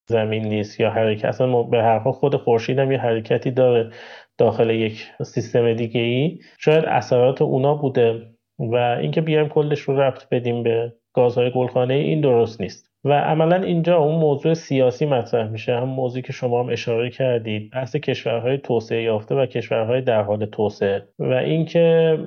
زمین 0.09 0.47
نیست 0.47 0.79
یا 0.79 0.89
حرکت 0.89 1.25
اصلا 1.25 1.63
به 1.63 1.77
هر 1.77 1.99
حال 1.99 2.13
خود 2.13 2.35
خورشید 2.35 2.79
هم 2.79 2.91
یه 2.91 2.97
حرکتی 2.97 3.51
داره 3.51 3.91
داخل 4.37 4.69
یک 4.69 5.07
سیستم 5.25 5.73
دیگه 5.73 6.01
ای 6.01 6.39
شاید 6.59 6.85
اثرات 6.85 7.41
اونا 7.41 7.75
بوده 7.75 8.32
و 8.58 8.74
اینکه 8.74 9.20
بیایم 9.20 9.48
کلش 9.48 9.80
رو 9.80 10.00
ربط 10.00 10.28
بدیم 10.28 10.62
به 10.62 10.92
گازهای 11.12 11.50
گلخانه 11.50 11.94
این 11.94 12.20
درست 12.20 12.60
نیست. 12.60 12.90
و 13.04 13.12
عملا 13.12 13.56
اینجا 13.56 13.96
اون 13.96 14.14
موضوع 14.14 14.54
سیاسی 14.54 15.06
مطرح 15.06 15.48
میشه. 15.48 15.76
هم 15.76 15.88
موضوعی 15.88 16.22
که 16.22 16.32
شما 16.32 16.62
هم 16.62 16.68
اشاره 16.68 17.10
کردید. 17.10 17.70
بحث 17.70 17.96
کشورهای 17.96 18.58
توسعه 18.58 19.02
یافته 19.02 19.34
و 19.34 19.46
کشورهای 19.46 20.00
در 20.00 20.22
حال 20.22 20.46
توسعه. 20.46 21.02
و 21.18 21.32
اینکه 21.32 22.18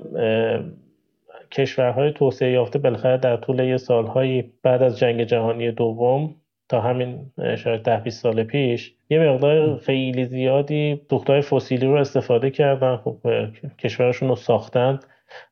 کشورهای 1.51 2.11
توسعه 2.11 2.51
یافته 2.51 2.79
بالاخره 2.79 3.17
در 3.17 3.37
طول 3.37 3.59
یه 3.59 3.77
سالهایی 3.77 4.53
بعد 4.63 4.83
از 4.83 4.99
جنگ 4.99 5.23
جهانی 5.23 5.71
دوم 5.71 6.35
تا 6.69 6.81
همین 6.81 7.31
شاید 7.57 7.81
ده 7.81 7.99
20 7.99 8.21
سال 8.21 8.43
پیش 8.43 8.93
یه 9.09 9.19
مقدار 9.19 9.77
خیلی 9.77 10.25
زیادی 10.25 11.01
سوختهای 11.09 11.41
فسیلی 11.41 11.85
رو 11.85 11.93
استفاده 11.93 12.49
کردن. 12.49 12.97
خب 12.97 13.17
کشورشون 13.79 14.29
رو 14.29 14.35
ساختن. 14.35 14.99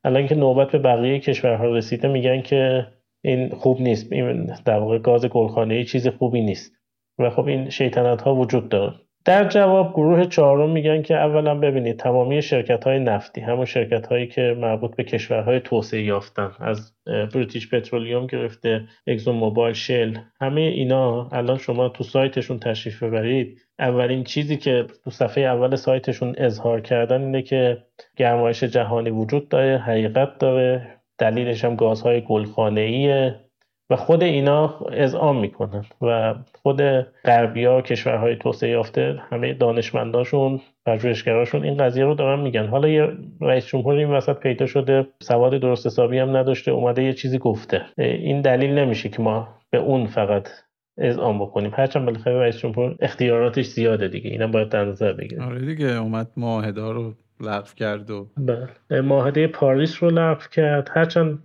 الان 0.04 0.28
که 0.28 0.36
نوبت 0.36 0.72
به 0.72 0.80
بقیه 0.80 1.20
کشورها 1.20 1.66
رسیده 1.66 2.08
میگن 2.08 2.42
که 2.42 2.88
این 3.24 3.50
خوب 3.50 3.82
نیست. 3.82 4.14
این 4.14 4.54
در 4.66 4.80
واقع 4.80 4.98
گاز 4.98 5.26
گلخانه‌ای 5.26 5.86
چیز 5.86 6.08
خوبی 6.08 6.42
نیست. 6.42 6.72
و 7.20 7.30
خب 7.30 7.46
این 7.46 7.70
شیطنت 7.70 8.22
ها 8.22 8.36
وجود 8.36 8.70
داره. 8.70 8.94
در 9.26 9.48
جواب 9.48 9.94
گروه 9.94 10.26
چهارم 10.26 10.70
میگن 10.70 11.02
که 11.02 11.16
اولا 11.16 11.56
ببینید 11.56 12.00
تمامی 12.00 12.42
شرکت 12.42 12.84
های 12.84 13.00
نفتی 13.00 13.42
همون 13.42 13.66
شرکت 13.66 14.08
هایی 14.08 14.28
که 14.28 14.58
مربوط 14.60 14.96
به 14.96 15.04
کشورهای 15.04 15.60
توسعه 15.60 16.02
یافتن 16.02 16.52
از 16.60 16.94
بریتیش 17.34 17.70
پترولیوم 17.70 18.28
گرفته 18.28 18.88
اگزون 19.08 19.36
موبایل 19.36 19.74
شل 19.74 20.18
همه 20.42 20.62
اینا 20.62 21.30
الان 21.32 21.58
شما 21.58 21.90
تو 21.90 22.04
سایتشون 22.04 22.60
تشریف 22.60 23.04
ببرید. 23.04 23.62
اولین 23.80 24.24
چیزی 24.24 24.58
که 24.58 24.86
تو 25.04 25.10
صفحه 25.10 25.44
اول 25.44 25.76
سایتشون 25.76 26.36
اظهار 26.38 26.82
کردن 26.82 27.22
اینه 27.22 27.42
که 27.42 27.78
گرمایش 28.18 28.64
جهانی 28.64 29.10
وجود 29.10 29.50
داره 29.50 29.78
حقیقت 29.78 30.38
داره 30.38 30.96
دلیلش 31.18 31.66
هم 31.66 31.76
گازهای 31.76 32.22
گلخانه‌ایه. 32.22 33.45
و 33.90 33.96
خود 33.96 34.24
اینا 34.24 34.80
اذعان 34.92 35.36
می‌کنن 35.36 35.86
و 36.02 36.36
خود 36.62 36.82
غربی 37.26 37.66
ها 37.66 37.82
کشورهای 37.82 38.36
توسعه 38.36 38.70
یافته 38.70 39.22
همه 39.30 39.54
دانشمنداشون 39.54 40.62
پژوهشگراشون 40.86 41.64
این 41.64 41.78
قضیه 41.78 42.06
رو 42.06 42.16
دارن 42.16 42.40
میگن. 42.40 42.68
حالا 42.68 42.88
یه 42.88 43.08
رئیس 43.42 43.66
جمهور 43.66 43.96
این 43.96 44.10
وسط 44.10 44.38
پیدا 44.38 44.66
شده 44.66 45.08
سواد 45.22 45.58
درست 45.58 45.86
حسابی 45.86 46.18
هم 46.18 46.38
نداشته 46.38 46.72
اومده 46.72 47.04
یه 47.04 47.14
چیزی 47.14 47.38
گفته. 47.38 47.82
این 47.98 48.42
دلیل 48.42 48.72
نمیشه 48.72 49.10
که 49.10 49.22
ما 49.22 49.48
به 49.70 49.78
اون 49.78 50.06
فقط 50.06 50.50
اذعان 50.98 51.40
بکنیم. 51.40 51.72
هرچند 51.74 52.06
بالاخره 52.06 52.40
رئیس 52.40 52.58
جمهور 52.58 52.96
اختیاراتش 53.00 53.66
زیاده 53.66 54.08
دیگه. 54.08 54.30
اینا 54.30 54.48
باید 54.48 54.70
در 54.70 54.86
نظر 54.86 55.14
بگیریم. 55.14 55.44
آره 55.44 55.60
دیگه 55.60 55.98
اومد 55.98 56.28
معاهده 56.38 56.82
رو 56.82 57.14
لغو 57.42 57.68
کرد 57.76 58.12
و 58.12 58.28
بله. 58.38 59.02
معاهده 59.02 59.48
پاریس 59.48 60.04
رو 60.04 60.10
لغو 60.10 60.44
کرد. 60.52 60.90
هرچند 60.94 61.40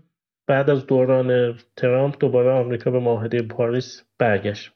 بعد 0.50 0.70
از 0.70 0.86
دوران 0.86 1.58
ترامپ 1.76 2.16
دوباره 2.20 2.50
آمریکا 2.50 2.90
به 2.90 2.98
معاهده 2.98 3.42
پاریس 3.42 4.04
برگشت. 4.18 4.72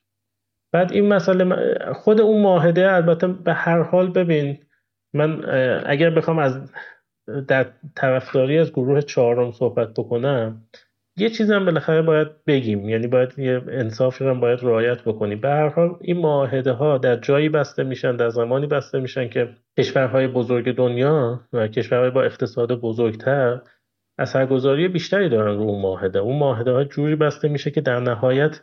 بعد 0.72 0.92
این 0.92 1.08
مسئله 1.08 1.56
خود 1.94 2.20
اون 2.20 2.42
معاهده 2.42 2.92
البته 2.92 3.26
به 3.26 3.52
هر 3.52 3.82
حال 3.82 4.10
ببین 4.10 4.58
من 5.14 5.44
اگر 5.86 6.10
بخوام 6.10 6.38
از 6.38 6.72
در 7.48 7.66
طرفداری 7.96 8.58
از 8.58 8.72
گروه 8.72 9.00
چهارم 9.00 9.52
صحبت 9.52 9.94
بکنم 9.94 10.62
یه 11.16 11.30
چیزی 11.30 11.52
هم 11.52 11.64
بالاخره 11.64 12.02
باید 12.02 12.28
بگیم. 12.46 12.88
یعنی 12.88 13.06
باید 13.06 13.38
یه 13.38 13.62
انصافی 13.68 14.24
هم 14.24 14.40
باید 14.40 14.62
رعایت 14.62 15.02
بکنیم. 15.02 15.40
به 15.40 15.48
هر 15.48 15.68
حال 15.68 15.96
این 16.00 16.18
معاهده 16.18 16.72
ها 16.72 16.98
در 16.98 17.16
جایی 17.16 17.48
بسته 17.48 17.82
میشن 17.82 18.16
در 18.16 18.28
زمانی 18.28 18.66
بسته 18.66 19.00
میشن 19.00 19.28
که 19.28 19.48
کشورهای 19.78 20.28
بزرگ 20.28 20.76
دنیا 20.76 21.40
و 21.52 21.68
کشورهای 21.68 22.10
با 22.10 22.22
اقتصاد 22.22 22.80
بزرگتر 22.80 23.60
اثرگذاری 24.18 24.88
بیشتری 24.88 25.28
دارن 25.28 25.56
رو 25.56 25.62
اون 25.62 25.82
معاهده. 25.82 26.18
اون 26.18 26.38
معاهده 26.38 26.70
ها 26.70 26.84
جوری 26.84 27.16
بسته 27.16 27.48
میشه 27.48 27.70
که 27.70 27.80
در 27.80 28.00
نهایت 28.00 28.60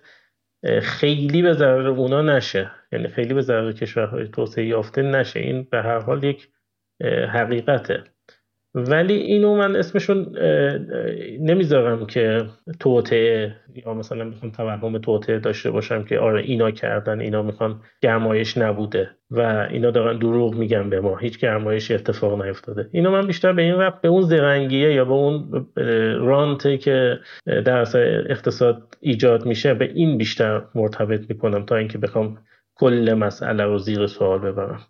خیلی 0.82 1.42
به 1.42 1.54
ضرر 1.54 1.88
اونا 1.88 2.22
نشه. 2.22 2.72
یعنی 2.92 3.08
خیلی 3.08 3.34
به 3.34 3.42
ضرر 3.42 3.72
کشورهای 3.72 4.28
توسعه 4.28 4.66
یافته 4.66 5.02
نشه. 5.02 5.40
این 5.40 5.68
به 5.72 5.78
هر 5.78 6.00
حال 6.00 6.24
یک 6.24 6.50
حقیقته. 7.34 8.04
ولی 8.76 9.14
اینو 9.14 9.56
من 9.56 9.76
اسمشون 9.76 10.36
نمی‌ذارم 11.40 12.06
که 12.06 12.46
توطعه 12.80 13.56
یا 13.86 13.94
مثلا 13.94 14.24
می‌خوام 14.24 14.52
توهم 14.52 14.98
توطعه 14.98 15.40
داشته 15.40 15.72
باشم 15.72 16.04
که 16.04 16.20
آره 16.20 16.42
اینا 16.42 16.72
کردن 16.72 17.20
اینا 17.20 17.42
می‌خوان 17.42 17.80
گرمایش 18.02 18.58
نبوده 18.58 19.10
و 19.32 19.68
اینا 19.72 19.92
دارن 19.92 20.20
دروغ 20.20 20.56
میگن 20.56 20.90
به 20.90 21.02
ما. 21.02 21.18
هیچ 21.18 21.40
گرمایش 21.40 21.92
اتفاق 21.92 22.46
نیفتاده. 22.46 22.88
اینو 22.92 23.12
من 23.12 23.28
بیشتر 23.28 23.54
به 23.54 23.62
این 23.62 23.76
رفت 23.76 24.02
به 24.02 24.08
اون 24.08 24.22
زرنگیه 24.22 24.94
یا 24.94 25.06
به 25.06 25.12
اون 25.12 25.68
رانته 26.20 26.78
که 26.78 27.20
در 27.46 27.86
اقتصاد 28.30 28.98
ایجاد 29.02 29.46
میشه 29.46 29.74
به 29.74 29.92
این 29.96 30.18
بیشتر 30.18 30.62
مرتبط 30.76 31.30
می‌کنم 31.30 31.66
تا 31.66 31.76
اینکه 31.76 31.98
بخوام 31.98 32.38
کل 32.76 33.14
مسئله 33.14 33.64
رو 33.64 33.78
زیر 33.78 34.08
سوال 34.08 34.40
ببرم. 34.40 34.82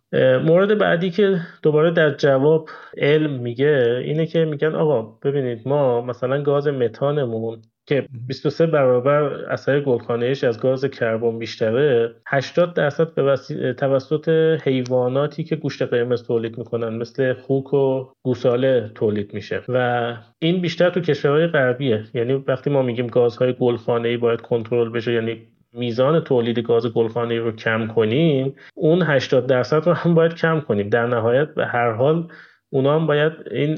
مورد 0.46 0.78
بعدی 0.78 1.10
که 1.10 1.40
دوباره 1.64 1.92
در 1.92 2.16
جواب 2.16 2.70
علم 2.98 3.40
میگه 3.40 4.02
اینه 4.06 4.26
که 4.26 4.46
میگن 4.46 4.76
آقا 4.76 5.02
ببینید 5.02 5.68
ما 5.68 6.02
مثلا 6.02 6.44
گاز 6.44 6.68
متانمون 6.68 7.62
که 7.86 8.08
23 8.28 8.66
برابر 8.66 9.24
اثر 9.50 9.80
گلخانه‌ایش 9.80 10.44
از 10.44 10.60
گاز 10.60 10.86
کربن 10.86 11.40
بیشتره 11.40 12.16
80 12.28 12.74
درصد 12.74 13.14
به 13.14 13.36
توسط 13.74 14.30
حیواناتی 14.64 15.44
که 15.44 15.56
گوشت 15.56 15.82
قرمز 15.82 16.24
تولید 16.24 16.58
می‌کنن 16.58 16.98
مثل 16.98 17.34
خوک 17.34 17.74
و 17.74 18.06
گوساله 18.24 18.92
تولید 18.96 19.34
میشه. 19.34 19.62
و 19.68 20.14
این 20.40 20.62
بیشتر 20.62 20.90
تو 20.90 21.00
کشورهای 21.00 21.48
غربیه. 21.48 22.04
یعنی 22.14 22.34
وقتی 22.34 22.70
ما 22.70 22.82
میگیم 22.82 23.08
گازهای 23.08 23.54
گلخانه‌ای 23.60 24.18
باید 24.18 24.42
کنترل 24.42 24.90
بشه 24.90 25.14
یعنی 25.14 25.48
میزان 25.74 26.20
تولید 26.20 26.60
گاز 26.60 26.94
گلخانه‌ای 26.94 27.40
رو 27.40 27.52
کم 27.52 27.88
کنیم 27.88 28.56
اون 28.76 29.02
80 29.02 29.48
درصد 29.48 29.88
رو 29.88 29.94
هم 29.94 30.16
باید 30.16 30.36
کم 30.36 30.62
کنیم. 30.62 30.90
در 30.90 31.06
نهایت 31.06 31.54
به 31.54 31.66
هر 31.66 31.92
حال 31.92 32.28
اونا 32.70 32.96
هم 33.00 33.08
باید 33.08 33.34
این 33.52 33.78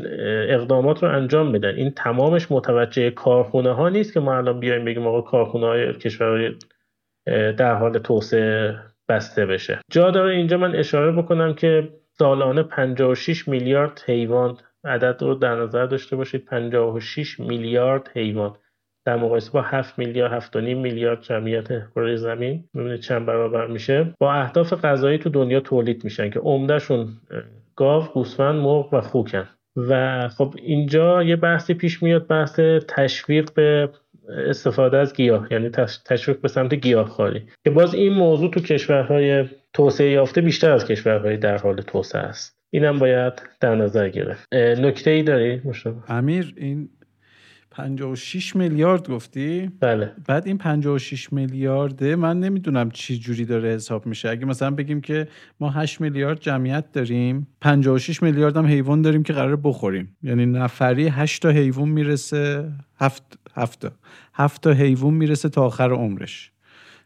اقدامات 0.49 1.03
رو 1.03 1.15
انجام 1.15 1.51
بدن. 1.51 1.75
این 1.75 1.91
تمامش 1.91 2.51
متوجه 2.51 3.11
کارخونه 3.11 3.73
ها 3.73 3.89
نیست 3.89 4.13
که 4.13 4.19
ما 4.19 4.37
الان 4.37 4.59
بیایم 4.59 4.85
بگیم 4.85 5.07
آقا 5.07 5.21
کارخونه 5.21 5.65
های 5.65 5.93
کشورهای 5.93 6.51
در 7.57 7.75
حال 7.75 7.97
توسعه 7.97 8.75
بسته 9.09 9.45
بشه. 9.45 9.79
جا 9.91 10.11
داره 10.11 10.35
اینجا 10.35 10.57
من 10.57 10.75
اشاره 10.75 11.11
بکنم 11.11 11.53
که 11.53 11.89
سالانه 12.17 12.63
56 12.63 13.47
میلیارد 13.47 14.03
حیوان 14.05 14.57
عدد 14.83 15.17
رو 15.21 15.35
در 15.35 15.55
نظر 15.55 15.85
داشته 15.85 16.15
باشید 16.15 16.45
56 16.45 17.39
میلیارد 17.39 18.09
حیوان. 18.15 18.53
در 19.05 19.15
مقایسه 19.15 19.51
با 19.51 19.61
7 19.61 19.99
میلیارد 19.99 20.41
7.5 20.41 20.55
میلیارد 20.55 21.21
جمعیت 21.21 21.67
کره 21.67 22.15
زمین 22.15 22.63
می‌بینید 22.73 22.99
چند 22.99 23.25
برابر 23.25 23.67
میشه 23.67 24.13
با 24.19 24.33
اهداف 24.33 24.73
غذایی 24.73 25.17
تو 25.17 25.29
دنیا 25.29 25.59
تولید 25.59 26.03
میشن 26.03 26.29
که 26.29 26.39
عمدهشون 26.39 27.07
گاو، 27.75 28.03
گوسفند، 28.13 28.55
مرغ 28.55 28.93
و 28.93 29.01
خوکن. 29.01 29.47
و 29.75 30.27
خب 30.29 30.55
اینجا 30.57 31.23
یه 31.23 31.35
بحثی 31.35 31.73
پیش 31.73 32.03
میاد 32.03 32.27
بحث 32.27 32.59
تشویق 32.87 33.53
به 33.53 33.89
استفاده 34.29 34.97
از 34.97 35.13
گیاه 35.13 35.47
یعنی 35.51 35.69
تشویق 36.05 36.41
به 36.41 36.47
سمت 36.47 36.73
گیاهخواری. 36.73 37.47
که 37.63 37.69
باز 37.69 37.95
این 37.95 38.13
موضوع 38.13 38.51
تو 38.51 38.59
کشورهای 38.59 39.45
توسعه 39.73 40.11
یافته 40.11 40.41
بیشتر 40.41 40.71
از 40.71 40.85
کشورهای 40.85 41.37
در 41.37 41.57
حال 41.57 41.81
توسعه 41.81 42.21
است. 42.21 42.57
اینم 42.69 42.99
باید 42.99 43.33
در 43.59 43.75
نظر 43.75 44.09
گرفت. 44.09 44.53
نکته 44.53 45.11
ای 45.11 45.23
داری 45.23 45.61
امیر 46.07 46.53
این 46.57 46.89
56 47.73 48.55
میلیارد 48.55 49.09
گفتی؟ 49.09 49.71
بله. 49.79 50.11
بعد 50.27 50.47
این 50.47 50.57
56 50.57 51.33
میلیارده 51.33 52.15
من 52.15 52.39
نمی‌دونم 52.39 52.91
چی 52.91 53.19
جوری 53.19 53.45
داره 53.45 53.69
حساب 53.69 54.05
میشه. 54.05 54.29
اگه 54.29 54.45
مثلا 54.45 54.71
بگیم 54.71 55.01
که 55.01 55.27
ما 55.59 55.69
8 55.69 56.01
میلیارد 56.01 56.39
جمعیت 56.39 56.91
داریم 56.91 57.47
56 57.61 58.23
میلیارد 58.23 58.57
هم 58.57 58.65
حیوان 58.65 59.01
داریم 59.01 59.23
که 59.23 59.33
قرار 59.33 59.55
بخوریم. 59.55 60.17
یعنی 60.23 60.45
نفری 60.45 61.07
8 61.07 61.41
تا 61.41 61.49
حیوان 61.49 61.89
می‌رسه 61.89 62.71
7 62.99 63.23
7 63.55 63.87
7 64.33 64.61
تا 64.61 64.71
حیوان 64.71 65.13
می‌رسه 65.13 65.49
تا 65.49 65.65
آخر 65.65 65.91
عمرش. 65.91 66.51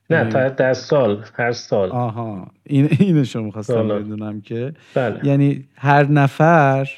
نه 0.09 0.17
یعنی 0.17 0.31
تا 0.31 0.49
در 0.49 0.73
سال 0.73 1.25
هر 1.33 1.51
سال. 1.51 1.89
آها. 1.89 2.51
این 2.63 2.89
اینشو 2.99 3.41
می‌خواستم 3.41 3.87
بدونم 3.87 4.41
که. 4.41 4.73
بله. 4.95 5.19
یعنی 5.23 5.65
هر 5.75 6.03
نفر 6.11 6.89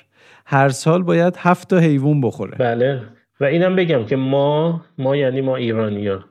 هر 0.46 0.70
سال 0.70 1.04
باید 1.04 1.36
هفت 1.38 1.70
تا 1.70 1.78
حیوان 1.78 2.22
بخوره. 2.22 2.58
بله. 2.58 3.02
و 3.40 3.46
اینم 3.46 3.76
بگم 3.76 4.06
که 4.06 4.16
ما 4.16 4.82
ما 4.98 5.16
یعنی 5.16 5.42
ما 5.42 5.56
ایرانی 5.56 6.08
ها 6.08 6.24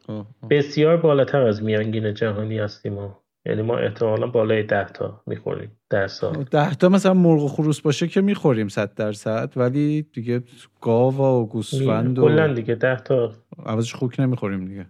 بسیار 0.50 0.96
بالاتر 0.96 1.42
از 1.42 1.62
میانگین 1.62 2.14
جهانی 2.14 2.58
هستیم 2.58 2.92
ما. 2.92 3.22
یعنی 3.46 3.62
ما 3.62 3.78
احتمالا 3.78 4.26
بالای 4.26 4.62
ده 4.62 4.84
تا 4.84 5.22
می‌خوریم 5.26 5.72
در 5.90 6.06
سال. 6.06 6.44
ده 6.50 6.74
تا 6.74 6.88
مثلا 6.88 7.14
مرغ 7.14 7.42
و 7.42 7.48
خروس 7.48 7.80
باشه 7.80 8.08
که 8.08 8.20
می‌خوریم 8.20 8.68
صد 8.68 8.94
درصد 8.94 9.52
ولی 9.56 10.02
دیگه 10.12 10.42
گاو 10.80 11.16
و 11.16 11.46
گوسفند 11.46 12.18
و 12.18 12.54
دیگه 12.54 12.74
ده 12.74 12.96
تا. 12.96 13.32
عوضش 13.66 13.94
خوک 13.94 14.20
نمی‌خوریم 14.20 14.64
دیگه. 14.64 14.86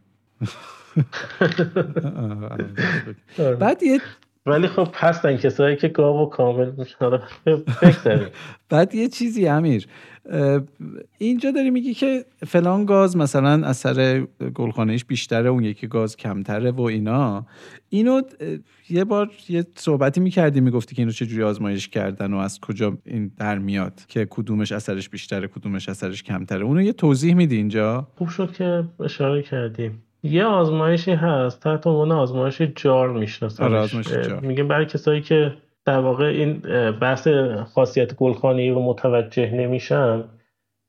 بعد 3.61 3.83
یه 3.83 4.01
ولی 4.47 4.67
خب 4.67 4.89
هستن 4.95 5.37
کسایی 5.37 5.77
که 5.77 5.89
گاو 5.89 6.27
و 6.27 6.27
کامل 6.29 6.71
بعد 8.71 8.95
یه 8.95 9.09
چیزی 9.09 9.49
امیر. 9.49 9.87
اینجا 11.19 11.51
داری 11.51 11.71
میگی 11.71 11.95
که 11.95 12.25
فلان 12.47 12.85
گاز 12.85 13.17
مثلا 13.17 13.67
اثر 13.67 14.27
گلخانهش 14.55 15.05
بیشتره 15.05 15.49
اون 15.49 15.65
یکی 15.65 15.87
گاز 15.87 16.17
کمتره 16.17 16.71
و 16.71 16.81
اینا. 16.81 17.47
اینو 17.89 18.23
یه 18.91 19.05
بار 19.05 19.31
یه 19.49 19.65
صحبتی 19.75 20.21
می‌کردی 20.21 20.61
می‌گفتی 20.61 20.95
که 20.95 21.03
اینو 21.03 21.13
چجوری 21.13 21.43
آزمایش 21.43 21.89
کردن 21.89 22.33
و 22.33 22.37
از 22.37 22.61
کجا 22.61 22.99
این 23.05 23.33
در 23.39 23.59
میاد 23.59 24.01
که 24.09 24.27
کدومش 24.31 24.73
اثرش 24.73 25.09
بیشتره 25.09 25.49
کدومش 25.49 25.89
اثرش 25.89 26.23
کمتره. 26.23 26.65
اونو 26.65 26.83
یه 26.83 26.93
توضیح 26.93 27.35
میدی 27.35 27.57
اینجا؟ 27.57 28.09
خوب 28.17 28.29
شد 28.29 28.53
که 28.53 28.85
اشاره 29.05 29.43
کردیم 29.43 30.03
یه 30.23 30.45
آزمایشی 30.45 31.11
هست 31.11 31.61
تحت 31.61 31.87
عنوان 31.87 32.13
آزمایش 32.13 32.63
جار 32.63 33.19
می‌شناسن 33.19 33.65
آره 33.65 34.41
میگیم 34.41 34.69
برای 34.69 34.87
کسایی 34.87 35.21
که 35.21 35.55
در 35.89 35.99
واقع 35.99 36.25
این 36.25 36.59
بحث 36.91 37.29
خاصیت 37.75 38.15
گلخانه‌ای 38.15 38.71
رو 38.71 38.83
متوجه 38.83 39.51
نمیشن 39.51 40.25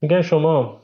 میگن 0.02 0.22
شما 0.22 0.82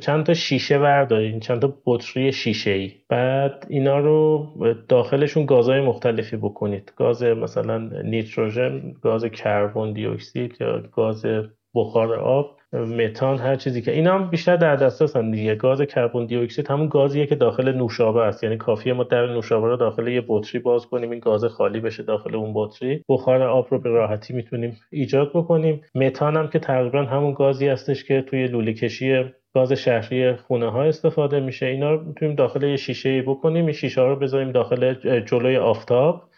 چند 0.00 0.26
تا 0.26 0.34
شیشه 0.34 0.78
بردارین 0.78 1.40
چند 1.40 1.60
تا 1.60 1.74
بطری 1.86 2.32
شیشه 2.32 2.70
ای 2.70 2.92
بعد 3.08 3.66
اینا 3.68 3.98
رو 3.98 4.46
داخلشون 4.88 5.46
گازهای 5.46 5.80
مختلفی 5.80 6.36
بکنید. 6.36 6.92
گاز 6.96 7.22
مثلا 7.22 7.78
نیتروژن 8.02 8.92
گاز 9.02 9.24
کربن 9.24 9.92
دی 9.92 10.06
اکسید 10.06 10.56
یا 10.60 10.80
گاز 10.80 11.26
بخار 11.74 12.14
آب 12.14 12.56
متان 12.72 13.38
هر 13.38 13.56
چیزی 13.56 13.82
که 13.82 13.92
اینا 13.92 14.14
هم 14.14 14.30
بیشتر 14.30 14.56
در 14.56 14.76
دسترسن 14.76 15.30
دیگه. 15.30 15.54
گاز 15.54 15.82
کربن 15.82 16.26
دی 16.26 16.36
اکسید 16.36 16.70
همون 16.70 16.88
گازیه 16.88 17.26
که 17.26 17.34
داخل 17.34 17.72
نوشابه 17.72 18.20
است. 18.20 18.44
یعنی 18.44 18.56
کافیه 18.56 18.92
ما 18.92 19.04
در 19.04 19.26
نوشابه 19.26 19.68
رو 19.68 19.76
داخل 19.76 20.08
یه 20.08 20.24
بطری 20.28 20.58
باز 20.58 20.86
کنیم 20.86 21.10
این 21.10 21.20
گاز 21.20 21.44
خالی 21.44 21.80
بشه 21.80 22.02
داخل 22.02 22.34
اون 22.34 22.52
بطری. 22.54 23.04
بخار 23.08 23.42
آب 23.42 23.66
رو 23.70 23.78
به 23.78 23.88
راحتی 23.88 24.34
می‌تونیم 24.34 24.76
ایجاد 24.90 25.30
بکنیم. 25.34 25.80
متان 25.94 26.36
هم 26.36 26.48
که 26.48 26.58
تقریبا 26.58 27.02
همون 27.02 27.34
گازی 27.34 27.68
هستش 27.68 28.04
که 28.04 28.22
توی 28.22 28.46
لوله 28.46 28.72
کشی 28.72 29.24
گاز 29.54 29.72
شهری 29.72 30.34
خونه 30.34 30.70
ها 30.70 30.82
استفاده 30.82 31.40
میشه. 31.40 31.66
اینا 31.66 31.94
رو 31.94 32.04
می‌تونیم 32.04 32.34
داخل 32.34 32.62
یه 32.62 32.76
شیشه 32.76 33.22
بکنیم. 33.22 33.64
این 33.64 33.72
شیشه 33.72 34.00
ها 34.00 34.08
رو 34.08 34.16
بذاریم 34.16 34.52
داخل 34.52 34.94
جلوی 35.20 35.56
آفتاب. 35.56 36.29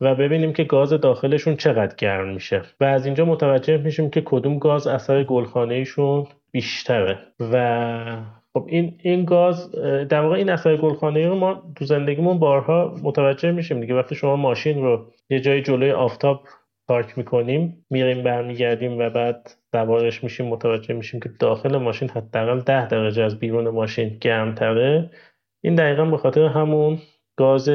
و 0.00 0.14
ببینیم 0.14 0.52
که 0.52 0.64
گاز 0.64 0.92
داخلشون 0.92 1.56
چقدر 1.56 1.94
گرم 1.96 2.28
میشه. 2.28 2.62
و 2.80 2.84
از 2.84 3.06
اینجا 3.06 3.24
متوجه 3.24 3.76
میشیم 3.76 4.10
که 4.10 4.22
کدوم 4.24 4.58
گاز 4.58 4.86
اثر 4.86 5.24
گلخانه 5.24 5.74
ایشون 5.74 6.26
بیشتره. 6.50 7.18
و 7.40 8.22
خب 8.52 8.64
این 8.68 8.98
این 9.02 9.24
گاز 9.24 9.72
در 10.08 10.20
واقع 10.20 10.36
این 10.36 10.50
اثر 10.50 10.76
گلخانه 10.76 11.28
رو 11.28 11.34
ما 11.34 11.62
تو 11.76 11.84
زندگیمون 11.84 12.38
بارها 12.38 12.94
متوجه 13.02 13.52
میشیم 13.52 13.80
دیگه. 13.80 13.94
وقتی 13.94 14.14
شما 14.14 14.36
ماشین 14.36 14.82
رو 14.82 15.06
یه 15.30 15.40
جای 15.40 15.62
جلوی 15.62 15.90
آفتاب 15.90 16.42
پارک 16.88 17.18
می‌کنیم 17.18 17.86
میریم 17.90 18.22
برمیگردیم 18.22 18.98
و 18.98 19.10
بعد 19.10 19.50
سوارش 19.72 20.24
میشیم 20.24 20.46
متوجه 20.46 20.94
میشیم 20.94 21.20
که 21.20 21.30
داخل 21.40 21.76
ماشین 21.76 22.08
حداقل 22.08 22.60
ده 22.60 22.88
درجه 22.88 23.22
از 23.22 23.38
بیرون 23.38 23.68
ماشین 23.68 24.18
گرمتره. 24.20 25.10
این 25.64 25.74
دقیقا 25.74 26.04
به 26.04 26.16
خاطر 26.16 26.46
همون 26.46 26.98
گاز 27.36 27.70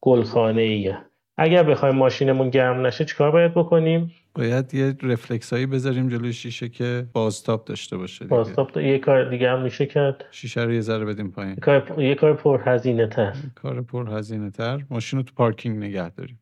گلخانه 0.00 0.62
ایه 0.62 0.98
اگر 1.40 1.62
بخوایم 1.62 1.94
ماشینمون 1.94 2.50
گرم 2.50 2.86
نشه 2.86 3.04
چیکار 3.04 3.30
باید 3.30 3.54
بکنیم؟ 3.54 4.12
باید 4.34 4.74
یه 4.74 4.94
رفلکس 5.02 5.52
هایی 5.52 5.66
بذاریم 5.66 6.08
جلوی 6.08 6.32
شیشه 6.32 6.68
که 6.68 7.06
بازتاب 7.12 7.64
داشته 7.64 7.96
باشه 7.96 8.24
دیگه. 8.24 8.36
بازتاب 8.36 8.76
یه 8.76 8.98
کار 8.98 9.30
دیگه 9.30 9.50
هم 9.50 9.62
میشه 9.62 9.86
کرد. 9.86 10.24
شیشه 10.30 10.64
رو 10.64 10.72
یه 10.72 10.80
ذره 10.80 11.04
بدیم 11.04 11.30
پایین. 11.30 11.50
یه 11.50 11.56
کار, 11.56 12.02
یه 12.02 12.14
کار 12.14 12.34
پرهزینه 12.34 13.06
تر 13.06 13.32
کار 13.54 13.82
پرهزینه 13.82 14.50
تر 14.50 14.84
ماشین 14.90 15.18
رو 15.18 15.22
تو 15.22 15.34
پارکینگ 15.34 15.78
نگه 15.78 16.10
داریم. 16.10 16.40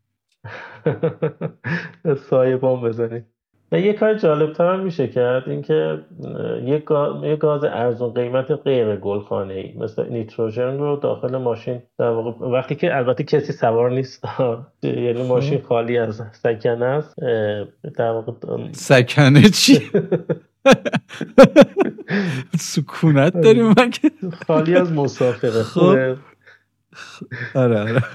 سایه 2.30 2.57
بام 2.57 2.80
بزنیم. 2.80 3.26
و 3.73 3.81
یه 3.81 3.93
کار 3.93 4.14
جالب 4.14 4.53
تر 4.53 4.75
هم 4.75 4.81
میشه 4.81 5.09
کرد 5.09 5.49
اینکه 5.49 5.99
یه, 6.64 6.79
گا... 6.79 7.37
گاز 7.37 7.64
ارزون 7.64 8.12
قیمت 8.12 8.51
غیر 8.51 8.97
گلخانه 8.97 9.55
ای 9.55 9.75
مثل 9.79 10.09
نیتروژن 10.09 10.79
رو 10.79 10.97
داخل 10.97 11.37
ماشین 11.37 11.83
در 11.99 12.09
واقع 12.09 12.47
وقتی 12.47 12.75
که 12.75 12.97
البته 12.97 13.25
کسی 13.25 13.53
سوار 13.53 13.91
نیست 13.91 14.25
یعنی 14.83 15.14
خب. 15.14 15.29
ماشین 15.29 15.62
خالی 15.62 15.99
از 15.99 16.23
سکنه 16.33 16.85
است 16.85 17.14
در 17.97 18.11
واقع 18.11 18.33
سکنه 18.73 19.49
چی؟ 19.49 19.79
سکونت 22.59 23.41
داریم 23.41 23.66
من 23.66 23.91
خالی 24.47 24.75
از 24.75 24.93
مسافره 24.93 25.62
خب. 25.62 26.16
آره 27.55 27.81
آره. 27.81 28.03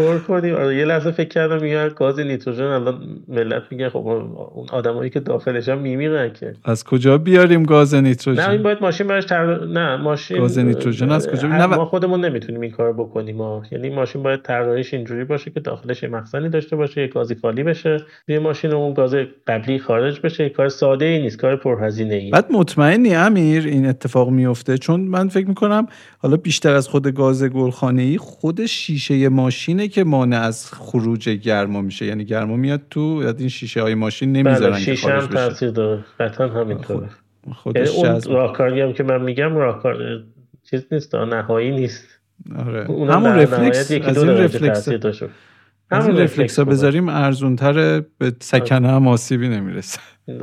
پر 0.00 0.18
کنیم. 0.18 0.54
آره 0.54 0.76
یه 0.76 0.84
لحظه 0.84 1.10
فکر 1.10 1.28
کردم 1.28 1.62
میگه 1.62 1.88
گاز 1.88 2.18
نیتروژن 2.20 2.62
الان 2.62 3.00
ملت 3.28 3.62
میگه 3.70 3.88
خب 3.88 4.06
اون 4.06 4.66
آدمایی 4.72 5.10
که 5.10 5.20
داخلش 5.20 5.68
هم 5.68 5.78
میمیرن 5.78 6.32
که. 6.32 6.52
از 6.64 6.84
کجا 6.84 7.18
بیاریم 7.18 7.62
گاز 7.62 7.94
نیتروژن 7.94 8.42
نه 8.42 8.50
این 8.50 8.62
باید 8.62 8.78
ماشین 8.80 9.06
براش 9.06 9.24
تر... 9.24 9.64
نه 9.64 9.96
ماشین 9.96 10.38
گاز 10.38 10.58
نیتروژن 10.58 11.10
از 11.10 11.30
کجا 11.30 11.48
نه 11.48 11.66
ما 11.66 11.84
خودمون 11.84 12.24
نمی‌تونیم 12.24 12.60
این 12.60 12.70
کار 12.70 12.92
بکنیم 12.92 13.36
ما. 13.36 13.62
یعنی 13.72 13.90
ماشین 13.90 14.22
باید 14.22 14.42
طراحیش 14.42 14.94
اینجوری 14.94 15.24
باشه 15.24 15.50
که 15.50 15.60
داخلش 15.60 16.04
مخزنی 16.04 16.48
داشته 16.48 16.76
باشه 16.76 17.00
یه 17.00 17.06
گازی 17.06 17.34
خالی 17.34 17.62
بشه. 17.62 17.96
یه 18.28 18.38
ماشین 18.38 18.72
اون 18.72 18.94
گاز 18.94 19.14
قبلی 19.46 19.78
خارج 19.78 20.20
بشه 20.20 20.48
کار 20.48 20.68
ساده 20.68 21.04
ای 21.04 21.22
نیست 21.22 21.38
کار 21.38 21.56
پرهزینه 21.56 22.14
ای 22.14 22.30
بعد 22.30 22.52
مطمئنی 22.52 23.14
امیر 23.14 23.66
این 23.66 23.86
اتفاق 23.86 24.30
میفته؟ 24.30 24.78
چون 24.78 25.00
من 25.00 25.28
فکر 25.28 25.48
می‌کنم 25.48 25.86
حالا 26.18 26.36
بیشتر 26.36 26.74
از 26.74 26.88
خود 26.88 27.14
گاز 27.14 27.44
گلخانه 27.44 28.02
ای 28.02 28.18
خود 28.18 28.66
شیشه 28.66 29.28
ماشینه 29.28 29.88
که 29.90 30.04
مانع 30.04 30.40
از 30.40 30.72
خروج 30.72 31.28
گرما 31.28 31.80
میشه؟ 31.80 32.06
یعنی 32.06 32.24
گرما 32.24 32.56
میاد 32.56 32.80
تو 32.90 33.20
یاد 33.22 33.40
این 33.40 33.48
شیشه 33.48 33.82
های 33.82 33.94
ماشین 33.94 34.32
نمی‌ذارن 34.32 34.72
بله 34.72 34.80
شیشه 34.80 35.12
هم 35.12 35.26
تاثیر 35.26 35.70
داره. 35.70 36.04
قطعا 36.20 36.48
همینطوره. 36.48 37.08
خودش 37.54 37.94
یعنی 37.94 38.08
اون 38.08 38.22
راهکاری 38.34 38.80
هم 38.80 38.92
که 38.92 39.02
من 39.02 39.22
میگم 39.22 39.56
راهکار 39.56 40.22
چیز 40.70 40.86
نیست 40.92 41.14
نهایی 41.14 41.70
نیست. 41.70 42.08
آره. 42.58 42.84
همون 42.84 43.32
رفلکس 43.32 43.90
از 43.90 44.22
این 44.22 44.30
رفلکس 44.30 44.88
از 45.90 46.08
این 46.08 46.16
رفلکس 46.16 46.58
ها 46.58 46.64
بذاریم 46.64 47.08
ارزونتر 47.08 48.00
به 48.18 48.32
سکنه 48.40 48.88
هم 48.88 49.08
آسیبی 49.08 49.48
نمی‌رسه. 49.48 50.00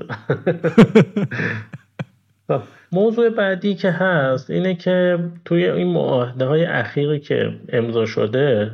خب، 2.48 2.62
موضوع 2.92 3.30
بعدی 3.30 3.76
که 3.76 3.92
هست 3.92 4.50
اینه 4.50 4.76
که 4.76 5.20
توی 5.46 5.70
این 5.70 5.88
معاهده 5.88 6.46
های 6.46 6.66
اخیری 6.66 7.20
که 7.20 7.54
امضا 7.70 8.06
شده 8.06 8.72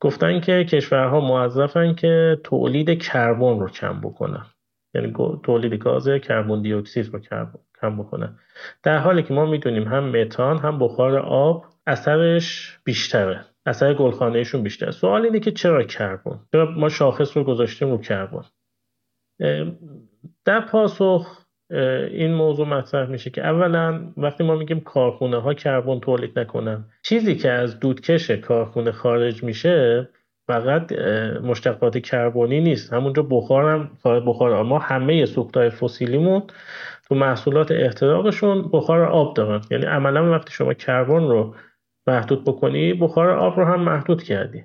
گفتن 0.00 0.40
که 0.40 0.64
کشورها 0.64 1.20
موظفن 1.20 1.94
که 1.94 2.40
تولید 2.44 3.02
کربن 3.02 3.60
رو 3.60 3.68
کم 3.68 4.00
بکنن. 4.00 4.46
یعنی 4.94 5.12
تولید 5.42 5.74
گاز 5.74 6.08
کربن 6.08 6.62
دی 6.62 6.72
اکسید 6.72 7.10
رو 7.12 7.20
کم 7.80 7.96
بکنه 7.98 8.38
در 8.82 8.98
حالی 8.98 9.22
که 9.22 9.34
ما 9.34 9.46
می‌دونیم 9.46 9.84
هم 9.88 10.08
متان 10.08 10.58
هم 10.58 10.78
بخار 10.78 11.18
آب 11.18 11.64
اثرش 11.86 12.78
بیشتره. 12.84 13.44
اثر 13.66 13.94
گلخانهشون 13.94 14.62
بیشتره. 14.62 14.90
سوال 14.90 15.24
اینه 15.24 15.40
که 15.40 15.52
چرا 15.52 15.82
کربن؟ 15.82 16.40
چرا 16.52 16.70
ما 16.70 16.88
شاخص 16.88 17.36
رو 17.36 17.44
گذاشتیم 17.44 17.90
رو 17.90 17.98
کربن؟ 17.98 18.44
در 20.44 20.60
پاسخ 20.60 21.45
این 22.10 22.34
موضوع 22.34 22.66
مطرح 22.68 23.08
میشه 23.08 23.30
که 23.30 23.46
اولا 23.46 24.12
وقتی 24.16 24.44
ما 24.44 24.56
میگیم 24.56 24.80
کارخونه 24.80 25.40
ها 25.40 25.54
کربن 25.54 26.00
تولید 26.00 26.38
نکنن 26.38 26.84
چیزی 27.02 27.36
که 27.36 27.50
از 27.50 27.80
دودکش 27.80 28.30
کارخونه 28.30 28.92
خارج 28.92 29.42
میشه 29.44 30.08
فقط 30.46 30.92
مشتقات 31.42 31.98
کربنی 31.98 32.60
نیست. 32.60 32.92
همونجا 32.92 33.22
بخار 33.22 33.70
هم 33.70 33.90
بخار 34.04 34.62
ما 34.62 34.78
همه 34.78 35.26
سوختهای 35.26 35.70
فسیلیمون 35.70 36.42
تو 37.08 37.14
محصولات 37.14 37.70
احتراقشون 37.70 38.70
بخار 38.72 39.04
آب 39.04 39.34
دارن. 39.34 39.60
یعنی 39.70 39.84
عملا 39.84 40.30
وقتی 40.30 40.52
شما 40.52 40.74
کربن 40.74 41.28
رو 41.28 41.54
محدود 42.06 42.44
بکنی 42.44 42.94
بخار 42.94 43.30
آب 43.30 43.60
رو 43.60 43.64
هم 43.64 43.80
محدود 43.80 44.22
کردی. 44.22 44.64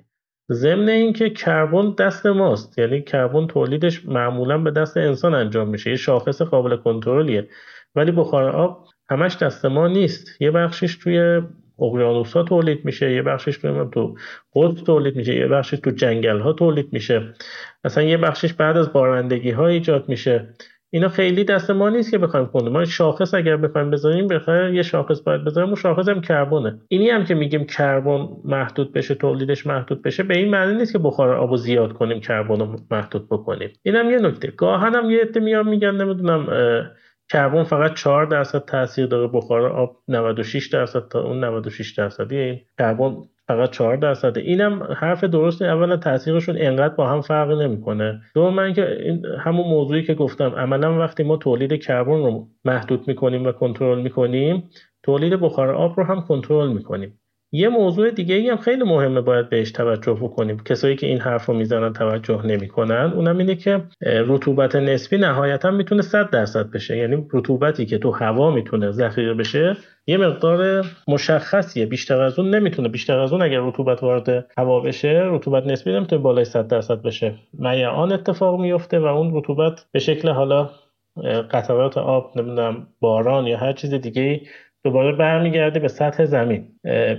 ضمن 0.52 0.88
اینکه 0.88 1.30
کربن 1.30 1.94
دست 1.98 2.26
ماست. 2.26 2.78
یعنی 2.78 3.02
کربن 3.02 3.46
تولیدش 3.46 4.06
معمولا 4.06 4.58
به 4.58 4.70
دست 4.70 4.96
انسان 4.96 5.34
انجام 5.34 5.68
میشه. 5.68 5.90
یه 5.90 5.96
شاخص 5.96 6.42
قابل 6.42 6.76
کنترلیه. 6.76 7.48
ولی 7.94 8.10
بخار 8.10 8.48
آب 8.48 8.86
همش 9.10 9.36
دست 9.36 9.64
ما 9.64 9.88
نیست. 9.88 10.42
یه 10.42 10.50
بخشش 10.50 10.96
توی 10.96 11.40
اقیانوس 11.78 12.32
ها 12.32 12.42
تولید 12.42 12.84
میشه 12.84 13.12
یه 13.12 13.22
بخشش 13.22 13.56
تو 13.58 13.84
تو 13.84 14.14
قطب 14.54 14.84
تولید 14.84 15.16
میشه 15.16 15.34
یه 15.34 15.46
بخشش 15.46 15.78
تو 15.78 15.90
جنگل 15.90 16.40
ها 16.40 16.52
تولید 16.52 16.92
میشه. 16.92 17.34
اصلا 17.84 18.04
یه 18.04 18.16
بخشش 18.16 18.52
بعد 18.52 18.76
از 18.76 18.92
بارندگی 18.92 19.50
ها 19.50 19.66
ایجاد 19.66 20.08
میشه. 20.08 20.54
اینا 20.94 21.08
خیلی 21.08 21.44
دست 21.44 21.70
ما 21.70 21.88
نیست 21.88 22.10
که 22.10 22.18
بخوایم 22.18 22.46
کنیم 22.46 22.72
ما 22.72 22.84
شاخص 22.84 23.34
اگر 23.34 23.56
بخوایم 23.56 23.90
بذاریم 23.90 24.26
بخاطر 24.26 24.74
یه 24.74 24.82
شاخص 24.82 25.20
باید 25.20 25.44
بذاریم 25.44 25.68
اون 25.68 25.78
شاخص 25.78 26.08
هم 26.08 26.20
کربونه 26.20 26.80
اینی 26.88 27.10
هم 27.10 27.24
که 27.24 27.34
میگیم 27.34 27.64
کربن 27.64 28.28
محدود 28.44 28.92
بشه 28.92 29.14
تولیدش 29.14 29.66
محدود 29.66 30.02
بشه 30.02 30.22
به 30.22 30.38
این 30.38 30.50
معنی 30.50 30.74
نیست 30.74 30.92
که 30.92 30.98
بخار 30.98 31.34
آبو 31.34 31.56
زیاد 31.56 31.92
کنیم 31.92 32.20
کربن 32.20 32.60
رو 32.60 32.76
محدود 32.90 33.28
بکنیم. 33.28 33.72
اینم 33.82 34.10
یه 34.10 34.18
نکته. 34.18 34.50
گاهن 34.50 34.94
هم 34.94 35.10
یه 35.10 35.22
عده 35.22 35.40
میان 35.40 35.68
میگن 35.68 35.94
نمی‌دونم 35.94 36.46
کربن 37.28 37.64
فقط 37.64 37.94
4 37.94 38.26
درصد 38.26 38.64
تاثیر 38.64 39.06
داره 39.06 39.28
بخار 39.28 39.66
آب 39.66 39.96
96 40.08 40.66
درصد 40.66 41.08
تا 41.08 41.22
اون 41.22 41.44
96 41.44 41.90
درصدی. 41.90 42.36
این 42.36 42.60
کربن 42.78 43.16
فقط 43.48 43.70
4 43.70 43.96
درصده. 43.96 44.40
اینم 44.40 44.82
حرف 44.96 45.24
درسته. 45.24 45.64
اولا 45.64 45.96
تاثیرشون 45.96 46.56
انقدر 46.58 46.94
با 46.94 47.08
هم 47.08 47.20
فرق 47.20 47.50
نمی‌کنه. 47.50 48.20
دوم 48.34 48.54
من 48.54 48.72
که 48.72 49.02
این 49.02 49.26
همون 49.38 49.68
موضوعی 49.68 50.02
که 50.02 50.14
گفتم 50.14 50.50
عملا 50.50 50.98
وقتی 50.98 51.22
ما 51.22 51.36
تولید 51.36 51.82
کربن 51.82 52.12
رو 52.12 52.48
محدود 52.64 53.08
می‌کنیم 53.08 53.46
و 53.46 53.52
کنترل 53.52 54.00
می‌کنیم 54.02 54.70
تولید 55.02 55.32
بخار 55.40 55.70
آب 55.70 55.94
رو 55.96 56.04
هم 56.04 56.20
کنترل 56.20 56.72
می‌کنیم. 56.72 57.18
یه 57.54 57.68
موضوع 57.68 58.10
دیگه 58.10 58.34
ای 58.34 58.48
هم 58.48 58.56
خیلی 58.56 58.84
مهمه 58.84 59.20
باید 59.20 59.48
بهش 59.48 59.70
توجه 59.70 60.12
بکنیم. 60.12 60.56
کسایی 60.64 60.96
که 60.96 61.06
این 61.06 61.20
حرف 61.20 61.46
رو 61.46 61.54
می‌زنن 61.54 61.92
توجه 61.92 62.46
نمی‌کنن. 62.46 63.12
اونم 63.16 63.38
اینه 63.38 63.54
که 63.54 63.82
رطوبت 64.02 64.76
نسبی 64.76 65.18
نهایتا 65.18 65.70
می‌تونه 65.70 66.02
100 66.02 66.30
درصد 66.30 66.70
بشه. 66.70 66.96
یعنی 66.96 67.26
رطوبتی 67.32 67.86
که 67.86 67.98
تو 67.98 68.10
هوا 68.10 68.50
می‌تونه 68.50 68.90
ذخیره 68.90 69.34
بشه 69.34 69.76
یه 70.06 70.16
مقدار 70.16 70.84
مشخصیه. 71.08 71.86
بیشتر 71.86 72.20
از 72.20 72.38
اون 72.38 72.54
نمی‌تونه. 72.54 72.88
بیشتر 72.88 73.18
از 73.18 73.32
اون 73.32 73.42
اگر 73.42 73.60
رطوبت 73.60 74.02
وارد 74.02 74.50
هوا 74.58 74.80
بشه 74.80 75.22
رطوبت 75.24 75.66
نسبی 75.66 75.92
نمی‌تونه 75.92 76.22
بالای 76.22 76.44
100 76.44 76.68
درصد 76.68 77.02
بشه. 77.02 77.34
آن 77.94 78.12
اتفاق 78.12 78.60
میفته 78.60 78.98
و 78.98 79.04
اون 79.04 79.30
رطوبت 79.34 79.86
به 79.92 79.98
شکل 79.98 80.28
حالا 80.28 80.70
قطرات 81.50 81.98
آب 81.98 82.32
نمی‌دونم 82.36 82.86
باران 83.00 83.46
یا 83.46 83.58
هر 83.58 83.72
چیز 83.72 83.94
دیگه 83.94 84.40
دوباره 84.84 85.16
برمیگرده 85.16 85.80
به 85.80 85.88
سطح 85.88 86.24
زمین. 86.24 86.68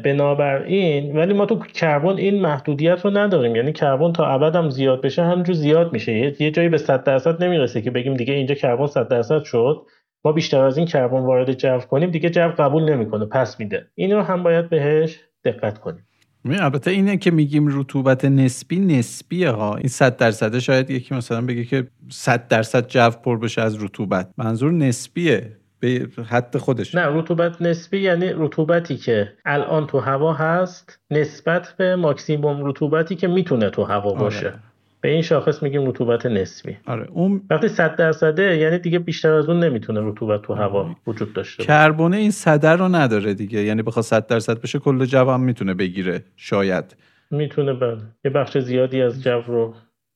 بنابراین 0.03 1.17
ولی 1.17 1.33
ما 1.33 1.45
تو 1.45 1.59
کربن 1.59 2.17
این 2.17 2.41
محدودیت 2.41 3.05
رو 3.05 3.11
نداریم. 3.17 3.55
یعنی 3.55 3.73
کربن 3.73 4.13
تا 4.13 4.25
ابد 4.25 4.55
هم 4.55 4.69
زیاد 4.69 5.01
بشه 5.01 5.23
همینجور 5.23 5.55
زیاد 5.55 5.93
میشه. 5.93 6.35
یه 6.41 6.51
جایی 6.51 6.69
به 6.69 6.77
100 6.77 7.03
درصد 7.03 7.43
نمی‌رسه 7.43 7.81
که 7.81 7.91
بگیم 7.91 8.13
دیگه 8.13 8.33
اینجا 8.33 8.55
کربن 8.55 8.85
100 8.85 9.07
درصد 9.07 9.43
شد. 9.43 9.85
ما 10.25 10.31
بیشتر 10.31 10.61
از 10.61 10.77
این 10.77 10.87
کربن 10.87 11.19
وارد 11.19 11.53
جو 11.53 11.79
کنیم 11.79 12.11
دیگه 12.11 12.29
جو 12.29 12.49
قبول 12.57 12.91
نمی‌کنه. 12.91 13.25
پس 13.25 13.59
میده. 13.59 13.87
این 13.95 14.11
رو 14.11 14.21
هم 14.21 14.43
باید 14.43 14.69
بهش 14.69 15.19
دقت 15.45 15.77
کنیم. 15.77 16.07
البته 16.45 16.91
اینه 16.91 17.17
که 17.17 17.31
میگیم 17.31 17.79
رطوبت 17.79 18.25
نسبی 18.25 18.79
نسبیه 18.79 19.49
ها. 19.49 19.75
این 19.75 19.87
100 19.87 20.17
درصده 20.17 20.59
شاید 20.59 20.89
یکی 20.89 21.15
مثلا 21.15 21.41
بگه 21.41 21.63
که 21.63 21.87
100 22.09 22.47
درصد 22.47 22.87
جو 22.87 23.09
پر 23.09 23.39
بشه 23.39 23.61
از 23.61 23.83
رطوبت. 23.83 24.29
منظور 24.37 24.71
نسبیه. 24.71 25.57
به 25.83 26.23
حد 26.23 26.57
خودش. 26.57 26.95
نه 26.95 27.05
رطوبت 27.07 27.61
نسبی 27.61 27.99
یعنی 27.99 28.29
رطوبتی 28.35 28.97
که 28.97 29.33
الان 29.45 29.87
تو 29.87 29.99
هوا 29.99 30.33
هست 30.33 30.99
نسبت 31.11 31.73
به 31.77 31.95
ماکسیموم 31.95 32.65
رطوبتی 32.65 33.15
که 33.15 33.27
می‌تونه 33.27 33.69
تو 33.69 33.83
هوا 33.83 34.09
آره. 34.09 34.19
باشه. 34.19 34.53
به 35.01 35.09
این 35.09 35.21
شاخص 35.21 35.63
میگیم 35.63 35.89
رطوبت 35.89 36.25
نسبی. 36.25 36.77
آره 36.85 37.07
اون 37.11 37.41
وقتی 37.49 37.67
100 37.67 37.95
درصده 37.95 38.57
یعنی 38.57 38.77
دیگه 38.77 38.99
بیشتر 38.99 39.33
از 39.33 39.49
اون 39.49 39.63
نمی‌تونه 39.63 39.99
رطوبت 40.03 40.41
تو 40.41 40.53
هوا 40.53 40.83
آره. 40.83 40.95
وجود 41.07 41.33
داشته 41.33 41.63
کربونه 41.63 42.17
این 42.17 42.31
صده 42.31 42.69
رو 42.69 42.87
نداره 42.95 43.33
دیگه. 43.33 43.63
یعنی 43.63 43.81
بخواد 43.81 44.05
100 44.05 44.27
درصد 44.27 44.61
بشه 44.61 44.79
کل 44.79 45.05
جو 45.05 45.29
هم 45.29 45.41
می‌تونه 45.41 45.73
بگیره 45.73 46.23
شاید. 46.35 46.95
می‌تونه 47.31 47.73
بله. 47.73 47.97
یه 48.25 48.31
بخش 48.31 48.57
زیادی 48.57 49.01
از 49.01 49.23
جو 49.23 49.41
رو. 49.47 49.73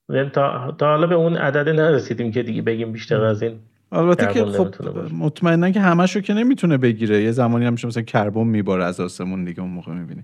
یعنی 0.09 0.29
تا, 0.29 0.75
تا 0.79 0.85
حالا 0.85 1.07
به 1.07 1.15
اون 1.15 1.35
عدد 1.35 1.69
نرسیدیم 1.69 2.31
که 2.31 2.43
دیگه 2.43 2.61
بگیم 2.61 2.91
بیشتر 2.91 3.23
از 3.23 3.43
این. 3.43 3.59
البته 3.91 4.33
که 4.33 4.45
خب 4.45 4.75
مطمئنا 5.13 5.71
که 5.71 5.81
همشو 5.81 6.21
که 6.21 6.33
نمی‌تونه 6.33 6.77
بگیره. 6.77 7.23
یه 7.23 7.31
زمانی 7.31 7.65
هم 7.65 7.73
مثلا 7.73 8.03
کربن 8.03 8.43
میباره 8.43 8.83
از 8.83 8.99
آسمون 8.99 9.43
دیگه 9.43 9.61
اون 9.61 9.69
موقع 9.69 9.93
می‌بینی. 9.93 10.23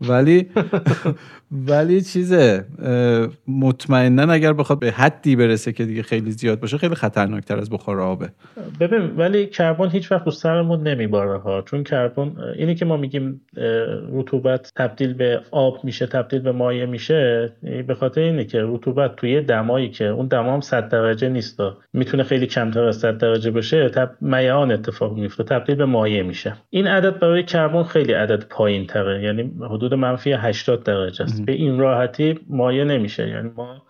ولی 0.00 0.48
ولی 1.68 2.00
چیزه 2.00 2.64
مطمئنا 3.48 4.32
اگر 4.32 4.52
بخواد 4.52 4.78
به 4.78 4.90
حدی 4.90 5.36
برسه 5.36 5.72
که 5.72 5.84
دیگه 5.84 6.02
خیلی 6.02 6.30
زیاد 6.30 6.60
باشه 6.60 6.78
خیلی 6.78 6.94
خطرناکتر 6.94 7.58
از 7.58 7.70
بخار 7.70 8.00
آبه 8.00 8.28
ببین 8.80 9.16
ولی 9.16 9.46
کربن 9.46 9.88
هیچ 9.88 10.12
وقت 10.12 10.24
رو 10.26 10.32
سرمون 10.32 10.82
نمیباره 10.82 11.38
ها. 11.38 11.62
چون 11.62 11.84
کربن 11.84 12.32
اینی 12.56 12.74
که 12.74 12.84
ما 12.84 12.96
میگیم 12.96 13.40
رطوبت 14.12 14.72
تبدیل 14.76 15.14
به 15.14 15.40
آب 15.50 15.84
میشه 15.84 16.06
تبدیل 16.06 16.40
به 16.40 16.52
مایع 16.52 16.86
میشه 16.86 17.52
به 17.86 17.94
خاطر 17.94 18.20
اینه 18.20 18.44
که 18.44 18.58
رطوبت 18.62 19.16
توی 19.16 19.40
دمایی 19.40 19.88
که 19.90 20.04
اون 20.04 20.26
دما 20.26 20.54
هم 20.54 20.60
100 20.60 20.88
درجه 20.88 21.28
نیست 21.28 21.60
می‌تونه 21.92 22.22
خیلی 22.22 22.46
کمتر 22.46 22.84
از 22.84 22.96
100 22.96 23.18
درجه 23.18 23.50
بشه 23.50 23.88
تب 23.88 24.10
میعان 24.20 24.72
اتفاق 24.72 25.16
میفته 25.18 25.44
تبدیل 25.44 25.76
به 25.76 25.84
مایع 25.84 26.22
میشه. 26.22 26.54
این 26.70 26.86
عدد 26.86 27.18
برای 27.18 27.42
کربن 27.42 27.82
خیلی 27.82 28.12
عدد 28.12 28.44
پایین 28.50 28.86
تره 28.86 29.22
یعنی 29.22 29.52
حدود 29.70 29.83
منفی 29.92 30.32
80 30.32 30.82
درجه 30.82 31.24
است. 31.24 31.46
به 31.46 31.52
این 31.52 31.78
راحتی 31.78 32.38
مایع 32.48 32.84
نمیشه. 32.84 33.28
یعنی 33.28 33.50
ما 33.56 33.82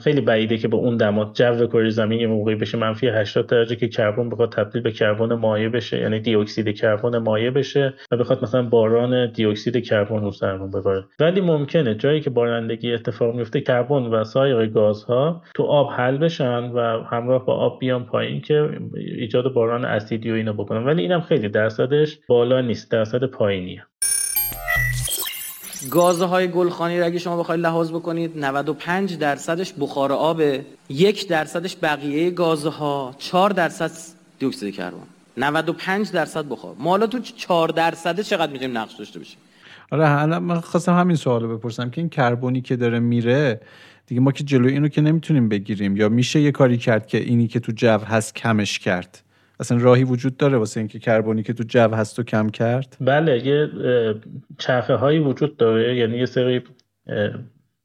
خیلی 0.00 0.20
بعیده 0.20 0.58
که 0.58 0.68
به 0.68 0.76
اون 0.76 0.96
دما 0.96 1.32
جو 1.34 1.66
کره 1.66 1.90
زمین 1.90 2.20
یه 2.20 2.26
موقعی 2.26 2.54
بشه 2.54 2.78
منفی 2.78 3.08
80 3.08 3.46
درجه 3.46 3.76
که 3.76 3.88
کربن 3.88 4.28
بخواد 4.28 4.52
تبدیل 4.52 4.82
به 4.82 4.92
کربن 4.92 5.34
مایع 5.34 5.68
بشه 5.68 6.00
یعنی 6.00 6.20
دی 6.20 6.34
اکسید 6.34 6.76
کربن 6.76 7.18
مایع 7.18 7.50
بشه 7.50 7.94
و 8.10 8.16
بخواد 8.16 8.42
مثلا 8.42 8.62
باران 8.62 9.32
دی 9.32 9.44
اکسید 9.44 9.84
کربن 9.84 10.20
رو 10.20 10.30
سرمون 10.30 10.70
بباره 10.70 11.04
ولی 11.20 11.40
ممکنه 11.40 11.94
جایی 11.94 12.20
که 12.20 12.30
بارندگی 12.30 12.92
اتفاق 12.92 13.34
میفته 13.34 13.60
کربن 13.60 14.02
و 14.02 14.24
سایر 14.24 14.66
گازها 14.66 15.42
تو 15.54 15.62
آب 15.62 15.90
حل 15.90 16.16
بشن 16.16 16.62
و 16.64 17.04
همراه 17.04 17.46
با 17.46 17.54
آب 17.54 17.78
بیان 17.80 18.04
پایین 18.04 18.40
که 18.40 18.68
ایجاد 18.94 19.52
باران 19.52 19.84
اسیدی 19.84 20.30
و 20.30 20.34
اینا 20.34 20.52
بکنن. 20.52 20.84
ولی 20.84 21.02
اینم 21.02 21.20
خیلی 21.20 21.48
درصدش 21.48 22.18
بالا 22.28 22.60
نیست 22.60 22.92
درصد 22.92 23.24
پایینیه. 23.24 23.86
گازهای 25.88 26.48
گلخانی 26.48 27.00
را 27.00 27.06
اگه 27.06 27.18
شما 27.18 27.36
بخواید 27.36 27.60
لحاظ 27.60 27.90
بکنید 27.90 28.38
95 28.38 29.18
درصدش 29.18 29.72
بخار 29.80 30.12
آبه 30.12 30.64
یک 30.88 31.28
درصدش 31.28 31.76
بقیه 31.82 32.30
گازها 32.30 33.14
4 33.18 33.50
درصد 33.50 33.90
دی 34.38 34.46
اکسید 34.46 34.74
کربن 34.74 34.98
95 35.36 36.10
درصد 36.10 36.48
بخار. 36.48 36.74
ما 36.78 36.90
حالا 36.90 37.06
تو 37.06 37.18
4 37.18 37.68
درصد 37.68 38.20
چقدر 38.20 38.52
می‌تونیم 38.52 38.78
نقش 38.78 38.94
داشته 38.94 39.18
باشیم؟ 39.18 39.38
آره 39.90 40.08
حالا 40.08 40.40
من 40.40 40.60
خواستم 40.60 40.98
همین 40.98 41.16
سوالو 41.16 41.56
بپرسم 41.56 41.90
که 41.90 42.00
این 42.00 42.08
کربنی 42.08 42.60
که 42.60 42.76
داره 42.76 42.98
میره 42.98 43.60
دیگه 44.06 44.20
ما 44.20 44.32
که 44.32 44.44
جلوی 44.44 44.72
اینو 44.72 44.88
که 44.88 45.00
نمی‌تونیم 45.00 45.48
بگیریم. 45.48 45.96
یا 45.96 46.08
میشه 46.08 46.40
یه 46.40 46.50
کاری 46.50 46.78
کرد 46.78 47.06
که 47.06 47.18
اینی 47.18 47.48
که 47.48 47.60
تو 47.60 47.72
جو 47.72 47.98
هست 47.98 48.34
کمش 48.34 48.78
کرد؟ 48.78 49.22
اصلا 49.60 49.78
راهی 49.78 50.04
وجود 50.04 50.36
داره 50.36 50.58
واسه 50.58 50.80
اینکه 50.80 50.98
کربنی 50.98 51.42
که 51.42 51.52
تو 51.52 51.64
جو 51.64 51.94
هست 51.94 52.18
و 52.18 52.22
کم 52.22 52.48
کرد؟ 52.48 52.96
بله 53.00 53.46
یه 53.46 53.70
چرخه 54.58 54.94
هایی 54.94 55.18
وجود 55.18 55.56
داره. 55.56 55.96
یعنی 55.96 56.18
یه 56.18 56.26
سری 56.26 56.62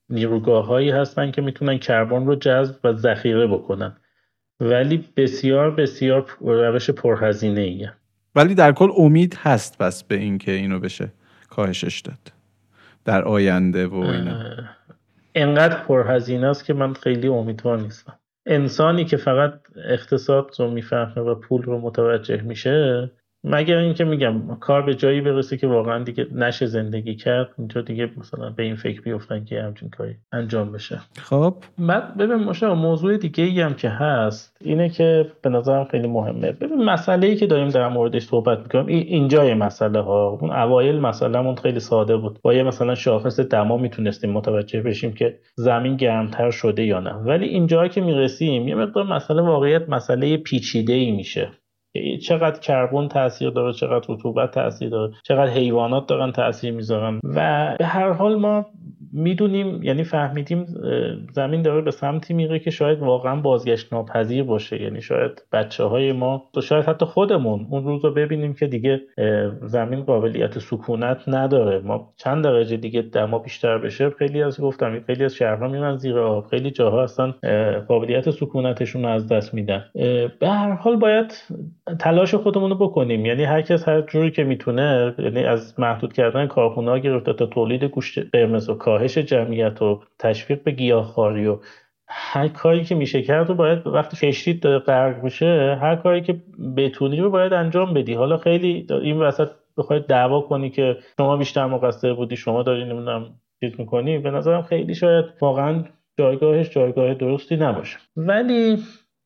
نیروگاه 0.09 0.65
هایی 0.65 0.89
هستن 0.89 1.31
که 1.31 1.41
می‌تونن 1.41 1.77
کربن 1.77 2.25
رو 2.25 2.35
جذب 2.35 2.75
و 2.83 2.93
ذخیره 2.93 3.47
بکنن. 3.47 3.95
ولی 4.59 5.09
بسیار 5.17 5.71
بسیار 5.71 6.37
روش 6.41 6.89
پرهزینه 6.89 7.61
ایه 7.61 7.93
ولی 8.35 8.55
در 8.55 8.71
کل 8.71 8.89
امید 8.97 9.37
هست 9.41 9.77
پس 9.77 10.03
به 10.03 10.15
اینکه 10.15 10.51
اینو 10.51 10.79
بشه 10.79 11.11
کاهشش 11.49 11.99
داد 11.99 12.33
در 13.05 13.23
آینده 13.23 13.87
و 13.87 13.95
اینا. 13.95 14.43
انقدر 15.35 15.83
پرهزینه 15.83 16.47
است 16.47 16.65
که 16.65 16.73
من 16.73 16.93
خیلی 16.93 17.27
امیدوار 17.27 17.79
نیستم. 17.79 18.13
انسانی 18.45 19.05
که 19.05 19.17
فقط 19.17 19.61
اقتصاد 19.75 20.55
رو 20.59 20.71
می‌فهمه 20.71 21.21
و 21.21 21.35
پول 21.35 21.63
رو 21.63 21.79
متوجه 21.81 22.41
میشه 22.41 23.11
مگر 23.47 23.77
اینکه 23.77 24.03
میگم 24.03 24.55
کار 24.59 24.81
به 24.81 24.95
جایی 24.95 25.21
برسه 25.21 25.57
که 25.57 25.67
واقعا 25.67 26.03
دیگه 26.03 26.27
نشه 26.31 26.65
زندگی 26.65 27.15
کرد 27.15 27.49
اینجا 27.57 27.81
دیگه 27.81 28.09
مثلا 28.17 28.49
به 28.49 28.63
این 28.63 28.75
فکر 28.75 29.01
بیفتن 29.01 29.45
که 29.45 29.61
همچین 29.61 29.89
کاری 29.89 30.15
انجام 30.31 30.71
بشه. 30.71 30.99
خب. 31.21 31.55
بعد 31.77 32.17
ببین 32.17 32.35
مشه 32.35 32.73
موضوع 32.73 33.17
دیگه 33.17 33.43
ای 33.43 33.61
هم 33.61 33.73
که 33.73 33.89
هست 33.89 34.57
اینه 34.61 34.89
که 34.89 35.31
به 35.41 35.49
نظرم 35.49 35.85
خیلی 35.85 36.07
مهمه. 36.07 36.51
ببین 36.51 36.83
مسئله 36.83 37.27
ای 37.27 37.35
که 37.35 37.47
داریم 37.47 37.69
در 37.69 37.87
موردش 37.87 38.21
صحبت 38.21 38.59
می‌کنیم 38.59 38.85
این 38.85 39.03
اینجای 39.07 39.53
مسئله 39.53 39.99
ها 39.99 40.37
اون 40.41 40.51
اوایل 40.51 40.99
مسئلهمون 40.99 41.55
خیلی 41.55 41.79
ساده 41.79 42.17
بود. 42.17 42.39
با 42.41 42.53
یه 42.53 42.63
مثلا 42.63 42.95
شاخص 42.95 43.39
دما 43.39 43.77
می‌تونستیم 43.77 44.31
متوجه 44.31 44.81
بشیم 44.81 45.13
که 45.13 45.39
زمین 45.55 45.95
گرمتر 45.95 46.51
شده 46.51 46.83
یا 46.83 46.99
نه. 46.99 47.13
ولی 47.13 47.45
اینجا 47.45 47.87
که 47.87 48.01
می‌رسیم 48.01 48.67
یه 48.67 48.75
مقدار 48.75 49.03
مسئله 49.03 49.41
واقعیت 49.41 49.89
مسئله 49.89 50.37
پیچیده 50.37 50.93
ای 50.93 51.11
میشه. 51.11 51.49
چقدر 52.21 52.59
کربن 52.59 53.07
تاثیر 53.07 53.49
داره 53.49 53.73
چقدر 53.73 54.05
رطوبت 54.09 54.51
تاثیر 54.51 54.89
داره 54.89 55.13
چقدر 55.23 55.51
حیوانات 55.51 56.07
دارن 56.07 56.31
تاثیر 56.31 56.73
می‌ذارن. 56.73 57.19
و 57.23 57.75
به 57.79 57.85
هر 57.85 58.11
حال 58.11 58.35
ما 58.35 58.65
می‌دونیم 59.15 59.83
یعنی 59.83 60.03
فهمیدیم 60.03 60.65
زمین 61.31 61.61
داره 61.61 61.81
به 61.81 61.91
سمتی 61.91 62.33
میره 62.33 62.59
که 62.59 62.71
شاید 62.71 62.99
واقعا 62.99 63.35
بازگشت 63.35 63.93
ناپذیر 63.93 64.43
باشه. 64.43 64.81
یعنی 64.81 65.01
شاید 65.01 65.43
بچه 65.51 65.83
های 65.83 66.11
ما 66.11 66.43
تو 66.53 66.61
شاید 66.61 66.85
حتی 66.85 67.05
خودمون 67.05 67.67
اون 67.69 67.83
روز 67.83 68.05
رو 68.05 68.13
ببینیم 68.13 68.53
که 68.53 68.67
دیگه 68.67 69.01
زمین 69.61 70.03
قابلیت 70.03 70.59
سکونت 70.59 71.17
نداره. 71.27 71.79
ما 71.79 72.13
چند 72.17 72.43
درجه 72.43 72.77
دیگه 72.77 73.01
دما 73.01 73.39
بیشتر 73.39 73.77
بشه؟ 73.77 74.09
خیلی 74.09 74.43
از 74.43 74.61
گفتم 74.61 74.99
خیلی 75.07 75.23
از 75.23 75.35
شهرها 75.35 75.67
میرن 75.67 75.97
زیر 75.97 76.19
آب. 76.19 76.47
خیلی 76.47 76.71
جاها 76.71 77.03
اصلا 77.03 77.33
قابلیت 77.87 78.29
سکونتشون 78.29 79.05
از 79.05 79.27
دست 79.27 79.53
میدن. 79.53 79.85
به 80.39 80.47
هر 80.47 80.71
حال 80.71 80.95
باید 80.95 81.33
تلاش 81.99 82.35
خودمون 82.35 82.69
رو 82.69 82.75
بکنیم. 82.75 83.25
یعنی 83.25 83.43
هر 83.43 83.61
کس 83.61 83.87
هر 83.87 84.01
جوری 84.01 84.31
که 84.31 84.43
می‌تونه 84.43 85.15
یعنی 85.19 85.43
از 85.43 85.79
محدود 85.79 86.13
کردن 86.13 86.47
کارخونه 86.47 86.91
ها 86.91 86.97
گرفته 86.97 87.33
تا 87.33 87.45
تولید 87.45 87.83
گوشت 87.83 88.19
قرمز 88.33 88.69
و 88.69 88.75
کاهش 89.05 89.17
جمعیت 89.17 89.81
و 89.81 90.01
تشویق 90.19 90.63
به 90.63 90.71
گیاهخواری 90.71 91.47
و 91.47 91.59
هر 92.07 92.47
کاری 92.47 92.83
که 92.83 92.95
میشه 92.95 93.21
کرد 93.21 93.49
و 93.49 93.53
باید 93.53 93.87
وقتی 93.87 94.27
کشتید 94.27 94.59
داره 94.59 94.79
غرق 94.79 95.23
میشه 95.23 95.77
هر 95.81 95.95
کاری 95.95 96.21
که 96.21 96.41
بتونی 96.77 97.19
رو 97.19 97.29
باید 97.29 97.53
انجام 97.53 97.93
بدی. 97.93 98.13
حالا 98.13 98.37
خیلی 98.37 98.87
این 98.89 99.19
وسط 99.19 99.49
بخواید 99.77 100.05
دعوا 100.05 100.41
کنی 100.41 100.69
که 100.69 100.97
شما 101.17 101.37
بیشتر 101.37 101.65
مقصر 101.65 102.13
بودی 102.13 102.35
شما 102.35 102.63
داری 102.63 102.83
نمی‌دونم 102.83 103.39
چیز 103.59 103.79
می‌کنی 103.79 104.17
به 104.17 104.31
نظرم 104.31 104.61
خیلی 104.61 104.95
شاید 104.95 105.25
واقعا 105.41 105.83
جایگاهش 106.19 106.69
جایگاه 106.69 107.13
درستی 107.13 107.55
نباشه. 107.55 107.97
ولی 108.15 108.77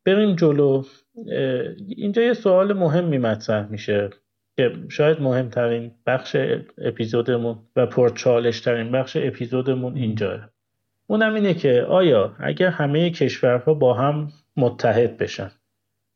بریم 0.06 0.36
جلو. 0.36 0.84
اینجا 1.88 2.22
یه 2.22 2.34
سوال 2.34 2.74
مهمی 2.74 3.18
مطرح 3.18 3.72
میشه. 3.72 4.10
که 4.60 4.74
شاید 4.90 5.22
مهمترین 5.22 5.92
بخش 6.06 6.36
اپیزودمون 6.78 7.60
و 7.76 7.86
پرچالش 7.86 8.62
ترین 8.62 8.92
بخش 8.92 9.18
اپیزودمون 9.22 9.96
اینجاه 9.96 10.50
اونم 11.08 11.34
اینه 11.34 11.54
که 11.54 11.82
آیا 11.82 12.36
اگر 12.40 12.68
همه 12.68 13.10
کشورها 13.10 13.74
با 13.74 13.94
هم 13.94 14.28
متحد 14.58 15.18
بشن 15.18 15.52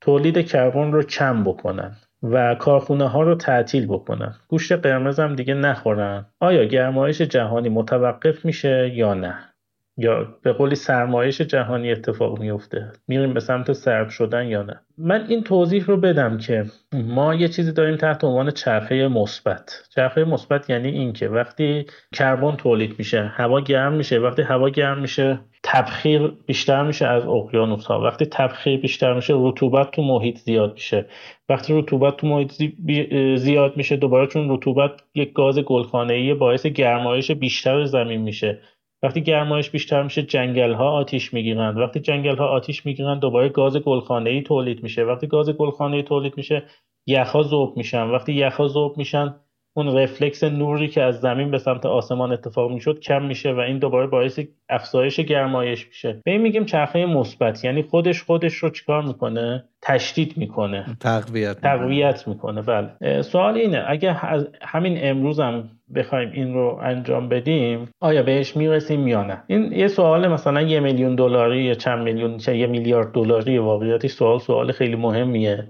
تولید 0.01 0.47
کربن 0.47 0.91
رو 0.91 1.03
کم 1.03 1.43
بکنن 1.43 1.95
و 2.23 2.55
کارخونه 2.55 3.07
ها 3.07 3.21
رو 3.21 3.35
تعطیل 3.35 3.87
بکنن 3.87 4.35
گوشت 4.47 4.71
قرمز 4.71 5.19
هم 5.19 5.35
دیگه 5.35 5.53
نخورن 5.53 6.25
آیا 6.39 6.63
گرمایش 6.63 7.21
جهانی 7.21 7.69
متوقف 7.69 8.45
میشه 8.45 8.91
یا 8.95 9.13
نه؟ 9.13 9.52
یا 9.97 10.37
به 10.41 10.53
قولی 10.53 10.75
سرمایش 10.75 11.41
جهانی 11.41 11.91
اتفاق 11.91 12.39
میفته 12.39 12.91
میریم 13.07 13.33
به 13.33 13.39
سمت 13.39 13.73
سرد 13.73 14.09
شدن 14.09 14.47
یا 14.47 14.63
نه؟ 14.63 14.81
من 14.97 15.25
این 15.29 15.43
توضیح 15.43 15.85
رو 15.85 15.97
بدم 15.97 16.37
که 16.37 16.65
ما 16.93 17.35
یه 17.35 17.47
چیزی 17.47 17.71
داریم 17.71 17.97
تحت 17.97 18.23
عنوان 18.23 18.51
چرخه 18.51 19.07
مثبت. 19.07 19.83
چرخه 19.95 20.23
مثبت 20.23 20.69
یعنی 20.69 20.89
اینکه 20.89 21.27
وقتی 21.27 21.85
کربن 22.13 22.55
تولید 22.55 22.95
میشه 22.97 23.31
هوا 23.35 23.61
گرم 23.61 23.93
میشه 23.93 24.19
وقتی 24.19 24.41
هوا 24.41 24.69
گرم 24.69 24.99
میشه 24.99 25.39
تبخیر 25.63 26.27
بیشتر 26.45 26.83
میشه 26.83 27.07
از 27.07 27.25
اقیانوس 27.25 27.85
ها 27.85 28.01
وقتی 28.01 28.25
تبخیر 28.25 28.79
بیشتر 28.79 29.13
میشه 29.13 29.33
رطوبت 29.37 29.91
تو 29.91 30.01
محیط 30.01 30.37
زیاد 30.37 30.73
میشه. 30.73 31.05
وقتی 31.49 31.79
رطوبت 31.79 32.17
تو 32.17 32.27
محیط 32.27 32.51
زیاد 33.35 33.77
میشه 33.77 33.95
دوباره 33.95 34.27
چون 34.27 34.51
رطوبت 34.51 34.91
یک 35.15 35.33
گاز 35.33 35.59
گلخانه 35.59 36.13
ای 36.13 36.33
باعث 36.33 36.65
گرمایش 36.65 37.31
بیشتر 37.31 37.85
زمین 37.85 38.21
میشه. 38.21 38.59
وقتی 39.03 39.21
گرمایش 39.21 39.69
بیشتر 39.69 40.03
میشه 40.03 40.23
جنگل 40.23 40.73
ها 40.73 40.91
آتیش 40.91 41.33
می‌گیرند. 41.33 41.77
وقتی 41.77 41.99
جنگل 41.99 42.37
ها 42.37 42.47
آتیش 42.47 42.85
می‌گیرند 42.85 43.21
دوباره 43.21 43.49
گاز 43.49 43.77
گلخانه 43.77 44.29
ای 44.29 44.41
تولید 44.41 44.83
میشه. 44.83 45.03
وقتی 45.03 45.27
گاز 45.27 45.49
گلخانه 45.49 45.97
ای 45.97 46.03
تولید 46.03 46.37
میشه 46.37 46.63
یخها 47.07 47.43
ذوب 47.43 47.77
میشن. 47.77 48.09
وقتی 48.09 48.33
یخها 48.33 48.67
ذوب 48.67 48.97
میشن 48.97 49.35
اون 49.75 49.97
رفلکس 49.97 50.43
نوری 50.43 50.87
که 50.87 51.01
از 51.01 51.19
زمین 51.19 51.51
به 51.51 51.57
سمت 51.57 51.85
آسمان 51.85 52.31
اتفاق 52.31 52.71
می‌شد 52.71 52.99
کم 52.99 53.23
میشه 53.23 53.51
و 53.51 53.59
این 53.59 53.79
دوباره 53.79 54.07
باعث 54.07 54.39
افزایش 54.69 55.19
گرمایش 55.19 55.87
میشه. 55.87 56.21
به 56.25 56.31
این 56.31 56.41
میگیم 56.41 56.65
چرخه 56.65 57.05
مثبت 57.05 57.63
یعنی 57.63 57.81
خودش 57.81 58.23
خودش 58.23 58.53
رو 58.53 58.69
چیکار 58.69 59.03
می‌کنه؟ 59.03 59.63
تشدید 59.81 60.37
می‌کنه. 60.37 60.85
تقویت 60.99 61.61
تقویت 61.61 62.27
می‌کنه 62.27 62.61
بله. 62.61 63.21
سوال 63.21 63.55
اینه 63.55 63.83
اگه 63.87 64.13
همین 64.61 64.97
امروز 65.01 65.39
هم 65.39 65.69
بخوایم 65.95 66.31
این 66.31 66.53
رو 66.53 66.79
انجام 66.81 67.29
بدیم 67.29 67.89
آیا 68.01 68.23
بهش 68.23 68.55
می‌رسیم 68.55 69.07
یا 69.07 69.23
نه؟ 69.23 69.43
این 69.47 69.71
یه 69.71 69.87
سوال 69.87 70.27
مثلا 70.27 70.61
یه 70.61 70.79
میلیون 70.79 71.15
دلاری 71.15 71.63
یا 71.63 71.73
چند 71.73 72.03
میلیون 72.03 72.39
یه 72.47 72.67
میلیارد 72.67 73.11
دلاری 73.11 73.57
واقعیتش 73.57 74.11
سوال 74.11 74.39
سوال 74.39 74.71
خیلی 74.71 74.95
مهمیه. 74.95 75.67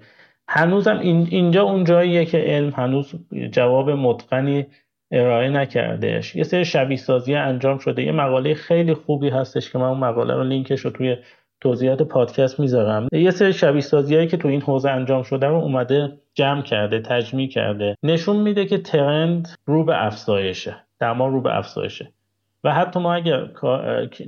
هنوزم 0.56 1.00
این 1.00 1.28
اینجا 1.32 1.64
اون 1.64 1.84
جاییه 1.84 2.26
که 2.26 2.38
علم 2.38 2.70
هنوز 2.70 3.16
جواب 3.52 3.90
متقنی 3.90 4.66
ارائه 5.12 5.50
نکردهش. 5.50 6.36
یه 6.36 6.44
سری 6.44 6.66
شبیه 6.66 6.98
سازی 6.98 7.36
انجام 7.36 7.78
شده. 7.78 8.04
یه 8.04 8.12
مقاله 8.12 8.54
خیلی 8.54 8.94
خوبی 8.94 9.30
هستش 9.30 9.72
که 9.72 9.78
من 9.78 9.86
اون 9.86 10.00
مقاله 10.00 10.34
رو 10.34 10.44
لینکش 10.44 10.80
رو 10.80 10.92
توی 10.92 11.18
توضیحات 11.62 12.02
پادکست 12.02 12.60
می‌ذارم. 12.60 13.08
یه 13.14 13.32
سری 13.32 13.54
شبیه 13.54 13.82
سازی 13.82 14.28
که 14.28 14.38
تو 14.38 14.48
این 14.48 14.62
حوزه 14.62 14.90
انجام 14.90 15.24
شده 15.24 15.48
رو 15.48 15.56
اومده 15.56 16.20
جمع 16.34 16.62
کرده 16.62 17.00
تجمیع 17.00 17.48
کرده. 17.48 17.96
نشون 18.04 18.36
میده 18.36 18.66
که 18.66 18.78
ترند 18.78 19.48
رو 19.66 19.86
به 19.86 20.06
افزایشه. 20.06 20.76
دما 21.00 21.28
رو 21.28 21.42
به 21.42 21.58
افزایشه. 21.58 22.12
و 22.64 22.74
حتی 22.74 23.00
ما 23.00 23.14
اگر 23.14 23.50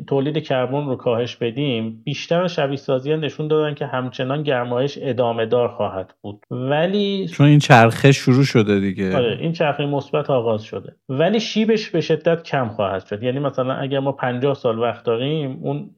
تولید 0.08 0.44
کربن 0.44 0.86
رو 0.86 0.96
کاهش 0.96 1.36
بدیم 1.36 2.02
بیشتر 2.04 2.48
شبیه 2.48 2.78
سازی 2.78 3.16
نشون 3.16 3.48
دادن 3.48 3.74
که 3.74 3.86
همچنان 3.86 4.44
گرمایش 4.44 5.00
ادامه 5.02 5.46
دار 5.46 5.68
خواهد 5.68 6.14
بود. 6.22 6.46
ولی 6.52 7.28
چون 7.28 7.48
این 7.48 7.60
چرخه 7.60 8.12
شروع 8.12 8.44
شده 8.44 8.80
دیگه. 8.80 9.16
آره 9.16 9.38
این 9.42 9.54
چرخه 9.54 9.86
مثبت 9.86 10.30
آغاز 10.30 10.64
شده. 10.64 10.96
ولی 11.10 11.40
شیبش 11.40 11.90
به 11.90 12.02
شدت 12.02 12.44
کم 12.44 12.70
خواهد 12.70 13.06
شد. 13.06 13.24
یعنی 13.24 13.40
مثلا 13.40 13.74
اگر 13.74 14.00
ما 14.00 14.12
50 14.12 14.54
سال 14.54 14.80
وقت 14.80 15.04
داریم 15.04 15.60
اون 15.62 15.90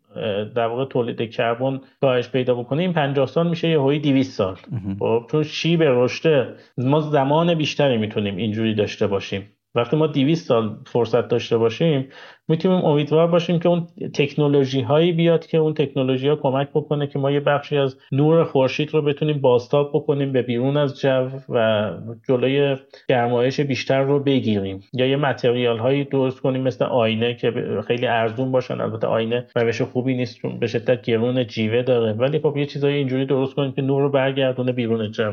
در 0.55 0.67
واقع 0.67 0.85
تولید 0.85 1.31
کربن 1.31 1.81
کاهش 2.01 2.29
پیدا 2.29 2.55
بکنه 2.55 2.81
این 2.81 2.93
50 2.93 3.25
سال 3.25 3.49
میشه 3.49 3.69
یه 3.69 3.79
هوی 3.79 3.99
200 3.99 4.37
سال. 4.37 4.55
خب 4.99 5.23
چون 5.31 5.43
شیب 5.43 5.83
رشته 5.83 6.53
ما 6.77 6.99
زمان 6.99 7.53
بیشتری 7.53 7.97
می‌تونیم 7.97 8.35
اینجوری 8.35 8.75
داشته 8.75 9.07
باشیم. 9.07 9.43
وقتی 9.77 9.95
ما 9.95 10.07
200 10.07 10.47
سال 10.47 10.77
فرصت 10.85 11.27
داشته 11.27 11.57
باشیم 11.57 12.09
می‌تونیم 12.47 12.85
امیدوار 12.85 13.27
باشیم 13.27 13.59
که 13.59 13.69
اون 13.69 13.87
تکنولوژی 14.13 14.81
هایی 14.81 15.11
بیاد 15.11 15.45
که 15.45 15.57
اون 15.57 15.73
تکنولوژی 15.73 16.27
ها 16.27 16.35
کمک 16.35 16.69
بکنه 16.73 17.07
که 17.07 17.19
ما 17.19 17.31
یه 17.31 17.39
بخشی 17.39 17.77
از 17.77 17.97
نور 18.11 18.43
خورشید 18.43 18.93
رو 18.93 19.01
بتونیم 19.01 19.41
بازتاب 19.41 19.91
بکنیم 19.93 20.31
به 20.31 20.41
بیرون 20.41 20.77
از 20.77 20.99
جو 20.99 21.29
و 21.49 21.91
جلوی 22.27 22.75
گرمایش 23.09 23.59
بیشتر 23.59 24.01
رو 24.01 24.19
بگیریم. 24.19 24.79
یا 24.93 25.05
یه 25.05 25.15
متریال 25.15 25.77
هایی 25.77 26.03
درست 26.03 26.41
کنیم 26.41 26.61
مثل 26.61 26.85
آینه 26.85 27.35
که 27.35 27.53
خیلی 27.87 28.07
ارزون 28.07 28.51
باشن. 28.51 28.81
البته 28.81 29.07
آینه 29.07 29.47
روش 29.55 29.81
خوبی 29.81 30.15
نیست 30.15 30.37
چون 30.37 30.59
به 30.59 30.67
شدت 30.67 31.01
گرون 31.01 31.47
جیوه 31.47 31.81
داره. 31.81 32.13
ولی 32.13 32.39
خب 32.39 32.57
یه 32.57 32.65
چیزای 32.65 32.93
اینجوری 32.93 33.25
درست 33.25 33.55
کنیم 33.55 33.71
که 33.71 33.81
نور 33.81 34.01
رو 34.01 34.09
برگردونه 34.09 34.71
بیرون 34.71 35.11
جو. 35.11 35.31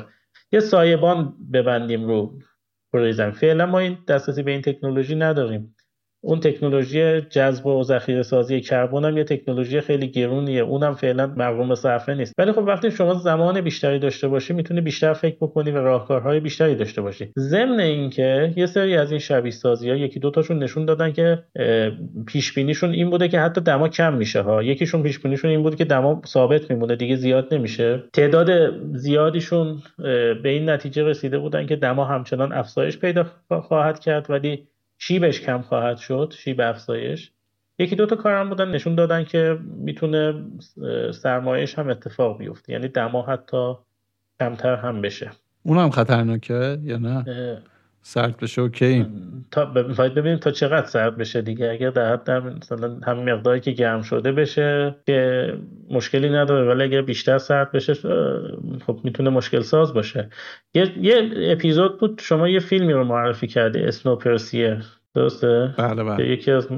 یه 0.52 0.60
سایبان 0.60 1.34
ببندیم 1.52 2.06
رو. 2.06 2.32
پروژه 2.94 3.30
فعلا 3.30 3.66
ما 3.66 3.78
این 3.78 3.98
دسترسی 4.08 4.42
به 4.42 4.50
این 4.50 4.62
تکنولوژی 4.62 5.16
نداریم. 5.16 5.73
اون 6.24 6.40
تکنولوژی 6.40 7.20
جذب 7.20 7.66
و 7.66 7.82
ذخیره 7.82 8.22
سازی 8.22 8.60
کربن 8.60 9.04
هم 9.04 9.16
یه 9.16 9.24
تکنولوژی 9.24 9.80
خیلی 9.80 10.08
گرونیه. 10.08 10.62
اونم 10.62 10.94
فعلا 10.94 11.26
مقروم 11.26 11.74
صرفه 11.74 12.14
نیست. 12.14 12.34
ولی 12.38 12.52
خب 12.52 12.58
وقتی 12.58 12.90
شما 12.90 13.14
زمان 13.14 13.60
بیشتری 13.60 13.98
داشته 13.98 14.28
باشی 14.28 14.52
می‌تونی 14.52 14.80
بیشتر 14.80 15.12
فکر 15.12 15.36
بکنی 15.40 15.70
و 15.70 15.76
راهکارهای 15.76 16.40
بیشتری 16.40 16.74
داشته 16.74 17.02
باشی. 17.02 17.32
ضمن 17.38 17.80
اینکه 17.80 18.52
یه 18.56 18.66
سری 18.66 18.96
از 18.96 19.10
این 19.10 19.20
شبیه 19.20 19.50
سازی 19.50 19.90
ها 19.90 19.96
یکی 19.96 20.20
دوتاشون 20.20 20.58
نشون 20.58 20.84
دادن 20.84 21.12
که 21.12 21.42
پیش 22.26 22.54
بینیشون 22.54 22.90
این 22.90 23.10
بوده 23.10 23.28
که 23.28 23.40
حتی 23.40 23.60
دما 23.60 23.88
کم 23.88 24.14
میشه 24.14 24.40
ها. 24.40 24.62
یکیشون 24.62 25.02
پیش 25.02 25.18
بینیشون 25.18 25.50
این 25.50 25.62
بود 25.62 25.76
که 25.76 25.84
دما 25.84 26.22
ثابت 26.26 26.70
میمونه 26.70 26.96
دیگه 26.96 27.16
زیاد 27.16 27.54
نمیشه. 27.54 28.02
تعداد 28.12 28.72
زیادیشون 28.96 29.82
به 30.42 30.48
این 30.48 30.70
نتیجه 30.70 31.02
رسیده 31.02 31.38
بودن 31.38 31.66
که 31.66 31.76
دما 31.76 32.04
همچنان 32.04 32.52
افزایش 32.52 32.98
پیدا 32.98 33.26
خواهد 33.48 33.98
کرد. 33.98 34.26
ولی 34.30 34.68
شیبش 34.98 35.40
کم 35.40 35.62
خواهد 35.62 35.96
شد 35.96 36.34
شیب 36.38 36.60
افزایش. 36.60 37.32
یکی 37.78 37.96
دوتا 37.96 38.16
کارم 38.16 38.48
بودن 38.48 38.70
نشون 38.70 38.94
دادن 38.94 39.24
که 39.24 39.58
می‌تونه 39.76 40.44
سرمایش 41.22 41.78
هم 41.78 41.88
اتفاق 41.88 42.38
بیفته. 42.38 42.72
یعنی 42.72 42.88
دما 42.88 43.22
حتی 43.22 43.74
کمتر 44.40 44.76
هم 44.76 45.02
بشه. 45.02 45.30
اونم 45.62 45.90
خطرناکه 45.90 46.78
یا 46.82 46.98
نه؟ 46.98 47.24
سرد 48.06 48.36
بشه 48.36 48.62
اوکی. 48.62 49.06
تا 49.50 49.64
باید 49.64 50.14
ببینیم 50.14 50.38
تا 50.38 50.50
چقدر 50.50 50.86
سرد 50.86 51.16
بشه 51.16 51.42
دیگه. 51.42 51.70
اگر 51.70 51.90
در 51.90 52.12
حد 52.12 52.30
مثلا 52.30 52.98
هم 53.06 53.18
مقداری 53.18 53.60
که 53.60 53.70
گرم 53.70 54.02
شده 54.02 54.32
بشه 54.32 54.94
که 55.06 55.52
مشکلی 55.90 56.30
نداره 56.30 56.74
ولی 56.74 56.82
اگر 56.82 57.02
بیشتر 57.02 57.38
سرد 57.38 57.72
بشه 57.72 57.94
خب 58.86 59.00
می‌تونه 59.04 59.30
مشکل 59.30 59.60
ساز 59.60 59.94
باشه. 59.94 60.28
یه, 60.74 60.92
یه 61.00 61.30
اپیزود 61.36 62.00
بود 62.00 62.20
شما 62.24 62.48
یه 62.48 62.60
فیلمی 62.60 62.92
رو 62.92 63.04
معرفی 63.04 63.46
کردی 63.46 63.78
اسنوپرسیه 63.78 64.80
درسته؟ 65.14 65.74
بله 65.78 66.04
بله. 66.04 66.28
یکی 66.28 66.50
از 66.50 66.68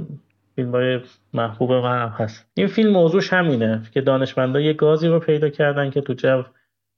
فیلم 0.56 0.70
های 0.70 1.00
محبوب 1.34 1.72
من 1.72 2.08
هست. 2.08 2.46
این 2.54 2.66
فیلم 2.66 2.92
موضوعش 2.92 3.32
همینه 3.32 3.82
که 3.92 4.00
دانشمندا 4.00 4.60
یه 4.60 4.72
گازی 4.72 5.08
رو 5.08 5.20
پیدا 5.20 5.48
کردن 5.48 5.90
که 5.90 6.00
تو 6.00 6.14
جو 6.14 6.42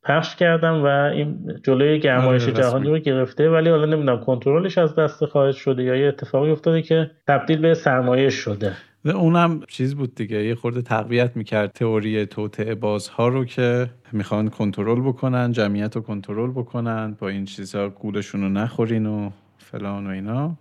پخش 0.03 0.35
کردم 0.35 0.83
و 0.83 0.85
این 0.85 1.59
جلوی 1.63 1.99
گرمایش 1.99 2.43
آره، 2.43 2.53
جهانی 2.53 2.89
رو 2.89 2.99
گرفته 2.99 3.49
ولی 3.49 3.69
حالا 3.69 3.85
نمی‌دونم 3.85 4.19
کنترلش 4.19 4.77
از 4.77 4.95
دست 4.95 5.25
خارج 5.25 5.55
شده 5.55 5.83
یا 5.83 5.95
یه 5.95 6.07
اتفاقی 6.07 6.51
افتاده 6.51 6.81
که 6.81 7.11
تبدیل 7.27 7.59
به 7.59 7.73
سرمایه 7.73 8.29
شده. 8.29 8.73
و 9.05 9.09
اونم 9.09 9.61
چیز 9.67 9.95
بود 9.95 10.15
دیگه 10.15 10.45
یه 10.45 10.55
خورده 10.55 10.81
تقویت 10.81 11.31
می‌کرد 11.35 11.71
تئوری 11.71 12.25
توطعه 12.25 12.75
بازها 12.75 13.27
رو 13.27 13.45
که 13.45 13.89
می‌خوان 14.11 14.49
کنترل 14.49 15.01
بکنن 15.01 15.51
جمعیت 15.51 15.95
رو 15.95 16.01
کنترل 16.01 16.51
بکنن 16.51 17.15
با 17.19 17.29
این 17.29 17.45
چیزها 17.45 17.89
گولشون 17.89 18.41
رو 18.41 18.49
نخورین 18.49 19.05
و 19.05 19.29
فلان 19.57 20.07
و 20.07 20.09
اینا. 20.09 20.57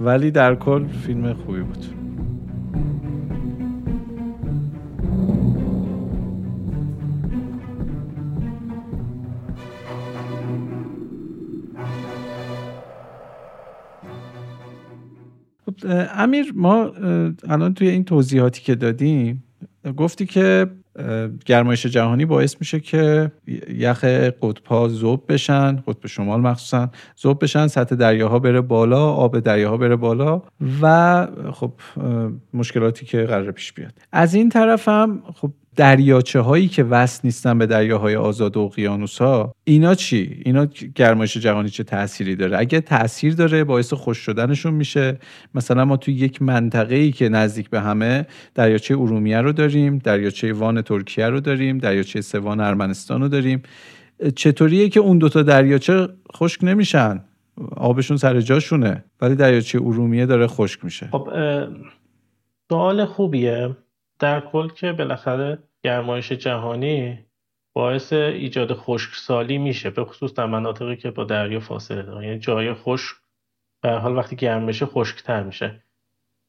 ولی 0.00 0.30
در 0.30 0.54
کل 0.54 0.86
فیلم 0.86 1.32
خوبی 1.32 1.60
بود. 1.60 1.84
امیر 16.14 16.52
ما 16.56 16.92
الان 17.48 17.74
توی 17.74 17.88
این 17.88 18.04
توضیحاتی 18.04 18.62
که 18.62 18.74
دادیم 18.74 19.44
گفتی 19.96 20.26
که 20.26 20.66
گرمایش 21.46 21.86
جهانی 21.86 22.24
باعث 22.24 22.56
میشه 22.60 22.80
که 22.80 23.32
یخ 23.68 24.04
قطبها 24.42 24.88
ذوب 24.88 25.32
بشن 25.32 25.76
قطب 25.86 26.06
شمال 26.06 26.40
مخصوصا 26.40 26.90
ذوب 27.22 27.42
بشن 27.44 27.66
سطح 27.66 27.94
دریاها 27.94 28.38
بره 28.38 28.60
بالا 28.60 29.06
آب 29.06 29.40
دریاها 29.40 29.76
بره 29.76 29.96
بالا 29.96 30.42
و 30.82 31.26
خب 31.52 31.72
مشکلاتی 32.54 33.06
که 33.06 33.22
قرار 33.24 33.52
پیش 33.52 33.72
بیاد. 33.72 33.92
از 34.12 34.34
این 34.34 34.48
طرف 34.48 34.88
هم 34.88 35.22
خب 35.34 35.52
دریاچه 35.76 36.40
هایی 36.40 36.68
که 36.68 36.84
وصل 36.84 37.20
نیستن 37.24 37.58
به 37.58 37.66
دریاهای 37.66 38.16
آزاد 38.16 38.56
و 38.56 38.60
اقیانوس 38.60 39.18
ها 39.18 39.54
اینا 39.64 39.94
چی؟ 39.94 40.42
اینا 40.44 40.66
گرمایش 40.94 41.36
جهانی 41.36 41.68
چه 41.68 41.84
تأثیری 41.84 42.36
داره؟ 42.36 42.58
اگه 42.58 42.80
تاثیر 42.80 43.34
داره 43.34 43.64
باعث 43.64 43.92
خوش 43.92 44.18
شدنشون 44.18 44.74
میشه. 44.74 45.18
مثلا 45.54 45.84
ما 45.84 45.96
توی 45.96 46.14
یک 46.14 46.42
منطقه 46.42 46.94
ای 46.94 47.12
که 47.12 47.28
نزدیک 47.28 47.70
به 47.70 47.80
همه 47.80 48.26
دریاچه 48.54 48.94
ارومیه 48.94 49.40
رو 49.40 49.52
داریم 49.52 49.98
دریاچه 49.98 50.52
وان 50.52 50.82
ترکیه 50.82 51.26
رو 51.26 51.40
داریم 51.40 51.78
دریاچه 51.78 52.20
سوان 52.20 52.60
ارمنستان 52.60 53.20
رو 53.20 53.28
داریم. 53.28 53.62
چطوریه 54.36 54.88
که 54.88 55.00
اون 55.00 55.18
دوتا 55.18 55.42
دریاچه 55.42 56.08
خشک 56.36 56.64
نمیشن؟ 56.64 57.24
آبشون 57.76 58.16
سر 58.16 58.40
جاشونه 58.40 59.04
ولی 59.20 59.34
دریاچه 59.34 59.78
ارومیه 59.78 60.26
داره 60.26 60.46
خشک 60.46 60.84
میشه. 60.84 61.08
خب 61.12 61.28
سوال 62.68 63.04
خوبیه. 63.04 63.76
در 64.20 64.40
کل 64.40 64.68
که 64.68 64.92
بالاخره 64.92 65.58
گرمایش 65.82 66.32
جهانی 66.32 67.18
باعث 67.72 68.12
ایجاد 68.12 68.72
خشکسالی 68.72 69.58
میشه 69.58 69.90
به 69.90 70.04
خصوص 70.04 70.34
در 70.34 70.46
مناطقی 70.46 70.96
که 70.96 71.10
با 71.10 71.24
دریا 71.24 71.60
فاصله 71.60 72.02
دارن. 72.02 72.24
یعنی 72.24 72.38
جای 72.38 72.74
خشک 72.74 73.16
به 73.82 73.90
حال 73.90 74.16
وقتی 74.16 74.36
گرم 74.36 74.66
بشه 74.66 74.86
خشکتر 74.86 75.42
میشه. 75.42 75.82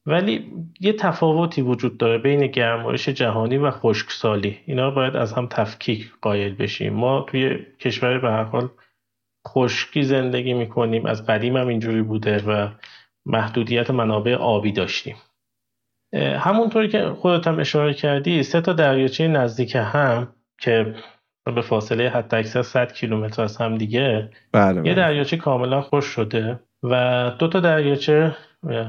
ولی 0.05 0.51
یه 0.79 0.93
تفاوتی 0.93 1.61
وجود 1.61 1.97
داره 1.97 2.17
بین 2.17 2.47
گرمایش 2.47 3.09
جهانی 3.09 3.57
و 3.57 3.71
خشکسالی. 3.71 4.59
اینا 4.65 4.91
باید 4.91 5.15
از 5.15 5.33
هم 5.33 5.47
تفکیک 5.47 6.11
قائل 6.21 6.53
بشیم. 6.53 6.93
ما 6.93 7.21
توی 7.21 7.65
کشور 7.79 8.19
به 8.19 8.29
هر 8.29 8.43
حال 8.43 8.69
خشکی 9.47 10.03
زندگی 10.03 10.53
می‌کنیم. 10.53 11.05
از 11.05 11.25
قدیم 11.25 11.57
هم 11.57 11.67
اینجوری 11.67 12.01
بوده 12.01 12.43
و 12.47 12.69
محدودیت 13.25 13.91
منابع 13.91 14.35
آبی 14.35 14.71
داشتیم. 14.71 15.15
همونطوری 16.13 16.87
که 16.87 17.09
خودت 17.09 17.47
هم 17.47 17.59
اشاره 17.59 17.93
کردی 17.93 18.43
سه 18.43 18.61
تا 18.61 18.73
دریاچه 18.73 19.27
نزدیک 19.27 19.75
هم 19.75 20.35
که 20.61 20.95
به 21.55 21.61
فاصله 21.61 22.09
حتی 22.09 22.37
اکثر 22.37 22.61
100 22.61 22.93
کیلومتر 22.93 23.43
از 23.43 23.57
هم 23.57 23.77
دیگه 23.77 24.29
بله 24.51 24.73
بله. 24.81 24.89
یه 24.89 24.95
دریاچه 24.95 25.37
کاملا 25.37 25.81
خوش 25.81 26.05
شده 26.05 26.59
و 26.83 27.31
دو 27.39 27.47
تا 27.47 27.59
دریاچه 27.59 28.35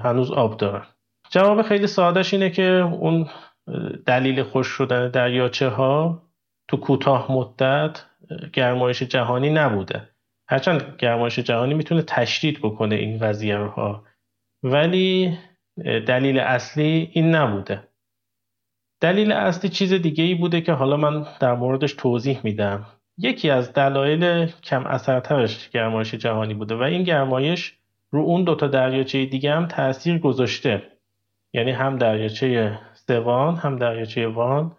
هنوز 0.04 0.30
آب 0.30 0.56
دارن. 0.56 0.86
جواب 1.30 1.62
خیلی 1.62 1.86
سادهش 1.86 2.34
اینه 2.34 2.50
که 2.50 2.62
اون 2.62 3.28
دلیل 4.06 4.42
خوش 4.42 4.66
شدن 4.66 5.08
دریاچه 5.08 5.68
ها 5.68 6.22
تو 6.68 6.76
کوتاه 6.76 7.32
مدت 7.32 8.04
گرمایش 8.52 9.02
جهانی 9.02 9.50
نبوده. 9.50 10.08
هرچند 10.48 10.96
گرمایش 10.98 11.38
جهانی 11.38 11.74
می‌تونه 11.74 12.02
تشدید 12.02 12.58
بکنه 12.62 12.94
این 12.94 13.18
قضیه 13.18 13.58
ها. 13.58 14.04
ولی 14.62 15.38
دلیل 16.06 16.38
اصلی 16.38 17.10
این 17.12 17.34
نبوده. 17.34 17.88
دلیل 19.00 19.32
اصلی 19.32 19.70
چیز 19.70 19.92
دیگه 19.92 20.24
ای 20.24 20.34
بوده 20.34 20.60
که 20.60 20.72
حالا 20.72 20.96
من 20.96 21.26
در 21.40 21.54
موردش 21.54 21.92
توضیح 21.92 22.40
میدم. 22.44 22.86
یکی 23.18 23.50
از 23.50 23.72
دلایل 23.72 24.46
کم 24.46 24.86
اثرترش 24.86 25.70
گرمایش 25.70 26.14
جهانی 26.14 26.54
بوده 26.54 26.74
و 26.74 26.82
این 26.82 27.02
گرمایش 27.02 27.78
رو 28.10 28.20
اون 28.20 28.44
دوتا 28.44 28.66
دریاچه 28.66 29.26
دیگه 29.26 29.52
هم 29.52 29.66
تاثیر 29.66 30.18
گذاشته. 30.18 30.82
یعنی 31.52 31.70
هم 31.70 31.98
دریاچه 31.98 32.78
سوان 32.94 33.56
هم 33.56 33.76
دریاچه 33.76 34.28
وان 34.28 34.76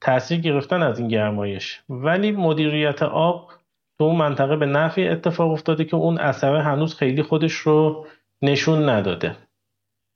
تاثیر 0.00 0.40
گرفتن 0.40 0.82
از 0.82 0.98
این 0.98 1.08
گرمایش. 1.08 1.80
ولی 1.88 2.32
مدیریت 2.32 3.02
آب 3.02 3.50
تو 3.98 4.04
اون 4.04 4.16
منطقه 4.16 4.56
به 4.56 4.66
نفع 4.66 5.08
اتفاق 5.12 5.50
افتاده 5.50 5.84
که 5.84 5.96
اون 5.96 6.18
اثر 6.18 6.56
هنوز 6.56 6.94
خیلی 6.94 7.22
خودش 7.22 7.52
رو 7.52 8.06
نشون 8.42 8.88
نداده. 8.88 9.36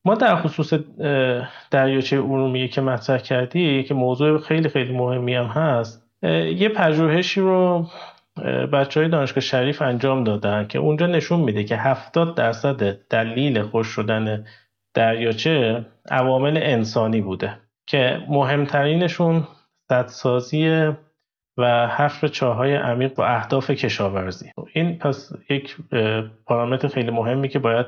ما 0.05 0.15
در 0.15 0.37
خصوص 0.37 0.75
دریاچه 1.71 2.17
ارومیه 2.17 2.69
که 2.69 2.81
مطرح 2.81 3.19
کردی 3.19 3.83
که 3.83 3.95
موضوع 3.95 4.39
خیلی 4.39 4.69
خیلی 4.69 4.93
مهمی 4.93 5.35
هم 5.35 5.47
هست. 5.47 6.07
یه 6.57 6.69
پژوهشی 6.69 7.41
رو 7.41 7.87
بچه 8.73 9.01
های 9.01 9.09
دانشگاه 9.09 9.41
شریف 9.41 9.83
انجام 9.83 10.25
دادن 10.25 10.67
که 10.67 10.79
اونجا 10.79 11.07
نشون 11.07 11.41
میده 11.41 11.65
که 11.65 11.77
70 11.77 12.37
درصد 12.37 12.93
دلیل 12.93 13.63
خوش 13.63 13.87
شدن 13.87 14.45
دریاچه 14.95 15.87
عوامل 16.11 16.57
انسانی 16.63 17.21
بوده 17.21 17.59
که 17.87 18.23
مهمترینشون 18.29 19.47
سدسازی 19.89 20.91
و 21.61 21.89
حفر 21.89 22.29
چاهای 22.29 22.75
عمیق 22.75 23.15
با 23.15 23.27
اهداف 23.27 23.71
کشاورزی. 23.71 24.51
این 24.73 24.99
پس 24.99 25.33
یک 25.51 25.77
پارامتر 26.47 26.89
خیلی 26.89 27.11
مهمی 27.11 27.49
که 27.49 27.59
باید 27.59 27.87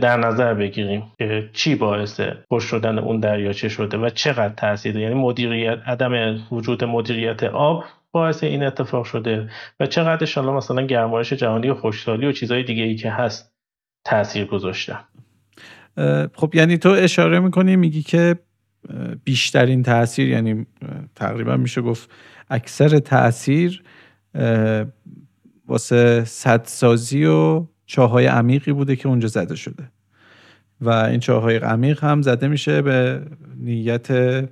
در 0.00 0.16
نظر 0.16 0.54
بگیریم 0.54 1.02
که 1.18 1.50
چی 1.52 1.74
باعث 1.74 2.20
خوش 2.48 2.64
شدن 2.64 2.98
اون 2.98 3.20
دریاچه 3.20 3.68
شده 3.68 3.98
و 3.98 4.10
چقدر 4.10 4.54
تاثیر 4.54 4.96
یعنی 4.96 5.14
مدیریت 5.14 5.78
عدم 5.86 6.38
وجود 6.50 6.84
مدیریت 6.84 7.44
آب 7.44 7.84
باعث 8.12 8.44
این 8.44 8.62
اتفاق 8.62 9.04
شده 9.04 9.50
و 9.80 9.86
چقدر 9.86 10.40
ان 10.40 10.46
مثلا 10.46 10.82
گرمایش 10.82 11.32
جهانی 11.32 11.68
و 11.68 11.74
خشکسالی 11.74 12.26
و 12.26 12.32
چیزهای 12.32 12.62
دیگه 12.62 12.82
ای 12.82 12.96
که 12.96 13.10
هست 13.10 13.52
تاثیر 14.04 14.44
گذاشته. 14.44 14.96
خب 16.34 16.54
یعنی 16.54 16.78
تو 16.78 16.88
اشاره 16.88 17.40
می‌کنی 17.40 17.76
میگی 17.76 18.02
که 18.02 18.36
بیشترین 19.24 19.82
تاثیر 19.82 20.28
یعنی 20.28 20.66
تقریبا 21.14 21.56
میشه 21.56 21.80
گفت 21.80 22.10
اکثر 22.50 22.98
تاثیر 22.98 23.82
واسه 25.68 26.24
سدسازی 26.24 27.24
و 27.24 27.66
چاهای 27.86 28.26
عمیقی 28.26 28.72
بوده 28.72 28.96
که 28.96 29.08
اونجا 29.08 29.28
زده 29.28 29.56
شده. 29.56 29.90
و 30.80 30.90
این 30.90 31.20
چاهای 31.20 31.56
عمیق 31.56 32.04
هم 32.04 32.22
زده 32.22 32.48
میشه 32.48 32.82
به 32.82 33.22
نیت 33.56 34.10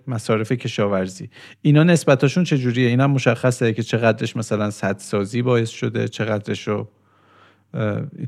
مصارف 0.09 0.53
کشاورزی. 0.53 1.31
اینا 1.63 1.83
نسبتاشون 1.83 2.45
چجوریه؟ 2.45 2.89
اینا 2.89 3.09
مشخصه 3.09 3.73
که 3.73 3.83
چقدرش 3.83 4.37
مثلا 4.37 4.71
سدسازی 4.71 5.43
باعث 5.43 5.71
شده 5.71 6.09
چقدرش 6.09 6.69
رو 6.69 6.89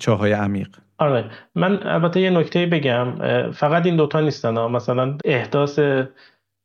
چاهای 0.01 0.33
عمیق. 0.33 0.69
آره. 0.99 1.31
من 1.55 1.79
البته 1.83 2.21
یه 2.21 2.31
نکته 2.31 2.67
بگم. 2.67 3.15
فقط 3.53 3.87
این 3.87 3.97
دوتا 3.97 4.21
نیستن 4.21 4.67
مثلا 4.67 5.19
احداث 5.25 5.79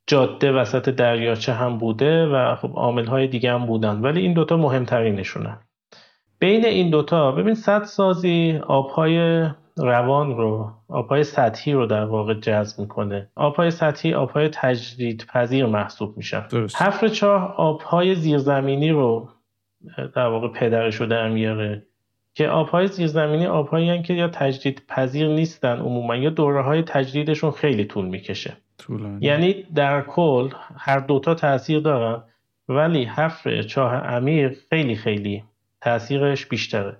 جاده 0.08 0.52
وسط 0.52 0.89
دریاچه 0.89 1.54
هم 1.54 1.78
بوده 1.78 2.26
و 2.26 2.56
خب 2.56 2.72
عامل 2.76 3.06
های 3.06 3.28
دیگه 3.28 3.54
هم 3.54 3.66
بودن 3.66 4.02
ولی 4.02 4.22
این 4.22 4.34
دوتا 4.34 4.58
مهمترینشونن 4.58 5.58
بین 6.39 6.66
این 6.66 6.89
دوتا 6.89 7.32
ببین 7.32 7.54
سد 7.54 7.84
سازی 7.84 8.60
آبهای 8.68 9.47
روان 9.78 10.38
رو 10.38 10.72
آبهای 10.88 11.24
سطحی 11.24 11.74
رو 11.74 11.86
در 11.86 12.06
واقع 12.06 12.34
جذب 12.34 12.80
می‌کنه. 12.80 13.30
آبهای 13.36 13.72
سطحی 13.72 14.14
آبهای 14.14 14.49
تجدید 14.49 15.26
پذیر 15.34 15.66
محسوب 15.66 16.18
میشن. 16.18 16.47
درست. 16.47 16.82
حفر 16.82 17.08
چاه 17.08 17.56
آبهای 17.58 18.16
زیرزمینی 18.16 18.89
رو 18.89 19.30
در 20.16 20.28
واقع 20.28 20.47
پدرش 20.47 20.95
رو 20.95 21.06
در 21.06 21.30
میاره 21.30 21.88
که 22.34 22.47
آبهای 22.47 22.88
زیرزمینی 22.88 23.45
آبهایی 23.45 24.02
که 24.02 24.14
یا 24.14 24.28
تجدید 24.28 24.84
پذیر 24.88 25.28
نیستن 25.28 25.78
عموما 25.78 26.16
یا 26.16 26.30
دوره 26.30 26.64
های 26.64 26.84
تجدیدشون 26.84 27.52
خیلی 27.52 27.86
طول 27.86 28.06
می‌کشه. 28.06 28.58
طولانی. 28.82 29.26
یعنی 29.26 29.64
در 29.76 30.02
کل 30.02 30.50
هر 30.78 31.00
دوتا 31.00 31.34
تاثیر 31.34 31.80
دارن 31.80 32.24
ولی 32.70 33.04
حفر 33.04 33.62
چاه 33.62 33.96
عمیق 33.96 34.58
خیلی 34.70 34.96
خیلی 34.96 35.44
تاثیرش 35.82 36.46
بیشتره. 36.46 36.98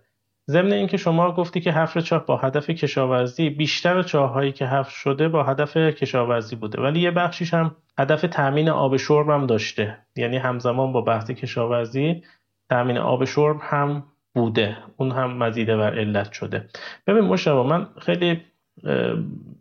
ضمن 0.50 0.74
اینکه 0.74 0.98
شما 0.98 1.32
گفتی 1.32 1.62
که 1.62 1.72
حفر 1.72 2.02
چاه 2.02 2.26
با 2.26 2.38
هدف 2.38 2.70
کشاورزی 2.70 3.50
بیشتر 3.50 4.04
چاههایی 4.04 4.52
که 4.52 4.66
حفر 4.66 4.92
شده 4.92 5.30
با 5.30 5.44
هدف 5.44 5.78
کشاورزی 5.78 6.56
بوده. 6.56 6.82
ولی 6.82 7.00
یه 7.00 7.12
بخشیش 7.12 7.54
هم 7.54 7.76
هدف 8.00 8.22
تامین 8.22 8.70
آب 8.70 8.98
شرب 8.98 9.30
هم 9.30 9.46
داشته. 9.46 9.98
یعنی 10.16 10.38
همزمان 10.38 10.92
با 10.92 11.02
بحث 11.02 11.32
کشاورزی 11.32 12.24
تامین 12.70 12.98
آب 12.98 13.26
شرب 13.26 13.58
هم 13.62 14.04
بوده. 14.36 14.78
اون 14.98 15.12
هم 15.12 15.38
مزیده 15.38 15.78
بر 15.78 16.00
علت 16.00 16.32
شده. 16.32 16.66
ببین 17.08 17.24
مشتبه 17.24 17.64
من 17.64 17.88
خیلی 18.00 18.42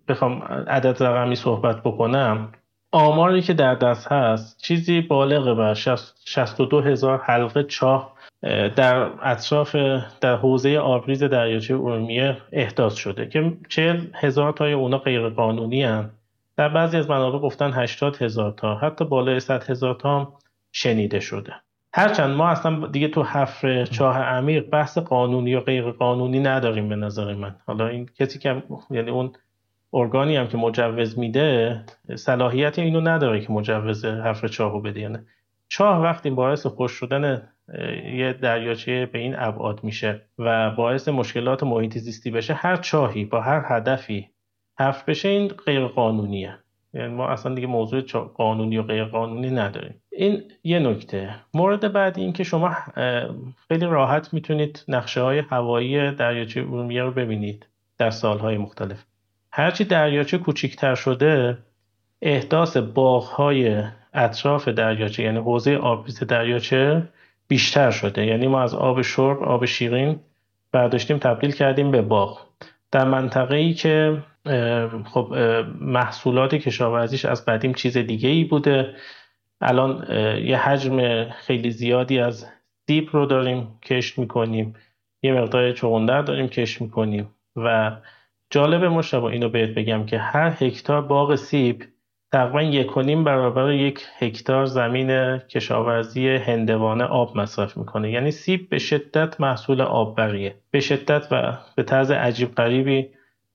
بخوام 0.08 0.42
عدد 0.68 1.02
رقمی 1.02 1.36
صحبت 1.36 1.82
بکنم. 1.82 2.48
آماری 2.92 3.42
که 3.42 3.54
در 3.54 3.74
دست 3.74 4.12
هست 4.12 4.62
چیزی 4.62 5.00
بالغ 5.00 5.54
بر 5.54 5.74
62 5.74 6.80
هزار 6.80 7.18
حلقه 7.18 7.62
چاه 7.62 8.12
در 8.76 9.11
اطراف 9.22 9.76
در 10.20 10.36
حوزه 10.36 10.78
آبریز 10.78 11.22
دریاچه 11.22 11.74
ارومیه 11.74 12.36
احداث 12.52 12.94
شده 12.94 13.28
که 13.28 13.52
40 13.68 14.06
هزار 14.14 14.52
تای 14.52 14.72
اونا 14.72 14.98
غیر 14.98 15.28
قانونی 15.28 15.82
هن. 15.82 16.11
در 16.56 16.68
بعضی 16.68 16.96
از 16.96 17.11
منابع 17.11 17.38
گفتن 17.38 17.72
80 17.72 18.16
هزار 18.22 18.52
تا. 18.52 18.74
حتی 18.74 19.04
بالای 19.04 19.40
100 19.40 19.70
هزار 19.70 19.94
تا 19.94 20.20
هم 20.20 20.32
شنیده 20.72 21.20
شده. 21.20 21.54
هرچند 21.93 22.36
ما 22.36 22.49
اصلا 22.49 22.86
دیگه 22.86 23.09
تو 23.09 23.22
حفر 23.22 23.84
چاه 23.84 24.18
عمیق 24.18 24.70
بحث 24.70 24.99
قانونی 24.99 25.51
یا 25.51 25.61
غیر 25.61 25.91
قانونی 25.91 26.41
نداریم 26.41 26.88
به 26.88 26.97
نظر 26.97 27.34
من. 27.34 27.57
حالا 27.66 27.88
این 27.88 28.07
کسی 28.18 28.38
که 28.38 28.62
یعنی 28.91 29.11
اون 29.11 29.32
ارگانی 29.93 30.36
هم 30.36 30.49
که 30.49 30.57
مجوز 30.57 31.18
میده 31.18 31.80
صلاحیت 32.14 32.78
اینو 32.78 33.01
نداره 33.01 33.41
که 33.41 33.53
مجوز 33.53 34.05
حفر 34.05 34.49
چاهو 34.49 34.80
بده. 34.80 35.01
یعنی 35.01 35.18
چاه 35.68 36.03
وقتی 36.03 36.30
باعث 36.30 36.66
خوش 36.66 36.93
شدن 36.93 37.49
یه 38.14 38.32
دریاچه 38.32 39.07
به 39.07 39.18
این 39.18 39.34
ابعاد 39.38 39.84
میشه 39.84 40.22
و 40.38 40.70
باعث 40.70 41.09
مشکلات 41.09 41.62
محیط 41.62 41.99
زیستی 41.99 42.30
بشه 42.30 42.55
هر 42.55 42.76
چاهی 42.76 43.24
با 43.24 43.41
هر 43.41 43.62
هدفی 43.64 44.28
حفر 44.80 45.05
بشه 45.07 45.28
این 45.28 45.49
غیر 45.49 45.86
قانونیه. 45.86 46.59
یعنی 46.95 47.14
ما 47.14 47.28
اصلا 47.28 47.55
دیگه 47.55 47.66
موضوع 47.66 48.01
قانونی 48.34 48.78
و 48.78 48.82
غیر 48.82 49.05
قانونی 49.05 49.51
نداریم. 49.51 50.03
این 50.21 50.43
یه 50.64 50.79
نکته. 50.79 51.35
مورد 51.55 51.93
بعدی 51.93 52.21
این 52.21 52.33
که 52.33 52.45
شما 52.45 52.77
خیلی 53.68 53.87
راحت 53.87 54.35
می‌تونید 54.35 54.85
نقشه 54.89 55.21
های 55.21 55.39
هوایی 55.39 56.11
دریاچه 56.11 56.61
ارومیه 56.61 57.03
رو 57.03 57.11
ببینید 57.11 57.66
در 57.99 58.11
سالهای 58.11 58.59
مختلف. 58.59 59.05
هرچی 59.53 59.85
دریاچه 59.85 60.39
کوچیکتر 60.39 60.95
شده 60.95 61.59
احداث 62.23 62.77
باغهای 62.77 63.83
اطراف 64.14 64.68
دریاچه 64.68 65.23
یعنی 65.23 65.39
حوزه 65.39 65.77
آبریز 65.77 66.25
دریاچه 66.25 67.03
بیشتر 67.49 67.91
شده. 67.91 68.27
یعنی 68.27 68.47
ما 68.47 68.62
از 68.62 68.75
آب 68.75 69.03
شرب 69.03 69.43
آب 69.43 69.64
شیرین 69.64 70.21
برداشتیم 70.73 71.18
تبدیل 71.18 71.53
کردیم 71.53 71.91
به 71.91 72.03
باغ. 72.03 72.41
در 72.93 73.05
منطقه 73.05 73.57
ای 73.57 73.75
که 73.75 74.23
خب 75.05 75.35
محصولات 75.81 76.55
کشاورزیش 76.55 77.25
از 77.25 77.45
قدیم 77.45 77.75
چیز 77.75 77.99
دیگه 77.99 78.29
ای 78.29 78.45
بوده 78.45 78.95
الان 79.61 80.06
یه 80.44 80.56
حجم 80.56 81.24
خیلی 81.30 81.70
زیادی 81.70 82.18
از 82.18 82.46
سیب 82.86 83.08
رو 83.12 83.26
داریم 83.26 83.78
کشت 83.82 84.18
می‌کنیم. 84.18 84.74
یه 85.22 85.32
مقدار 85.32 85.72
چغندر 85.72 86.22
داریم 86.22 86.48
کشت 86.48 86.80
می‌کنیم. 86.80 87.28
و 87.56 87.96
جالب 88.50 88.84
مشتبه 88.84 89.24
اینو 89.24 89.48
بهت 89.48 89.70
بگم 89.70 90.06
که 90.06 90.18
هر 90.18 90.56
هکتار 90.61 91.02
باغ 91.02 91.34
سیب 91.34 91.84
تقریبا 92.32 92.62
یک 92.62 92.94
برابر 93.24 93.72
یک 93.72 94.00
هکتار 94.18 94.64
زمین 94.64 95.38
کشاورزی 95.38 96.28
هندوانه 96.28 97.04
آب 97.04 97.36
مصرف 97.36 97.76
می‌کنه. 97.76 98.11
یعنی 98.11 98.30
سیب 98.30 98.68
به 98.68 98.78
شدت 98.78 99.40
محصول 99.40 99.80
آببریه. 99.80 100.54
به 100.70 100.80
شدت 100.80 101.28
و 101.30 101.58
به 101.76 101.82
طرز 101.82 102.11
عجیب 102.11 102.54
غریبی 102.54 103.08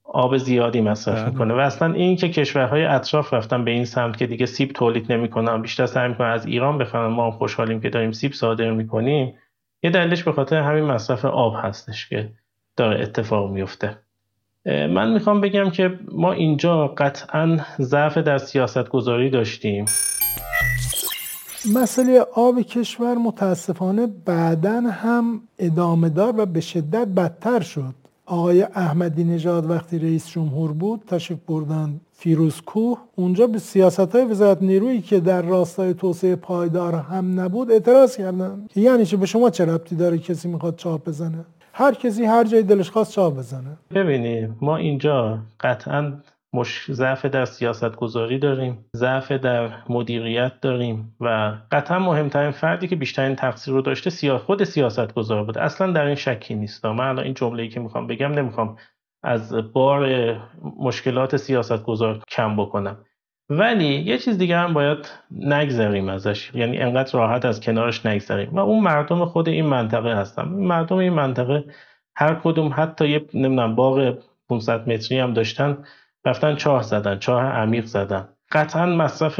آب 0.05 0.37
زیادی 0.37 0.81
مصرف 0.81 1.27
می‌کنه. 1.27 1.53
و 1.53 1.57
اصلا 1.57 1.93
این 1.93 2.15
که 2.15 2.29
کشورهای 2.29 2.85
اطراف 2.85 3.33
رفتن 3.33 3.65
به 3.65 3.71
این 3.71 3.85
سمت 3.85 4.17
که 4.17 4.27
دیگه 4.27 4.45
سیب 4.45 4.71
تولید 4.71 5.11
نمی‌کنن 5.11 5.61
بیشتر 5.61 5.85
سعی 5.85 6.07
می‌کنن 6.07 6.27
از 6.27 6.45
ایران 6.45 6.77
بخرن 6.77 7.07
ما 7.07 7.25
هم 7.25 7.31
خوشحالیم 7.31 7.81
که 7.81 7.89
داریم 7.89 8.11
سیب 8.11 8.33
صادر 8.33 8.71
می‌کنیم 8.71 9.33
یه 9.83 9.89
دلیلش 9.89 10.23
به 10.23 10.31
خاطر 10.31 10.61
همین 10.61 10.83
مصرف 10.83 11.25
آب 11.25 11.53
هستش 11.57 12.09
که 12.09 12.29
داره 12.77 13.01
اتفاق 13.01 13.51
میفته 13.51 13.97
من 14.65 15.13
می‌خوام 15.13 15.41
بگم 15.41 15.69
که 15.69 15.99
ما 16.11 16.31
اینجا 16.31 16.87
قطعا 16.87 17.57
ضعف 17.81 18.17
در 18.17 18.37
سیاست 18.37 18.89
گذاری 18.89 19.29
داشتیم. 19.29 19.85
مسئله 21.75 22.25
آب 22.35 22.61
کشور 22.61 23.15
متاسفانه 23.15 24.07
بعدا 24.25 24.81
هم 24.81 25.41
ادامه 25.59 26.09
دار 26.09 26.33
و 26.37 26.45
به 26.45 26.61
شدت 26.61 27.07
بدتر 27.07 27.59
شد. 27.59 28.04
آقای 28.25 28.61
احمدی 28.63 29.23
نژاد 29.23 29.69
وقتی 29.69 29.99
رئیس 29.99 30.27
جمهور 30.29 30.73
بود 30.73 31.01
تشریف 31.07 31.39
بردن 31.47 31.99
فیروز 32.13 32.61
کوه. 32.61 32.97
اونجا 33.15 33.47
به 33.47 33.59
سیاست 33.59 34.15
های 34.15 34.25
وزارت 34.25 34.61
نیرویی 34.61 35.01
که 35.01 35.19
در 35.19 35.41
راستای 35.41 35.93
توسعه 35.93 36.35
پایدار 36.35 36.95
هم 36.95 37.39
نبود 37.39 37.71
اعتراض 37.71 38.17
کردن. 38.17 38.65
که 38.69 38.81
یعنی 38.81 39.05
چه 39.05 39.17
به 39.17 39.25
شما 39.25 39.49
چه 39.49 39.65
ربطی 39.65 39.95
داره 39.95 40.17
کسی 40.17 40.47
می‌خواد 40.47 40.75
چاپ 40.75 41.07
بزنه؟ 41.07 41.45
هر 41.73 41.93
کسی 41.93 42.25
هر 42.25 42.43
جای 42.43 42.63
دلش 42.63 42.89
خواست 42.89 43.11
چاپ 43.11 43.37
بزنه. 43.37 43.77
ببینید 43.91 44.49
ما 44.61 44.77
اینجا 44.77 45.39
قطعا 45.59 46.13
مش... 46.55 46.91
ضعف 46.91 47.25
در 47.25 47.45
سیاست 47.45 47.95
گذاری 47.95 48.39
داریم 48.39 48.85
ضعف 48.95 49.31
در 49.31 49.69
مدیریت 49.89 50.51
داریم 50.61 51.15
و 51.19 51.53
قطعا 51.71 51.99
مهمترین 51.99 52.51
فردی 52.51 52.87
که 52.87 52.95
بیشترین 52.95 53.35
تقصیر 53.35 53.73
رو 53.73 53.81
داشته 53.81 54.09
سیا... 54.09 54.37
خود 54.37 54.63
سیاست 54.63 55.13
گذار 55.13 55.43
بوده. 55.43 55.61
اصلا 55.61 55.91
در 55.91 56.05
این 56.05 56.15
شکی 56.15 56.55
نیست. 56.55 56.85
من 56.85 57.07
الان 57.07 57.23
این 57.25 57.33
جمله 57.33 57.67
که 57.67 57.79
می‌خوام 57.79 58.07
بگم 58.07 58.31
نمی‌خوام 58.31 58.77
از 59.23 59.73
بار 59.73 60.35
مشکلات 60.79 61.37
سیاست 61.37 61.83
گذار 61.83 62.19
کم 62.29 62.55
بکنم. 62.55 62.97
ولی 63.49 63.95
یه 63.95 64.17
چیز 64.17 64.37
دیگه 64.37 64.57
هم 64.57 64.73
باید 64.73 64.97
نگذریم 65.31 66.09
ازش. 66.09 66.51
یعنی 66.53 66.77
انقدر 66.77 67.19
راحت 67.19 67.45
از 67.45 67.61
کنارش 67.61 68.05
نگذریم. 68.05 68.49
و 68.53 68.59
اون 68.59 68.83
مردم 68.83 69.25
خود 69.25 69.49
این 69.49 69.65
منطقه 69.65 70.15
هستن. 70.15 70.43
مردم 70.43 70.97
این 70.97 71.13
منطقه 71.13 71.63
هر 72.15 72.35
کدوم 72.43 72.73
حتی 72.75 73.09
یه 73.09 73.25
نمی‌دونم 73.33 73.75
باغ 73.75 74.17
500 74.49 74.89
متری 74.89 75.19
هم 75.19 75.33
داشتن. 75.33 75.77
رفتن 76.25 76.55
چاه 76.55 76.83
زدن 76.83 77.19
چاه 77.19 77.43
عمیق 77.43 77.85
زدن. 77.85 78.27
قطعا 78.51 78.85
مصرف 78.85 79.39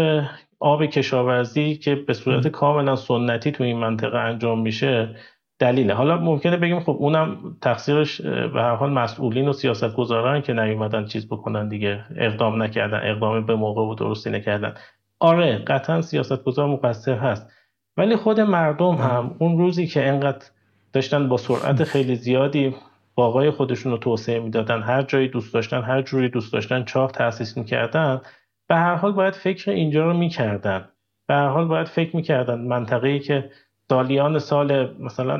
آب 0.60 0.86
کشاورزی 0.86 1.76
که 1.76 1.96
به 1.96 2.14
صورت 2.14 2.48
کاملا 2.48 2.96
سنتی 2.96 3.52
تو 3.52 3.64
این 3.64 3.78
منطقه 3.78 4.18
انجام 4.18 4.62
میشه 4.62 5.16
دلیله. 5.60 5.94
حالا 5.94 6.18
ممکنه 6.18 6.58
بگیم 6.58 6.80
خب 6.80 6.96
اونم 7.00 7.58
تقصیرش 7.62 8.22
به 8.22 8.62
هر 8.62 8.76
حال 8.76 8.92
مسئولین 8.92 9.48
و 9.48 9.54
سیاستگزاران 9.54 10.42
که 10.42 10.54
نیومدن 10.54 11.06
چیز 11.06 11.28
بکنن 11.28 11.68
دیگه 11.68 12.06
اقدام 12.18 12.64
نکردن 12.64 13.00
اقدام 13.04 13.46
به 13.46 13.56
موقع 13.56 13.82
و 13.82 13.96
درستی 13.96 14.30
نکردن. 14.30 14.74
آره 15.20 15.58
قطعا 15.58 16.02
سیاستگزار 16.02 16.68
مقصر 16.68 17.16
هست. 17.16 17.52
ولی 17.98 18.16
خود 18.16 18.40
مردم 18.40 18.96
هم 18.96 19.36
اون 19.40 19.58
روزی 19.58 19.88
که 19.88 20.08
انقدر 20.08 20.46
داشتن 20.94 21.30
با 21.30 21.38
سرعت 21.38 21.84
خیلی 21.84 22.16
زیادی 22.16 22.76
باقای 23.16 23.52
خودشون 23.52 23.92
رو 23.92 23.98
توسعه 23.98 24.40
می‌دادن 24.40 24.82
هر 24.82 25.02
جایی 25.02 25.28
دوست 25.28 25.54
داشتن 25.54 25.82
هر 25.82 26.02
جوری 26.02 26.30
دوست 26.30 26.54
داشتن 26.54 26.84
چاه 26.84 27.12
تأسیس 27.12 27.58
می‌کردن. 27.58 28.22
به 28.68 28.76
هر 28.76 28.96
حال 28.96 29.12
باید 29.12 29.34
فکر 29.34 29.72
اینجا 29.72 30.06
رو 30.06 30.18
می‌کردن. 30.18 30.90
به 31.28 31.34
هر 31.34 31.48
حال 31.48 31.66
باید 31.66 31.88
فکر 31.88 32.16
می‌کردن. 32.16 32.60
منطقه‌ای 32.60 33.20
که 33.20 33.50
سالیان 33.90 34.40
سال 34.40 34.96
مثلا 35.00 35.38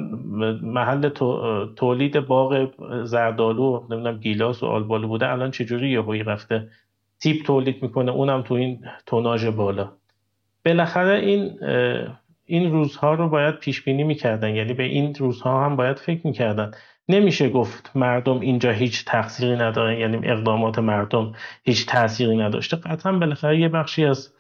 محل 0.62 1.10
تولید 1.76 2.20
باغ 2.20 2.68
زردالو 3.04 3.84
نمی‌دونم 3.90 4.18
گیلاس 4.18 4.64
و 4.64 4.66
آلبالو 4.66 5.08
بوده 5.08 5.32
الان 5.32 5.52
چجوری 5.52 5.90
یهویی 5.90 6.24
رفته؟ 6.24 6.68
تیپ 7.20 7.46
تولید 7.46 7.84
می‌کنه 7.84 8.12
اونم 8.12 8.42
تو 8.42 8.54
این 8.54 8.86
توناژ 9.06 9.46
بالا. 9.46 9.92
بالاخره 10.66 11.20
این 11.20 11.60
این 12.46 12.72
روزها 12.72 13.14
رو 13.14 13.30
باید 13.30 13.56
پیش 13.56 13.84
بینی 13.84 14.04
می‌کردن. 14.04 14.56
یعنی 14.56 14.74
به 14.74 14.84
این 14.84 15.16
روزها 15.16 15.66
هم 15.66 15.76
باید 15.76 16.00
فکر 16.00 16.28
می‌کردن. 16.28 16.72
نمیشه 17.10 17.50
گفت 17.50 17.92
مردم 17.96 18.40
اینجا 18.40 18.72
هیچ 18.72 19.06
تقصیری 19.06 19.56
ندارن 19.56 19.98
یعنی 19.98 20.18
اقدامات 20.24 20.80
مردم 20.80 21.32
هیچ 21.64 21.86
تأثیری 21.86 22.38
نداشته. 22.38 22.78
قطعا 22.78 23.12
بالاخره 23.12 23.60
یه 23.60 23.70
بخشی 23.70 24.06
از 24.06 24.34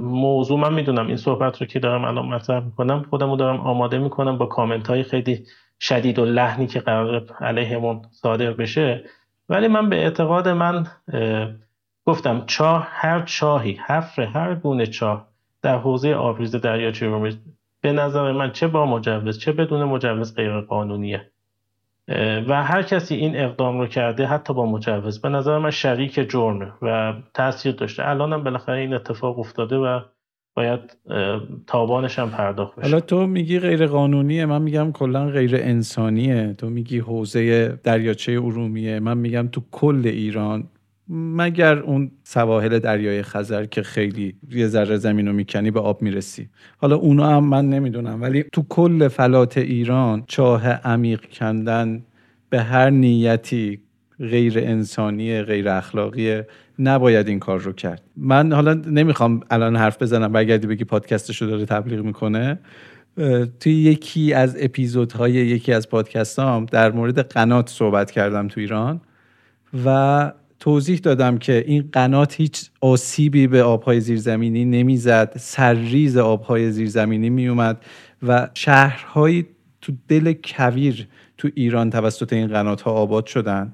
موضوع 0.00 0.60
من 0.60 0.74
می‌دونم. 0.74 1.06
این 1.06 1.16
صحبت 1.16 1.60
رو 1.60 1.66
که 1.66 1.78
دارم 1.78 2.04
الان 2.04 2.26
مطرح 2.26 2.64
می‌کنم 2.64 3.04
خودم 3.10 3.30
رو 3.30 3.36
دارم 3.36 3.60
آماده 3.60 3.98
می‌کنم 3.98 4.38
با 4.38 4.46
کامنت 4.46 4.90
های 4.90 5.02
خیلی 5.02 5.46
شدید 5.80 6.18
و 6.18 6.24
لحنی 6.24 6.66
که 6.66 6.80
قرار 6.80 7.26
علیهمون 7.40 8.02
صادر 8.10 8.52
بشه. 8.52 9.04
ولی 9.48 9.68
من 9.68 9.88
به 9.88 9.96
اعتقاد 9.96 10.48
من 10.48 10.86
گفتم 12.06 12.44
چاه 12.46 12.88
هر 12.90 13.22
چاهی 13.22 13.80
حفر 13.86 14.22
هر 14.22 14.54
گونه 14.54 14.86
چاه 14.86 15.28
در 15.62 15.78
حوزه 15.78 16.14
آبریز 16.14 16.56
دریاچه 16.56 17.06
ارومیه 17.06 17.32
به 17.80 17.92
نظر 17.92 18.32
من 18.32 18.52
چه 18.52 18.68
با 18.68 18.86
مجوز 18.86 19.38
چه 19.38 19.52
بدون 19.52 19.84
مجوز 19.84 20.34
غیر 20.34 20.60
قانونیه 20.60 21.29
و 22.48 22.62
هر 22.62 22.82
کسی 22.82 23.14
این 23.14 23.36
اقدام 23.36 23.80
رو 23.80 23.86
کرده 23.86 24.26
حتی 24.26 24.54
با 24.54 24.66
مجوز. 24.66 25.20
به 25.20 25.28
نظر 25.28 25.58
من 25.58 25.70
شریک 25.70 26.30
جرمه 26.30 26.72
و 26.82 27.14
تاثیر 27.34 27.74
داشته. 27.74 28.08
الان 28.08 28.32
هم 28.32 28.44
بالاخره 28.44 28.80
این 28.80 28.94
اتفاق 28.94 29.38
افتاده 29.38 29.76
و 29.76 30.00
باید 30.56 30.80
تابانش 31.66 32.18
هم 32.18 32.30
پرداخت 32.30 32.76
بشه. 32.76 32.88
حالا 32.88 33.00
تو 33.00 33.26
میگی 33.26 33.58
غیر 33.58 33.86
قانونیه 33.86 34.46
من 34.46 34.62
میگم 34.62 34.92
کلا 34.92 35.26
غیر 35.26 35.56
انسانیه. 35.56 36.54
تو 36.58 36.70
میگی 36.70 36.98
حوزه 36.98 37.68
دریاچه 37.68 38.32
ارومیه. 38.32 39.00
من 39.00 39.18
میگم 39.18 39.48
تو 39.48 39.60
کل 39.70 40.02
ایران 40.04 40.64
مگر 41.12 41.78
اون 41.78 42.10
سواحل 42.24 42.78
دریای 42.78 43.22
خزر 43.22 43.64
که 43.64 43.82
خیلی 43.82 44.34
یه 44.50 44.66
ذره 44.66 44.96
زمین 44.96 45.26
رو 45.26 45.32
می‌کنی 45.32 45.70
به 45.70 45.80
آب 45.80 46.02
می‌رسی؟ 46.02 46.48
حالا 46.76 46.96
اونا 46.96 47.36
هم 47.36 47.44
من 47.44 47.68
نمی‌دونم 47.68 48.22
ولی 48.22 48.44
تو 48.52 48.64
کل 48.68 49.08
فلات 49.08 49.58
ایران 49.58 50.24
چاه 50.26 50.68
عمیق 50.68 51.20
کندن 51.32 52.02
به 52.50 52.62
هر 52.62 52.90
نیتی 52.90 53.80
غیر 54.18 54.58
انسانی 54.58 55.42
غیر 55.42 55.68
اخلاقی 55.68 56.42
نباید 56.78 57.28
این 57.28 57.38
کار 57.38 57.58
رو 57.58 57.72
کرد. 57.72 58.02
من 58.16 58.52
حالا 58.52 58.74
نمی‌خوام 58.74 59.40
الان 59.50 59.76
حرف 59.76 60.02
بزنم 60.02 60.32
برگردی 60.32 60.66
بگی 60.66 60.84
پادکستش 60.84 61.42
رو 61.42 61.48
داره 61.48 61.64
تبلیغ 61.64 62.04
می‌کنه. 62.04 62.58
توی 63.60 63.72
یکی 63.72 64.32
از 64.32 64.56
اپیزودهای 64.60 65.32
یکی 65.32 65.72
از 65.72 65.88
پادکستام 65.88 66.66
در 66.66 66.92
مورد 66.92 67.18
قنات 67.18 67.68
صحبت 67.68 68.10
کردم 68.10 68.48
تو 68.48 68.60
ایران 68.60 69.00
و 69.84 70.32
توضیح 70.60 70.98
دادم 70.98 71.38
که 71.38 71.64
این 71.66 71.88
قنات 71.92 72.34
هیچ 72.34 72.70
آسیبی 72.80 73.46
به 73.46 73.62
آبهای 73.62 74.00
زیرزمینی 74.00 74.64
نمی‌زد. 74.64 75.32
سرریز 75.36 76.16
آبهای 76.16 76.70
زیرزمینی 76.70 77.30
میومد 77.30 77.84
و 78.22 78.48
شهرهایی 78.54 79.46
تو 79.80 79.92
دل 80.08 80.32
کویر 80.44 81.08
تو 81.38 81.48
ایران 81.54 81.90
توسط 81.90 82.32
این 82.32 82.46
قنات 82.46 82.80
ها 82.80 82.90
آباد 82.90 83.26
شدن 83.26 83.72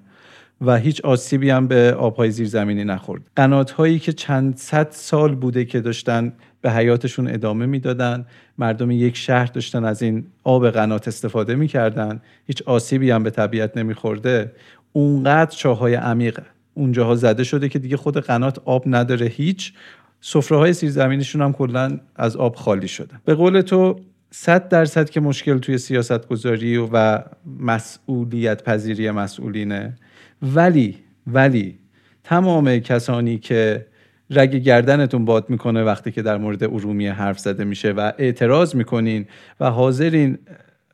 و 0.61 0.77
هیچ 0.77 1.01
آسیبی 1.01 1.51
هم 1.51 1.69
به 1.69 1.95
آبهای 1.95 2.31
زیرزمینی 2.31 2.85
نخورد. 2.85 3.23
قنات 3.37 3.71
هایی 3.71 3.99
که 3.99 4.13
چند 4.13 4.57
صد 4.57 4.89
سال 4.91 5.35
بوده 5.35 5.65
که 5.65 5.81
داشتن 5.81 6.33
به 6.61 6.73
حیاتشون 6.73 7.29
ادامه 7.29 7.67
می‌دادن 7.67 8.27
مردم 8.59 8.91
یک 8.91 9.17
شهر 9.17 9.47
داشتن 9.47 9.85
از 9.85 10.03
این 10.03 10.27
آب 10.45 10.71
قنات 10.71 11.09
استفاده 11.09 11.55
می‌کردن 11.55 12.21
هیچ 12.47 12.63
آسیبی 12.63 13.11
هم 13.11 13.23
به 13.23 13.31
طبیعت 13.31 13.77
نمیخورده. 13.77 14.53
اونقدر 14.93 15.57
چاهای 15.57 15.95
عمیق 15.95 16.41
اونجاها 16.77 17.15
زده 17.15 17.45
شده 17.45 17.69
که 17.69 17.79
دیگه 17.79 17.97
خود 17.97 18.17
قنات 18.19 18.59
آب 18.65 18.85
نداره 18.87 19.27
هیچ. 19.27 19.73
سفره 20.21 20.59
های 20.59 20.73
زیرزمینیشون 20.73 21.43
هم 21.43 21.53
کلا 21.53 22.01
از 22.17 22.37
آب 22.37 22.55
خالی 22.57 22.89
شده. 22.89 23.15
به 23.25 23.35
قول 23.35 23.61
تو 23.61 24.01
صد 24.31 24.69
درصد 24.69 25.11
که 25.11 25.21
مشکل 25.21 25.59
توی 25.59 25.79
سیاست 25.79 26.29
گذاری 26.29 26.77
و 26.93 27.23
مسئولیت 27.61 28.63
پذیری 28.63 29.11
مسئولینه. 29.11 29.97
ولی 30.43 30.97
ولی 31.27 31.79
تمام 32.25 32.79
کسانی 32.79 33.39
که 33.39 33.87
رگ 34.31 34.57
گردنتون 34.57 35.25
باد 35.25 35.51
می‌کنه 35.51 35.83
وقتی 35.85 36.13
که 36.13 36.23
در 36.23 36.39
مورد 36.39 36.65
ارومیه 36.65 37.13
حرف 37.13 37.39
زده 37.39 37.65
میشه 37.65 37.93
و 37.93 38.13
اعتراض 38.19 38.75
می‌کنین 38.75 39.27
و 39.61 39.71
حاضرین 39.71 40.39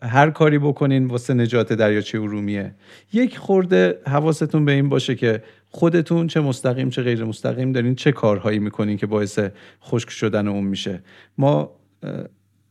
هر 0.03 0.31
کاری 0.31 0.59
بکنین 0.59 1.07
واسه 1.07 1.35
نجات 1.35 1.73
دریاچه 1.73 2.21
ارومیه. 2.21 2.75
یک 3.13 3.39
خورده 3.39 3.99
حواستون 4.07 4.65
به 4.65 4.73
این 4.73 4.89
باشه 4.89 5.15
که 5.15 5.43
خودتون 5.75 6.27
چه 6.27 6.41
مستقیم 6.41 6.91
چه 6.91 7.03
غیر 7.03 7.25
مستقیم 7.25 7.73
دارین 7.73 7.95
چه 7.95 8.13
کارهایی 8.13 8.59
می‌کنین 8.59 8.97
که 8.97 9.07
باعث 9.07 9.39
خشک 9.83 10.11
شدن 10.11 10.49
اون 10.49 10.65
میشه. 10.65 11.03
ما 11.39 11.71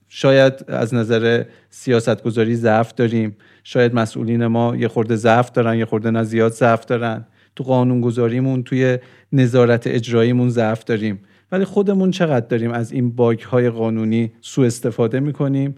شاید 0.08 0.54
از 0.68 0.94
نظر 0.94 1.44
سیاست 1.70 2.24
گذاری 2.24 2.56
ضعف 2.56 2.94
داریم. 2.94 3.38
شاید 3.64 3.96
مسئولین 3.96 4.48
ما 4.48 4.76
یه 4.76 4.88
خورده 4.88 5.16
ضعف 5.16 5.52
دارن 5.52 5.78
یه 5.78 5.86
خورده 5.86 6.12
نه 6.12 6.24
زیاد 6.24 6.52
ضعف 6.52 6.86
دارن. 6.86 7.26
تو 7.56 7.64
قانون 7.64 8.02
گذاریمون 8.02 8.64
توی 8.64 9.00
نظارت 9.32 9.88
اجراییمون 9.88 10.50
ضعف 10.50 10.84
داریم. 10.84 11.20
ولی 11.52 11.66
خودمون 11.66 12.12
چقدر 12.12 12.48
داریم 12.48 12.72
از 12.72 12.92
این 12.92 13.12
bug 13.12 13.40
های 13.40 13.70
قانونی 13.70 14.32
سوء 14.42 14.66
استفاده 14.66 15.20
می‌کنیم 15.20 15.76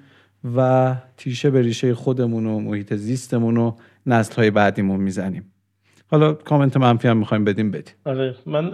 و 0.55 0.95
تیشه 1.17 1.49
به 1.49 1.61
ریشه 1.61 1.95
خودمون 1.95 2.45
و 2.45 2.59
محیط 2.59 2.93
زیستمون 2.93 3.57
و 3.57 3.75
نسل 4.05 4.35
های 4.35 4.51
بعدیمون 4.51 4.99
می‌زنیم. 4.99 5.52
حالا 6.13 6.33
کامنت 6.33 6.77
منفی 6.77 7.07
هم 7.07 7.17
می‌خوایم 7.17 7.45
بدیم 7.45 7.71
بدیم. 7.71 7.93
آره 8.05 8.35
من 8.45 8.71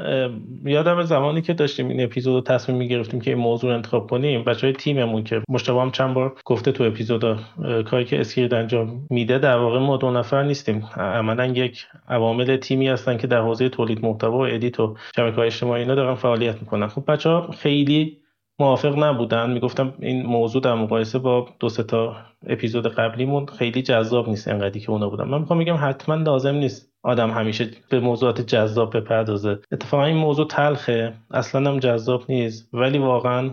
یادم 0.65 1.03
زمانی 1.03 1.41
که 1.41 1.53
داشتیم 1.53 1.89
این 1.89 2.03
اپیزود 2.03 2.35
رو 2.35 2.41
تصمیم 2.41 2.77
می‌گرفتیم 2.77 3.21
که 3.21 3.31
این 3.31 3.39
موضوع 3.39 3.73
انتخاب 3.73 4.09
کنیم 4.09 4.43
بچه 4.43 4.67
های 4.67 4.73
تیممون 4.73 5.23
که 5.23 5.41
مشتاق 5.49 5.81
هم 5.81 5.91
چند 5.91 6.13
بار 6.13 6.35
گفته 6.45 6.71
تو 6.71 6.83
اپیزود 6.83 7.39
کاری 7.85 8.05
که 8.05 8.19
اسکریت 8.19 8.53
انجام 8.53 9.07
میده 9.09 9.37
در 9.37 9.57
واقع 9.57 9.79
ما 9.79 9.97
دو 9.97 10.11
نفر 10.11 10.43
نیستیم. 10.43 10.85
عملا 10.95 11.45
یک 11.45 11.85
عوامل 12.07 12.57
تیمی 12.57 12.87
هستن 12.87 13.17
که 13.17 13.27
در 13.27 13.41
حوزه 13.41 13.69
تولید 13.69 14.05
محتوا 14.05 14.37
و 14.37 14.41
edit 14.41 14.79
و 14.79 14.95
شبکه 15.15 15.35
های 15.35 15.47
اجتماعی 15.47 15.81
اینا 15.81 15.95
دارن 15.95 16.15
فعالیت 16.15 16.61
می‌کنن. 16.61 16.87
خب 16.87 17.03
بچه 17.07 17.29
ها 17.29 17.51
خیلی 17.51 18.17
موافق 18.59 19.03
نبودن. 19.03 19.51
می‌گفتم 19.51 19.93
این 19.99 20.25
موضوع 20.25 20.61
در 20.61 20.73
مقایسه 20.73 21.19
با 21.19 21.47
دو 21.59 21.69
سه 21.69 21.83
تا 21.83 22.15
اپیزود 22.47 22.87
قبلیمون 22.87 23.45
خیلی 23.45 23.81
جذاب 23.81 24.29
نیست 24.29 24.47
انقدری 24.47 24.79
که 24.79 24.91
اونا 24.91 25.09
بودن. 25.09 25.27
من 25.27 25.39
می‌خوام 25.39 25.59
بگم 25.59 25.77
حتما 25.81 26.15
لازم 26.15 26.55
نیست 26.55 26.88
آدم 27.03 27.31
همیشه 27.31 27.69
به 27.89 27.99
موضوعات 27.99 28.41
جذاب 28.41 28.97
بپردازه. 28.97 29.59
اتفاقا 29.71 30.05
این 30.05 30.17
موضوع 30.17 30.47
تلخه. 30.47 31.13
اصلا 31.31 31.71
هم 31.71 31.79
جذاب 31.79 32.23
نیست. 32.29 32.69
ولی 32.73 32.97
واقعا 32.97 33.49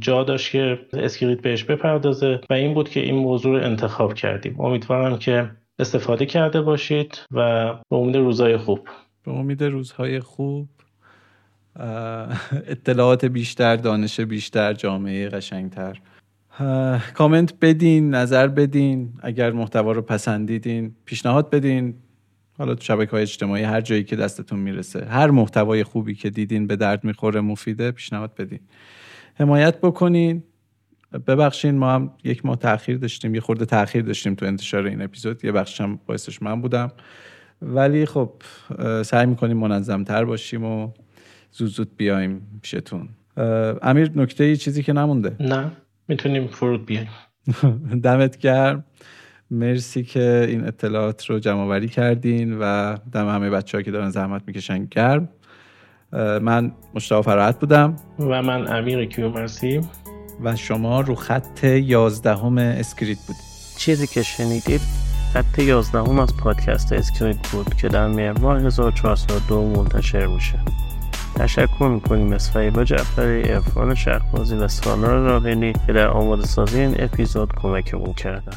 جا 0.00 0.24
داشت 0.24 0.52
که 0.52 0.78
اسکریت 0.92 1.40
بهش 1.40 1.64
بپردازه 1.64 2.40
و 2.50 2.54
این 2.54 2.74
بود 2.74 2.88
که 2.88 3.00
این 3.00 3.14
موضوع 3.14 3.58
رو 3.58 3.66
انتخاب 3.66 4.14
کردیم. 4.14 4.60
امیدوارم 4.60 5.18
که 5.18 5.50
استفاده 5.78 6.26
کرده 6.26 6.60
باشید 6.60 7.20
و 7.30 7.72
به 7.90 7.96
امید 7.96 8.16
روزهای 8.16 8.56
خوب. 8.56 8.88
به 9.24 9.32
امید 9.32 9.64
روزهای 9.64 10.20
خوب. 10.20 10.68
اطلاعات 12.66 13.24
بیشتر 13.24 13.76
دانش 13.76 14.20
بیشتر 14.20 14.72
جامعه 14.72 15.28
قشنگتر. 15.28 16.00
کامنت 17.14 17.54
بدین 17.60 18.14
نظر 18.14 18.48
بدین. 18.48 19.12
اگر 19.22 19.50
محتوا 19.50 19.92
رو 19.92 20.02
پسندیدین 20.02 20.94
پیشنهاد 21.04 21.50
بدین. 21.50 21.94
حالا 22.58 22.74
تو 22.74 22.82
شبکه 22.82 23.10
های 23.10 23.22
اجتماعی 23.22 23.62
هر 23.62 23.80
جایی 23.80 24.04
که 24.04 24.16
دستتون 24.16 24.58
می‌رسه 24.58 25.04
هر 25.04 25.30
محتوای 25.30 25.84
خوبی 25.84 26.14
که 26.14 26.30
دیدین 26.30 26.66
به 26.66 26.76
درد 26.76 27.04
می‌خوره 27.04 27.40
مفیده 27.40 27.90
پیشنهاد 27.90 28.34
بدین. 28.34 28.60
حمایت 29.34 29.80
بکنین. 29.80 30.42
ببخشین 31.26 31.78
ما 31.78 31.94
هم 31.94 32.12
یک 32.24 32.46
ماه 32.46 32.56
تاخیر 32.56 32.96
داشتیم 32.96 33.34
یه 33.34 33.40
خورده 33.40 33.64
تاخیر 33.64 34.02
داشتیم 34.02 34.34
تو 34.34 34.46
انتشار 34.46 34.86
این 34.86 35.02
اپیزود. 35.02 35.44
یه 35.44 35.52
بخشش 35.52 35.80
هم 35.80 36.00
باعثش 36.06 36.42
من 36.42 36.60
بودم. 36.60 36.92
ولی 37.62 38.06
خب 38.06 38.32
سعی 39.02 39.26
می‌کنیم 39.26 39.56
منظم 39.56 40.04
تر 40.04 40.24
باشیم 40.24 40.64
و 40.64 40.90
زود 41.52 41.68
زود 41.68 41.96
بیایم 41.96 42.60
پیشتون. 42.62 43.08
امیر 43.82 44.10
نکته 44.16 44.56
چیزی 44.56 44.82
که 44.82 44.92
نمونده؟ 44.92 45.36
نه 45.40 45.72
می‌تونیم 46.08 46.46
فرود 46.46 46.86
بیایم 46.86 47.08
دمت 48.04 48.38
گرم. 48.38 48.84
مرسی 49.54 50.02
که 50.02 50.46
این 50.48 50.66
اطلاعات 50.66 51.26
رو 51.26 51.38
جمع 51.38 51.64
آوری 51.64 51.88
کردین 51.88 52.58
و 52.60 52.96
دم 53.12 53.28
همه 53.28 53.50
بچه 53.50 53.78
ها 53.78 53.82
که 53.82 53.90
دارن 53.90 54.10
زحمت 54.10 54.42
می‌کشن 54.46 54.84
گرم. 54.84 55.28
من 56.42 56.72
مشتاق 56.94 57.24
فراحت 57.24 57.60
بودم. 57.60 57.96
و 58.18 58.42
من 58.42 58.76
امیر 58.76 59.04
کیومرسی 59.04 59.80
و 60.44 60.56
شما 60.56 61.00
رو 61.00 61.14
خط 61.14 61.64
یازدهم 61.64 62.58
اسکریت 62.58 63.18
بودید 63.26 63.42
چیزی 63.78 64.06
که 64.06 64.22
شنیدید 64.22 64.80
خط 65.32 65.58
یازدهم 65.58 66.18
از 66.18 66.36
پادکست 66.36 66.92
اسکریت 66.92 67.48
بود 67.48 67.74
که 67.74 67.88
در 67.88 68.06
مهر 68.06 68.56
1402 68.66 69.62
منتشر 69.62 70.26
میشه. 70.26 70.60
تشکر 71.34 71.88
می‌کنیم 71.94 72.32
از 72.32 72.50
فریبا 72.50 72.84
جعفری 72.84 73.50
ارفان 73.50 73.94
شهبازی 73.94 74.56
و 74.56 74.68
سالار 74.68 75.18
راقینی 75.18 75.72
که 75.86 75.92
در 75.92 76.08
آماده 76.08 76.42
سازی 76.42 76.80
این 76.80 76.94
اپیزود 76.98 77.52
کمکمون 77.62 78.12
کردن. 78.12 78.56